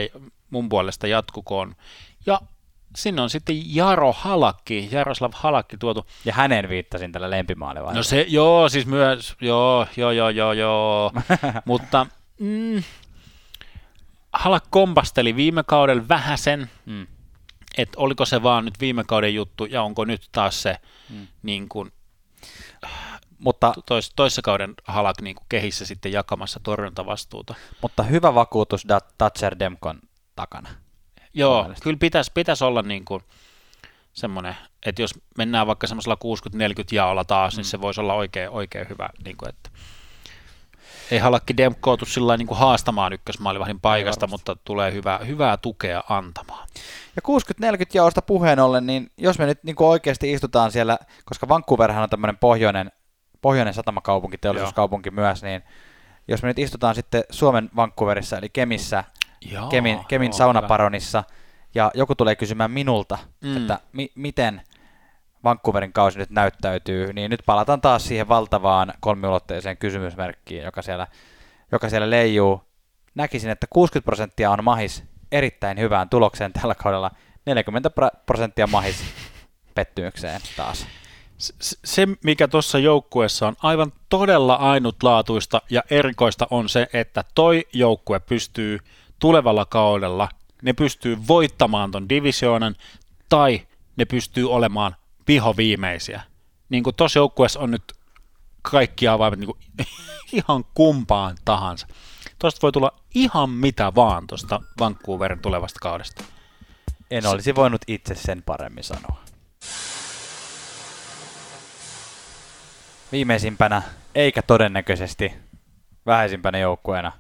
[0.51, 1.75] mun puolesta jatkukoon.
[2.27, 2.41] Ja
[2.97, 6.07] sinne on sitten Jaro Halakki, Jaroslav Halakki tuotu.
[6.25, 7.93] Ja hänen viittasin tällä lempimaalilla.
[7.93, 11.13] No se, joo, siis myös, joo, joo, joo, joo, joo.
[11.65, 12.07] mutta
[12.41, 12.83] mm,
[14.33, 17.07] Halak kompasteli viime kaudella vähäsen, mm.
[17.77, 20.77] että oliko se vaan nyt viime kauden juttu ja onko nyt taas se
[21.11, 21.27] mm.
[21.43, 21.93] niin kuin,
[23.45, 27.55] mutta, tois, toissa kauden Halak niin kuin kehissä sitten jakamassa torjuntavastuuta.
[27.83, 28.87] Mutta hyvä vakuutus
[29.19, 30.01] Thatcher Demkon
[30.37, 30.69] takana.
[31.35, 33.23] Joo, kyllä pitäisi, pitäisi olla niin kuin
[34.13, 36.17] semmoinen, että jos mennään vaikka semmoisella
[36.55, 36.59] 60-40
[36.93, 37.61] jaolla taas, niin mm.
[37.61, 39.71] niin se voisi olla oikein, oikein hyvä, niin kuin, että
[41.11, 46.69] ei Halakki Demkootu sillä niin kuin haastamaan ykkösmaalivahdin paikasta, mutta tulee hyvää, hyvää tukea antamaan.
[47.17, 47.23] Ja
[47.65, 52.03] 60-40 jaosta puheen ollen, niin jos me nyt niin kuin oikeasti istutaan siellä, koska Vancouverhan
[52.03, 52.93] on tämmöinen pohjoinen,
[53.45, 55.15] pohjoinen satamakaupunki, teollisuuskaupunki Joo.
[55.15, 55.63] myös, niin
[56.29, 59.05] jos me nyt istutaan sitten Suomen Vancouverissa, eli Kemissä,
[59.41, 61.39] Joo, Kemin, Kemin joo, saunaparonissa, hyvä.
[61.75, 63.57] ja joku tulee kysymään minulta, mm.
[63.57, 64.63] että mi- miten
[65.45, 71.07] Vancouverin kausi nyt näyttäytyy, niin nyt palataan taas siihen valtavaan kolmiulotteiseen kysymysmerkkiin, joka siellä,
[71.73, 72.63] joka siellä leijuu.
[73.15, 77.11] Näkisin, että 60 prosenttia on mahis erittäin hyvään tulokseen tällä kaudella,
[77.47, 77.91] 40
[78.27, 79.05] prosenttia mahis
[79.75, 80.87] pettymykseen taas.
[81.39, 88.21] Se, mikä tuossa joukkueessa on aivan todella ainutlaatuista ja erikoista, on se, että toi joukkue
[88.21, 88.79] pystyy
[89.19, 90.29] tulevalla kaudella,
[90.63, 92.77] ne pystyy voittamaan ton divisioonan,
[93.29, 93.67] tai
[93.97, 96.23] ne pystyy olemaan piho viimeisiä.
[96.69, 97.93] Niin kuin tuossa joukkueessa on nyt
[98.63, 99.87] kaikki avaimet niin kuin
[100.33, 101.87] ihan kumpaan tahansa.
[102.39, 106.25] Tuosta voi tulla ihan mitä vaan tuosta Vancouverin tulevasta kaudesta.
[107.11, 109.24] En olisi voinut itse sen paremmin sanoa.
[113.15, 113.83] Viimeisimpänä,
[114.15, 115.35] eikä todennäköisesti
[116.07, 117.13] vähäisimpänä joukkueena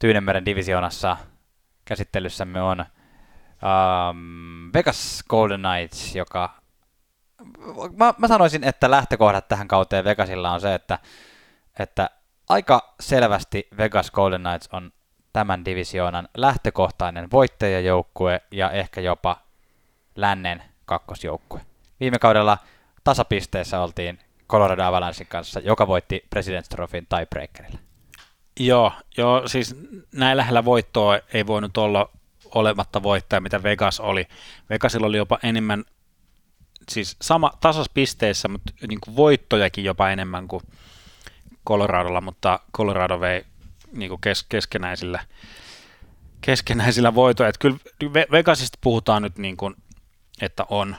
[0.00, 1.16] Tyynemeren divisioonassa
[1.84, 6.50] käsittelyssämme on um, Vegas Golden Knights, joka
[7.96, 10.98] mä, mä sanoisin, että lähtökohdat tähän kauteen Vegasilla on se, että,
[11.78, 12.10] että
[12.48, 14.92] aika selvästi Vegas Golden Knights on
[15.32, 19.36] tämän divisioonan lähtökohtainen voittajajoukkue ja ehkä jopa
[20.16, 21.60] lännen kakkosjoukkue.
[22.00, 22.58] Viime kaudella
[23.04, 27.78] tasapisteessä oltiin Colorado Avalanchein kanssa, joka voitti President's Trophyn tiebreakerilla.
[28.60, 29.76] Joo, joo, siis
[30.12, 32.10] näin lähellä voittoa ei voinut olla
[32.54, 34.28] olematta voittaja, mitä Vegas oli.
[34.70, 35.84] Vegasilla oli jopa enemmän
[36.88, 40.62] siis sama tasaspisteissä, mutta niin kuin voittojakin jopa enemmän kuin
[41.68, 43.44] Coloradolla, mutta Colorado vei
[43.92, 45.24] niin kuin kes, keskenäisillä,
[46.40, 47.48] keskenäisillä voitoja.
[47.48, 47.76] Että kyllä
[48.30, 49.74] Vegasista puhutaan nyt niin kuin,
[50.40, 50.96] että on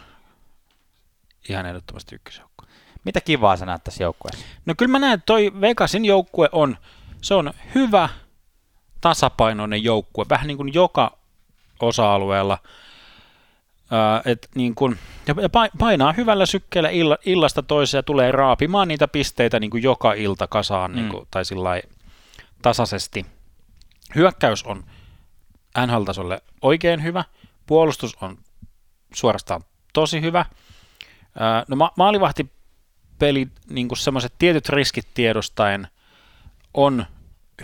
[1.49, 2.46] ihan ehdottomasti ykkösjoukkue.
[3.07, 4.45] Mitä kivaa sä näet tässä joukkueessa?
[4.65, 6.77] No kyllä mä näen, että toi Vegasin joukkue on,
[7.21, 8.09] se on hyvä,
[9.01, 11.17] tasapainoinen joukkue, vähän niin kuin joka
[11.79, 12.57] osa-alueella–
[14.25, 14.97] et niin kun,
[15.27, 15.35] ja
[15.79, 20.47] painaa hyvällä sykkeellä illa, illasta toiseen ja tulee raapimaan niitä pisteitä niin kuin joka ilta
[20.47, 21.09] kasaan niin mm.
[21.09, 21.81] niin kuin, tai sillä
[22.61, 23.25] tasaisesti.
[24.15, 24.83] Hyökkäys on
[25.85, 27.23] NHL-tasolle oikein hyvä,
[27.67, 28.37] puolustus on
[29.13, 29.61] suorastaan
[29.93, 30.45] tosi hyvä.
[31.67, 31.93] no ma-
[33.21, 35.87] maalivahtipeli, niin kuin semmoiset tietyt riskit tiedostaen
[36.73, 37.05] on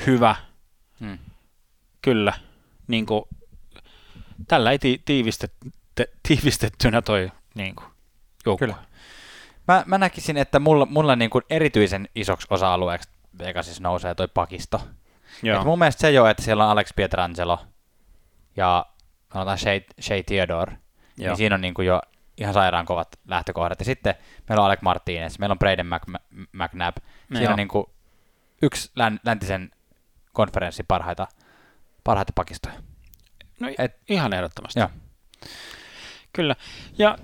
[0.08, 0.36] hyvä.
[1.00, 1.18] Mm.
[2.02, 2.34] Kyllä.
[2.88, 3.24] Niin kuin,
[4.48, 5.54] tällä ei ti- tiivistet,
[6.28, 7.88] tiivistettynä toi niin kuin,
[8.46, 8.68] joukkue.
[8.68, 8.80] Kyllä.
[9.68, 13.10] Mä, mä näkisin, että mulla, mulla niin kuin erityisen isoksi osa-alueeksi
[13.40, 14.82] Vegasissa nousee toi pakisto.
[15.44, 15.60] Joo.
[15.60, 17.60] Et mun mielestä se jo, että siellä on Alex Pietrangelo
[18.56, 18.86] ja
[19.34, 20.82] sanotaan Shea, Shea Theodore, niin
[21.18, 21.30] Joo.
[21.32, 22.02] niin siinä on niin kuin jo
[22.38, 23.80] ihan sairaan kovat lähtökohdat.
[23.80, 24.16] Ja sitten
[24.50, 26.20] meillä on Alec Martinez, meillä on Braden Mc,
[26.52, 26.98] McNabb.
[27.28, 27.52] Siinä Joo.
[27.52, 27.86] on niin kuin
[28.62, 29.72] yksi län, läntisen
[30.34, 31.28] konferenssin parhaita,
[32.04, 32.76] parhaita pakistoja.
[33.60, 34.80] No Et, ihan ehdottomasti.
[34.80, 34.90] Joo.
[36.34, 36.56] Kyllä.
[36.98, 37.18] Ja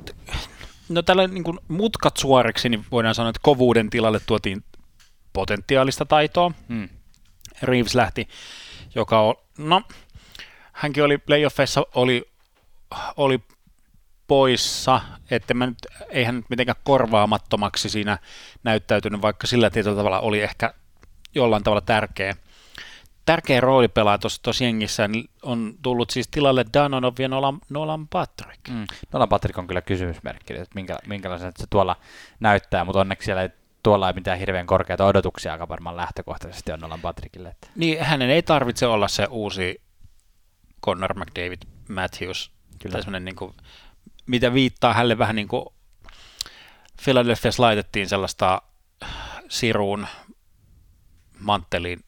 [0.89, 4.63] no tällä niin kuin mutkat suoriksi, niin voidaan sanoa, että kovuuden tilalle tuotiin
[5.33, 6.51] potentiaalista taitoa.
[6.69, 6.89] Hmm.
[7.61, 8.27] Reeves lähti,
[8.95, 9.81] joka on, no,
[10.73, 12.31] hänkin oli playoffeissa, oli,
[13.17, 13.39] oli
[14.29, 15.01] poissa,
[15.31, 15.77] että mä nyt,
[16.09, 18.17] eihän nyt mitenkään korvaamattomaksi siinä
[18.63, 20.73] näyttäytynyt, vaikka sillä tietyllä tavalla oli ehkä
[21.35, 22.35] jollain tavalla tärkeä
[23.25, 28.67] tärkeä rooli pelaa tuossa jengissä, niin on tullut siis tilalle Danonov ja Nolan, Nolan Patrick.
[28.69, 28.85] Mm.
[29.13, 31.95] Nolan Patrick on kyllä kysymysmerkki, että minkä, minkälaisen se tuolla
[32.39, 33.49] näyttää, mutta onneksi siellä ei
[33.83, 37.49] tuolla ei mitään hirveän korkeita odotuksia aika varmaan lähtökohtaisesti on Nolan Patrickille.
[37.49, 37.67] Että.
[37.75, 39.81] Niin, hänen ei tarvitse olla se uusi
[40.85, 43.03] Connor McDavid Matthews, Kyllä.
[43.03, 43.53] Tai niin kuin,
[44.29, 45.65] mitä viittaa hänelle vähän niin kuin
[47.03, 48.61] Philadelphiassa laitettiin sellaista
[49.49, 50.07] siruun
[51.39, 51.99] mantteliin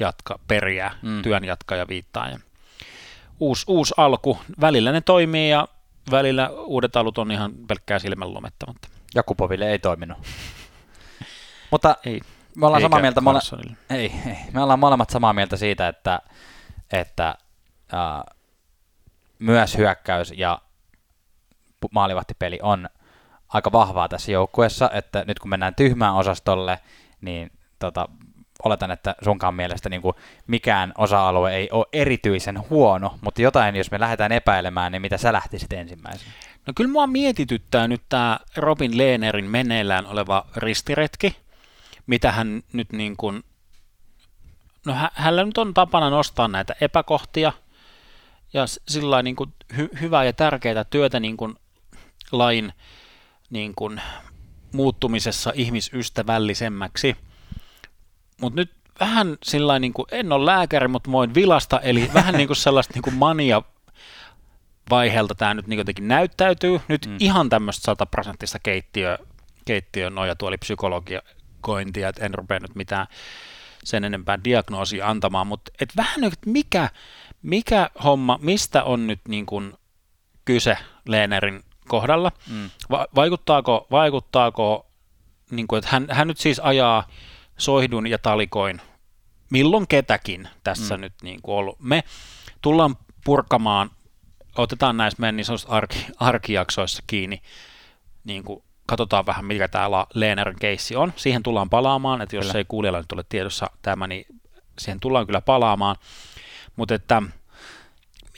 [0.00, 1.22] jatka, periä, mm.
[1.22, 2.28] työn jatkaja viittaa.
[2.28, 2.38] Ja
[3.40, 4.38] uusi, uusi alku.
[4.60, 5.68] Välillä ne toimii ja
[6.10, 8.66] välillä uudet alut on ihan pelkkää silmän lumetta.
[8.66, 10.18] Mutta Jakupoville ei toiminut.
[11.70, 12.20] Mutta ei,
[12.56, 13.76] me ollaan samaa mieltä, Carlsonille.
[13.90, 16.20] ei, ei, me ollaan molemmat samaa mieltä siitä, että,
[16.92, 17.28] että
[17.94, 18.36] äh,
[19.38, 20.60] myös hyökkäys ja
[21.92, 22.88] maalivahtipeli on
[23.48, 26.78] aika vahvaa tässä joukkueessa, että nyt kun mennään tyhmään osastolle,
[27.20, 28.08] niin tota,
[28.64, 30.16] oletan, että sunkaan mielestä niin kuin
[30.46, 35.32] mikään osa-alue ei ole erityisen huono, mutta jotain, jos me lähdetään epäilemään, niin mitä sä
[35.32, 36.32] lähtisit ensimmäisenä?
[36.66, 41.36] No kyllä mua mietityttää nyt tämä Robin Lehnerin meneillään oleva ristiretki,
[42.06, 43.42] mitä hän nyt niin kuin,
[44.86, 47.52] no hä- hänellä nyt on tapana nostaa näitä epäkohtia
[48.52, 51.56] ja sillä niin kuin hy- hyvää ja tärkeää työtä niin kuin
[52.32, 52.72] lain
[53.50, 54.00] niin kuin
[54.72, 57.16] muuttumisessa ihmisystävällisemmäksi.
[58.40, 62.46] Mutta nyt vähän sillä niin kuin, en ole lääkäri, mutta voin vilasta, eli vähän niin
[62.46, 63.62] kuin sellaista niin kuin mania
[64.90, 66.80] vaiheelta tämä nyt niin jotenkin näyttäytyy.
[66.88, 67.16] Nyt mm.
[67.20, 69.18] ihan tämmöistä sataprosenttista keittiö,
[69.64, 73.06] keittiön nojatuolipsykologiakointia, että en rupea nyt mitään
[73.84, 76.90] sen enempää diagnoosia antamaan, mutta et vähän nyt, mikä,
[77.42, 79.72] mikä homma, mistä on nyt niin kuin
[80.44, 80.76] kyse
[81.08, 82.32] Leenerin kohdalla?
[82.50, 82.70] Mm.
[82.90, 84.86] Va- vaikuttaako, vaikuttaako
[85.50, 87.08] niin kuin, että hän, hän nyt siis ajaa
[87.58, 88.80] soihdun ja talikoin
[89.50, 91.00] milloin ketäkin tässä mm.
[91.00, 91.80] nyt niin kuin ollut.
[91.80, 92.04] Me
[92.60, 93.90] tullaan purkamaan,
[94.58, 97.42] otetaan näissä meidän niin sanotusti arki, arkijaksoissa kiinni,
[98.24, 101.12] niin kuin katsotaan vähän, mikä tämä Leenerin keissi on.
[101.16, 102.58] Siihen tullaan palaamaan, että jos Kyllä.
[102.58, 104.26] ei kuulijalla nyt ole tiedossa tämä, niin
[104.78, 105.96] siihen tullaan kyllä palaamaan.
[106.76, 107.22] Mutta että,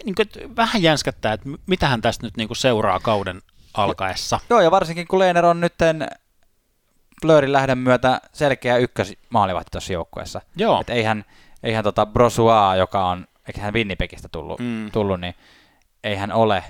[0.05, 3.43] niin kuin, että vähän jänskättää, että mitähän tästä nyt niin kuin seuraa kauden
[3.75, 4.41] alkaessa.
[4.51, 6.09] Joo, ja varsinkin kun Leener on nytten
[7.23, 10.41] Blörin lähdön myötä selkeä ykkösmaalivahti tuossa joukkueessa.
[10.57, 10.81] Joo.
[10.81, 11.25] Et eihän,
[11.63, 14.91] eihän tota Brosua, joka on, eikä hän Winnipegistä tullut, Mm.
[14.91, 15.35] tullut, niin
[16.05, 16.65] eihän ole,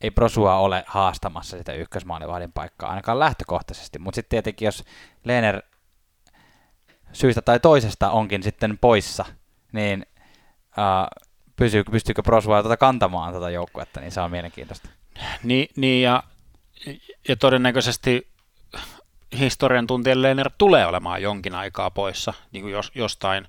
[0.00, 3.98] ei Brosua ole haastamassa sitä ykkösmaalivahdin paikkaa, ainakaan lähtökohtaisesti.
[3.98, 4.84] Mutta sitten tietenkin, jos
[5.24, 5.62] Leener
[7.12, 9.24] syystä tai toisesta onkin sitten poissa,
[9.72, 10.06] niin
[10.68, 11.27] uh,
[11.58, 14.88] pysyy, pystyykö Brosua tuota kantamaan tuota joukkuetta, niin se on mielenkiintoista.
[15.42, 16.22] Niin, niin ja,
[17.28, 18.28] ja todennäköisesti
[19.38, 23.48] historian tuntien Lehner tulee olemaan jonkin aikaa poissa niin kuin jos, jostain,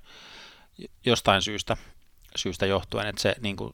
[1.05, 1.77] jostain syystä,
[2.35, 3.73] syystä johtuen, että se niin kuin,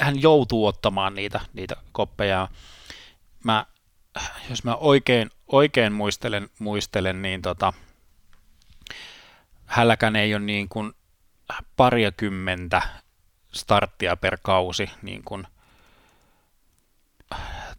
[0.00, 2.48] hän joutuu ottamaan niitä, niitä koppeja.
[3.44, 3.66] Mä,
[4.50, 7.72] jos mä oikein, oikein muistelen, muistelen, niin tota,
[9.66, 10.92] hälläkään ei ole niin kuin
[11.76, 12.82] pariakymmentä
[13.52, 15.46] starttia per kausi, niin kuin,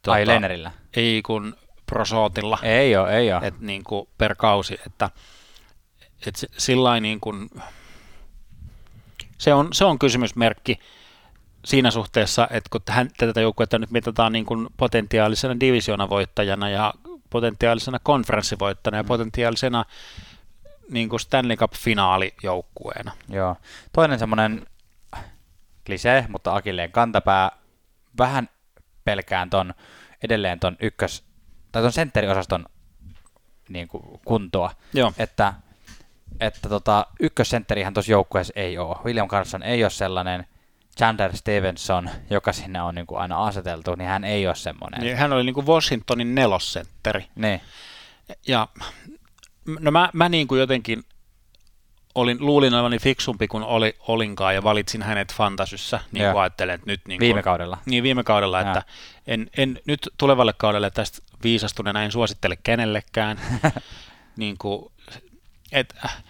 [0.01, 0.71] Tota, Ai Leenerillä?
[0.95, 1.55] ei kun
[1.85, 3.47] prosootilla, Ei ole, ei ole.
[3.47, 5.09] et niin kuin per kausi, että
[6.27, 7.49] et se- sillä niin kuin,
[9.37, 10.79] se on, se on kysymysmerkki
[11.65, 16.93] siinä suhteessa, että kun hän, tätä joukkuetta nyt mitataan niin kuin potentiaalisena divisioonavoittajana ja
[17.29, 19.85] potentiaalisena konferenssivoittajana ja potentiaalisena
[20.89, 23.11] niin kuin Stanley Cup-finaalijoukkueena.
[23.29, 23.55] Joo.
[23.93, 24.65] Toinen semmoinen
[25.85, 27.51] klisee, mutta Akilleen kantapää.
[28.17, 28.49] Vähän
[29.05, 29.73] pelkään ton,
[30.23, 31.23] edelleen ton ykkös,
[31.71, 32.65] tai ton sentteriosaston
[33.69, 34.71] niin kuin kuntoa.
[34.93, 35.13] Joo.
[35.17, 35.53] Että,
[36.39, 38.95] että tota, ykkössentterihän tuossa joukkueessa ei ole.
[39.05, 40.45] William Carlson ei ole sellainen.
[40.97, 45.01] Chandler Stevenson, joka sinne on niin kuin aina aseteltu, niin hän ei ole semmoinen.
[45.01, 47.27] Niin hän oli niin kuin Washingtonin nelossentteri.
[47.35, 47.61] Niin.
[48.47, 48.67] Ja
[49.79, 51.03] no mä, mä niin kuin jotenkin
[52.15, 56.87] olin, luulin olevani fiksumpi kuin oli, olinkaan ja valitsin hänet fantasyssä, niin kuin ajattelen, että
[56.87, 57.77] nyt niin kuin, Viime kaudella.
[57.85, 58.67] Niin viime kaudella, Joo.
[58.67, 58.83] että
[59.27, 63.39] en, en, nyt tulevalle kaudelle tästä viisastuneena en suosittele kenellekään.
[64.37, 64.91] niin kuin,
[65.71, 66.23] et, äh,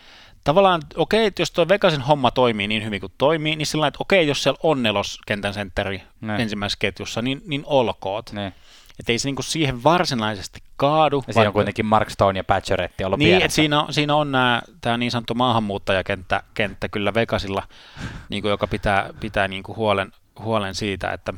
[0.44, 3.98] tavallaan, okei, että jos tuo Vegasin homma toimii niin hyvin kuin toimii, niin sillä että
[4.02, 6.40] okei, jos siellä on neloskentän sentteri Niin.
[6.40, 8.32] ensimmäisessä ketjussa, niin, niin olkoot.
[8.32, 8.54] Niin.
[9.00, 11.24] Että ei se niinku siihen varsinaisesti kaadu.
[11.28, 14.32] Ja siinä on kuitenkin Mark Stone ja Patcheretti ollut Niin, että siinä on, siinä on
[14.32, 17.64] nää, tämä niin sanottu maahanmuuttajakenttä kenttä kyllä Vegasilla,
[18.30, 21.34] niin kuin, joka pitää, pitää niin kuin huolen, huolen siitä, että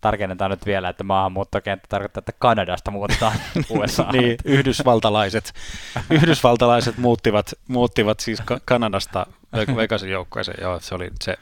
[0.00, 3.32] Tarkennetaan nyt vielä, että maahanmuuttokenttä tarkoittaa, että Kanadasta muuttaa
[3.70, 4.06] USA.
[4.12, 5.52] niin, yhdysvaltalaiset,
[6.10, 9.26] yhdysvaltalaiset muuttivat, muuttivat siis Ka- Kanadasta
[9.56, 10.58] Ve- Vegasin joukkueeseen.
[10.60, 11.36] Joo, se oli se.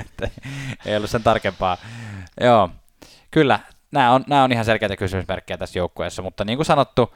[0.86, 1.76] Ei ollut sen tarkempaa.
[2.40, 2.70] Joo,
[3.30, 3.60] kyllä,
[3.90, 7.14] nämä on, nämä on ihan selkeitä kysymysmerkkejä tässä joukkueessa, mutta niin kuin sanottu,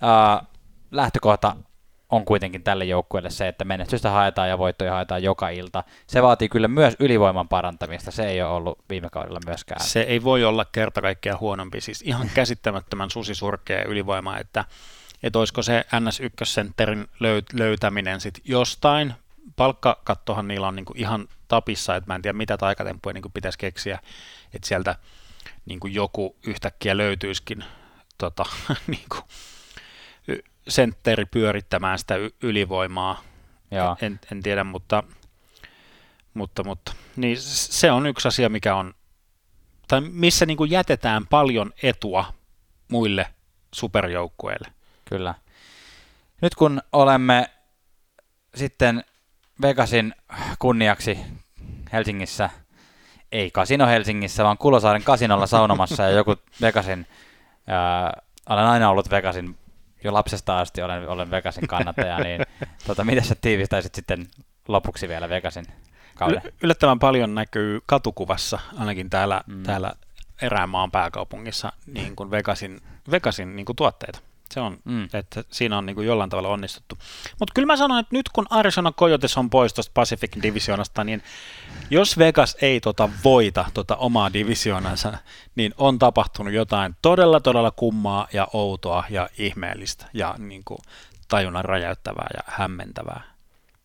[0.00, 0.44] ää,
[0.90, 1.56] lähtökohta
[2.10, 5.84] on kuitenkin tälle joukkueelle se, että menestystä haetaan ja voittoja haetaan joka ilta.
[6.06, 9.84] Se vaatii kyllä myös ylivoiman parantamista, se ei ole ollut viime kaudella myöskään.
[9.84, 11.80] Se ei voi olla kerta kaikkiaan huonompi.
[11.80, 14.64] Siis ihan käsittämättömän susisurkea ylivoima, että,
[15.22, 19.14] että olisiko se NS1-sentterin löy- löytäminen sit jostain
[19.56, 23.32] palkkakattohan niillä on niin kuin ihan tapissa, että mä en tiedä mitä taikatemppuja niin kuin
[23.32, 23.98] pitäisi keksiä,
[24.54, 24.96] että sieltä
[25.66, 27.64] niin kuin joku yhtäkkiä löytyisikin
[28.18, 28.44] tota,
[28.86, 29.22] niin kuin,
[30.68, 33.22] sentteri pyörittämään sitä ylivoimaa.
[33.70, 33.96] Joo.
[34.02, 35.02] En, en tiedä, mutta,
[36.34, 38.94] mutta, mutta niin se on yksi asia, mikä on,
[39.88, 42.34] tai missä niin kuin jätetään paljon etua
[42.88, 43.26] muille
[43.74, 44.68] superjoukkueille.
[45.04, 45.34] Kyllä.
[46.40, 47.50] Nyt kun olemme
[48.54, 49.04] sitten
[49.62, 50.14] Vegasin
[50.58, 51.18] kunniaksi
[51.92, 52.50] Helsingissä,
[53.34, 57.06] ei Kasino Helsingissä, vaan Kulosaaren kasinolla saunomassa ja joku Vegasin,
[57.66, 59.56] ää, olen aina ollut Vegasin,
[60.04, 62.40] jo lapsesta asti olen, olen Vegasin kannattaja, niin
[62.86, 64.26] tota, miten sä tiivistäisit sitten
[64.68, 65.64] lopuksi vielä Vegasin
[66.14, 66.42] kauden?
[66.62, 69.62] Yllättävän paljon näkyy katukuvassa, ainakin täällä, mm.
[69.62, 69.92] täällä
[70.42, 72.80] eräänmaan pääkaupungissa, niin kuin Vegasin,
[73.10, 74.18] Vegasin niin kuin tuotteita.
[74.50, 75.08] Se on, mm.
[75.12, 76.98] että siinä on niin kuin jollain tavalla onnistuttu.
[77.38, 81.22] Mutta kyllä mä sanon, että nyt kun Arizona Coyotes on pois tuosta Pacific Divisionasta, niin
[81.90, 85.18] jos Vegas ei tota voita tota omaa divisionansa,
[85.54, 90.78] niin on tapahtunut jotain todella, todella kummaa ja outoa ja ihmeellistä ja niin kuin
[91.28, 93.20] tajunnan räjäyttävää ja hämmentävää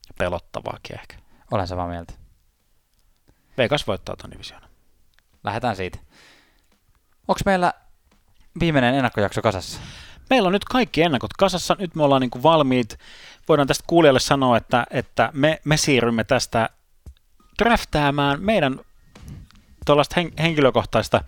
[0.07, 1.15] ja pelottavaakin ehkä.
[1.52, 2.14] Olen samaa mieltä.
[3.57, 4.69] Vegas voittaa tuon divisionan.
[5.44, 5.99] Lähdetään siitä.
[7.27, 7.73] Onko meillä
[8.60, 9.80] viimeinen ennakkojakso kasassa?
[10.30, 12.99] Meillä on nyt kaikki ennakot kasassa, nyt me ollaan niin kuin valmiit.
[13.47, 16.69] Voidaan tästä kuulijalle sanoa, että, että me, me siirrymme tästä
[17.64, 18.80] draftaamaan meidän
[19.85, 21.23] tuollaista hen, henkilökohtaista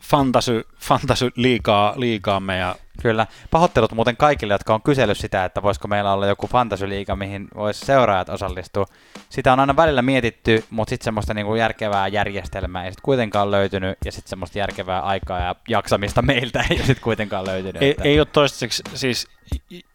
[0.00, 3.26] fantasy, fantasy liikaa, liikaamme ja Kyllä.
[3.50, 7.86] Pahoittelut muuten kaikille, jotka on kysellyt sitä, että voisiko meillä olla joku fantasyliiga, mihin voisi
[7.86, 8.86] seuraajat osallistua.
[9.28, 13.98] Sitä on aina välillä mietitty, mutta sitten semmoista niinku järkevää järjestelmää ei sitten kuitenkaan löytynyt,
[14.04, 17.82] ja sitten semmoista järkevää aikaa ja jaksamista meiltä ei sitten kuitenkaan löytynyt.
[17.82, 18.02] Ei, että...
[18.02, 19.28] ei ole toistaiseksi, siis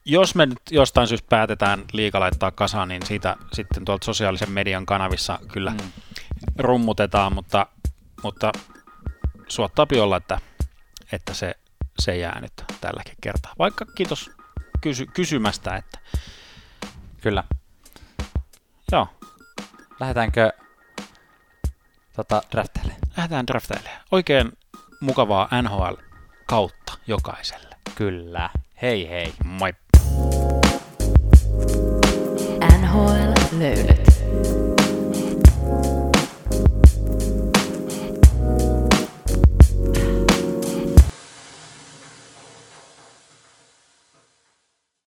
[0.05, 4.85] jos me nyt jostain syystä päätetään liiga laittaa kasaan, niin siitä sitten tuolta sosiaalisen median
[4.85, 5.91] kanavissa kyllä mm.
[6.59, 7.67] rummutetaan, mutta,
[8.23, 8.51] mutta
[9.47, 10.39] suottaa olla, että,
[11.11, 11.55] että se
[11.99, 13.53] se jää nyt tälläkin kertaa.
[13.59, 14.31] Vaikka kiitos
[14.81, 15.99] kysy- kysymästä, että
[17.21, 17.43] kyllä.
[18.91, 19.07] Joo.
[19.99, 20.51] Lähdetäänkö
[22.15, 22.93] tota, drafteille?
[23.17, 23.89] Lähdetään drafteille.
[24.11, 24.51] Oikein
[25.01, 25.93] mukavaa NHL
[26.45, 27.75] kautta jokaiselle.
[27.95, 28.49] Kyllä.
[28.81, 29.33] Hei hei.
[29.45, 29.73] Moi.
[32.79, 34.16] NHL löydät.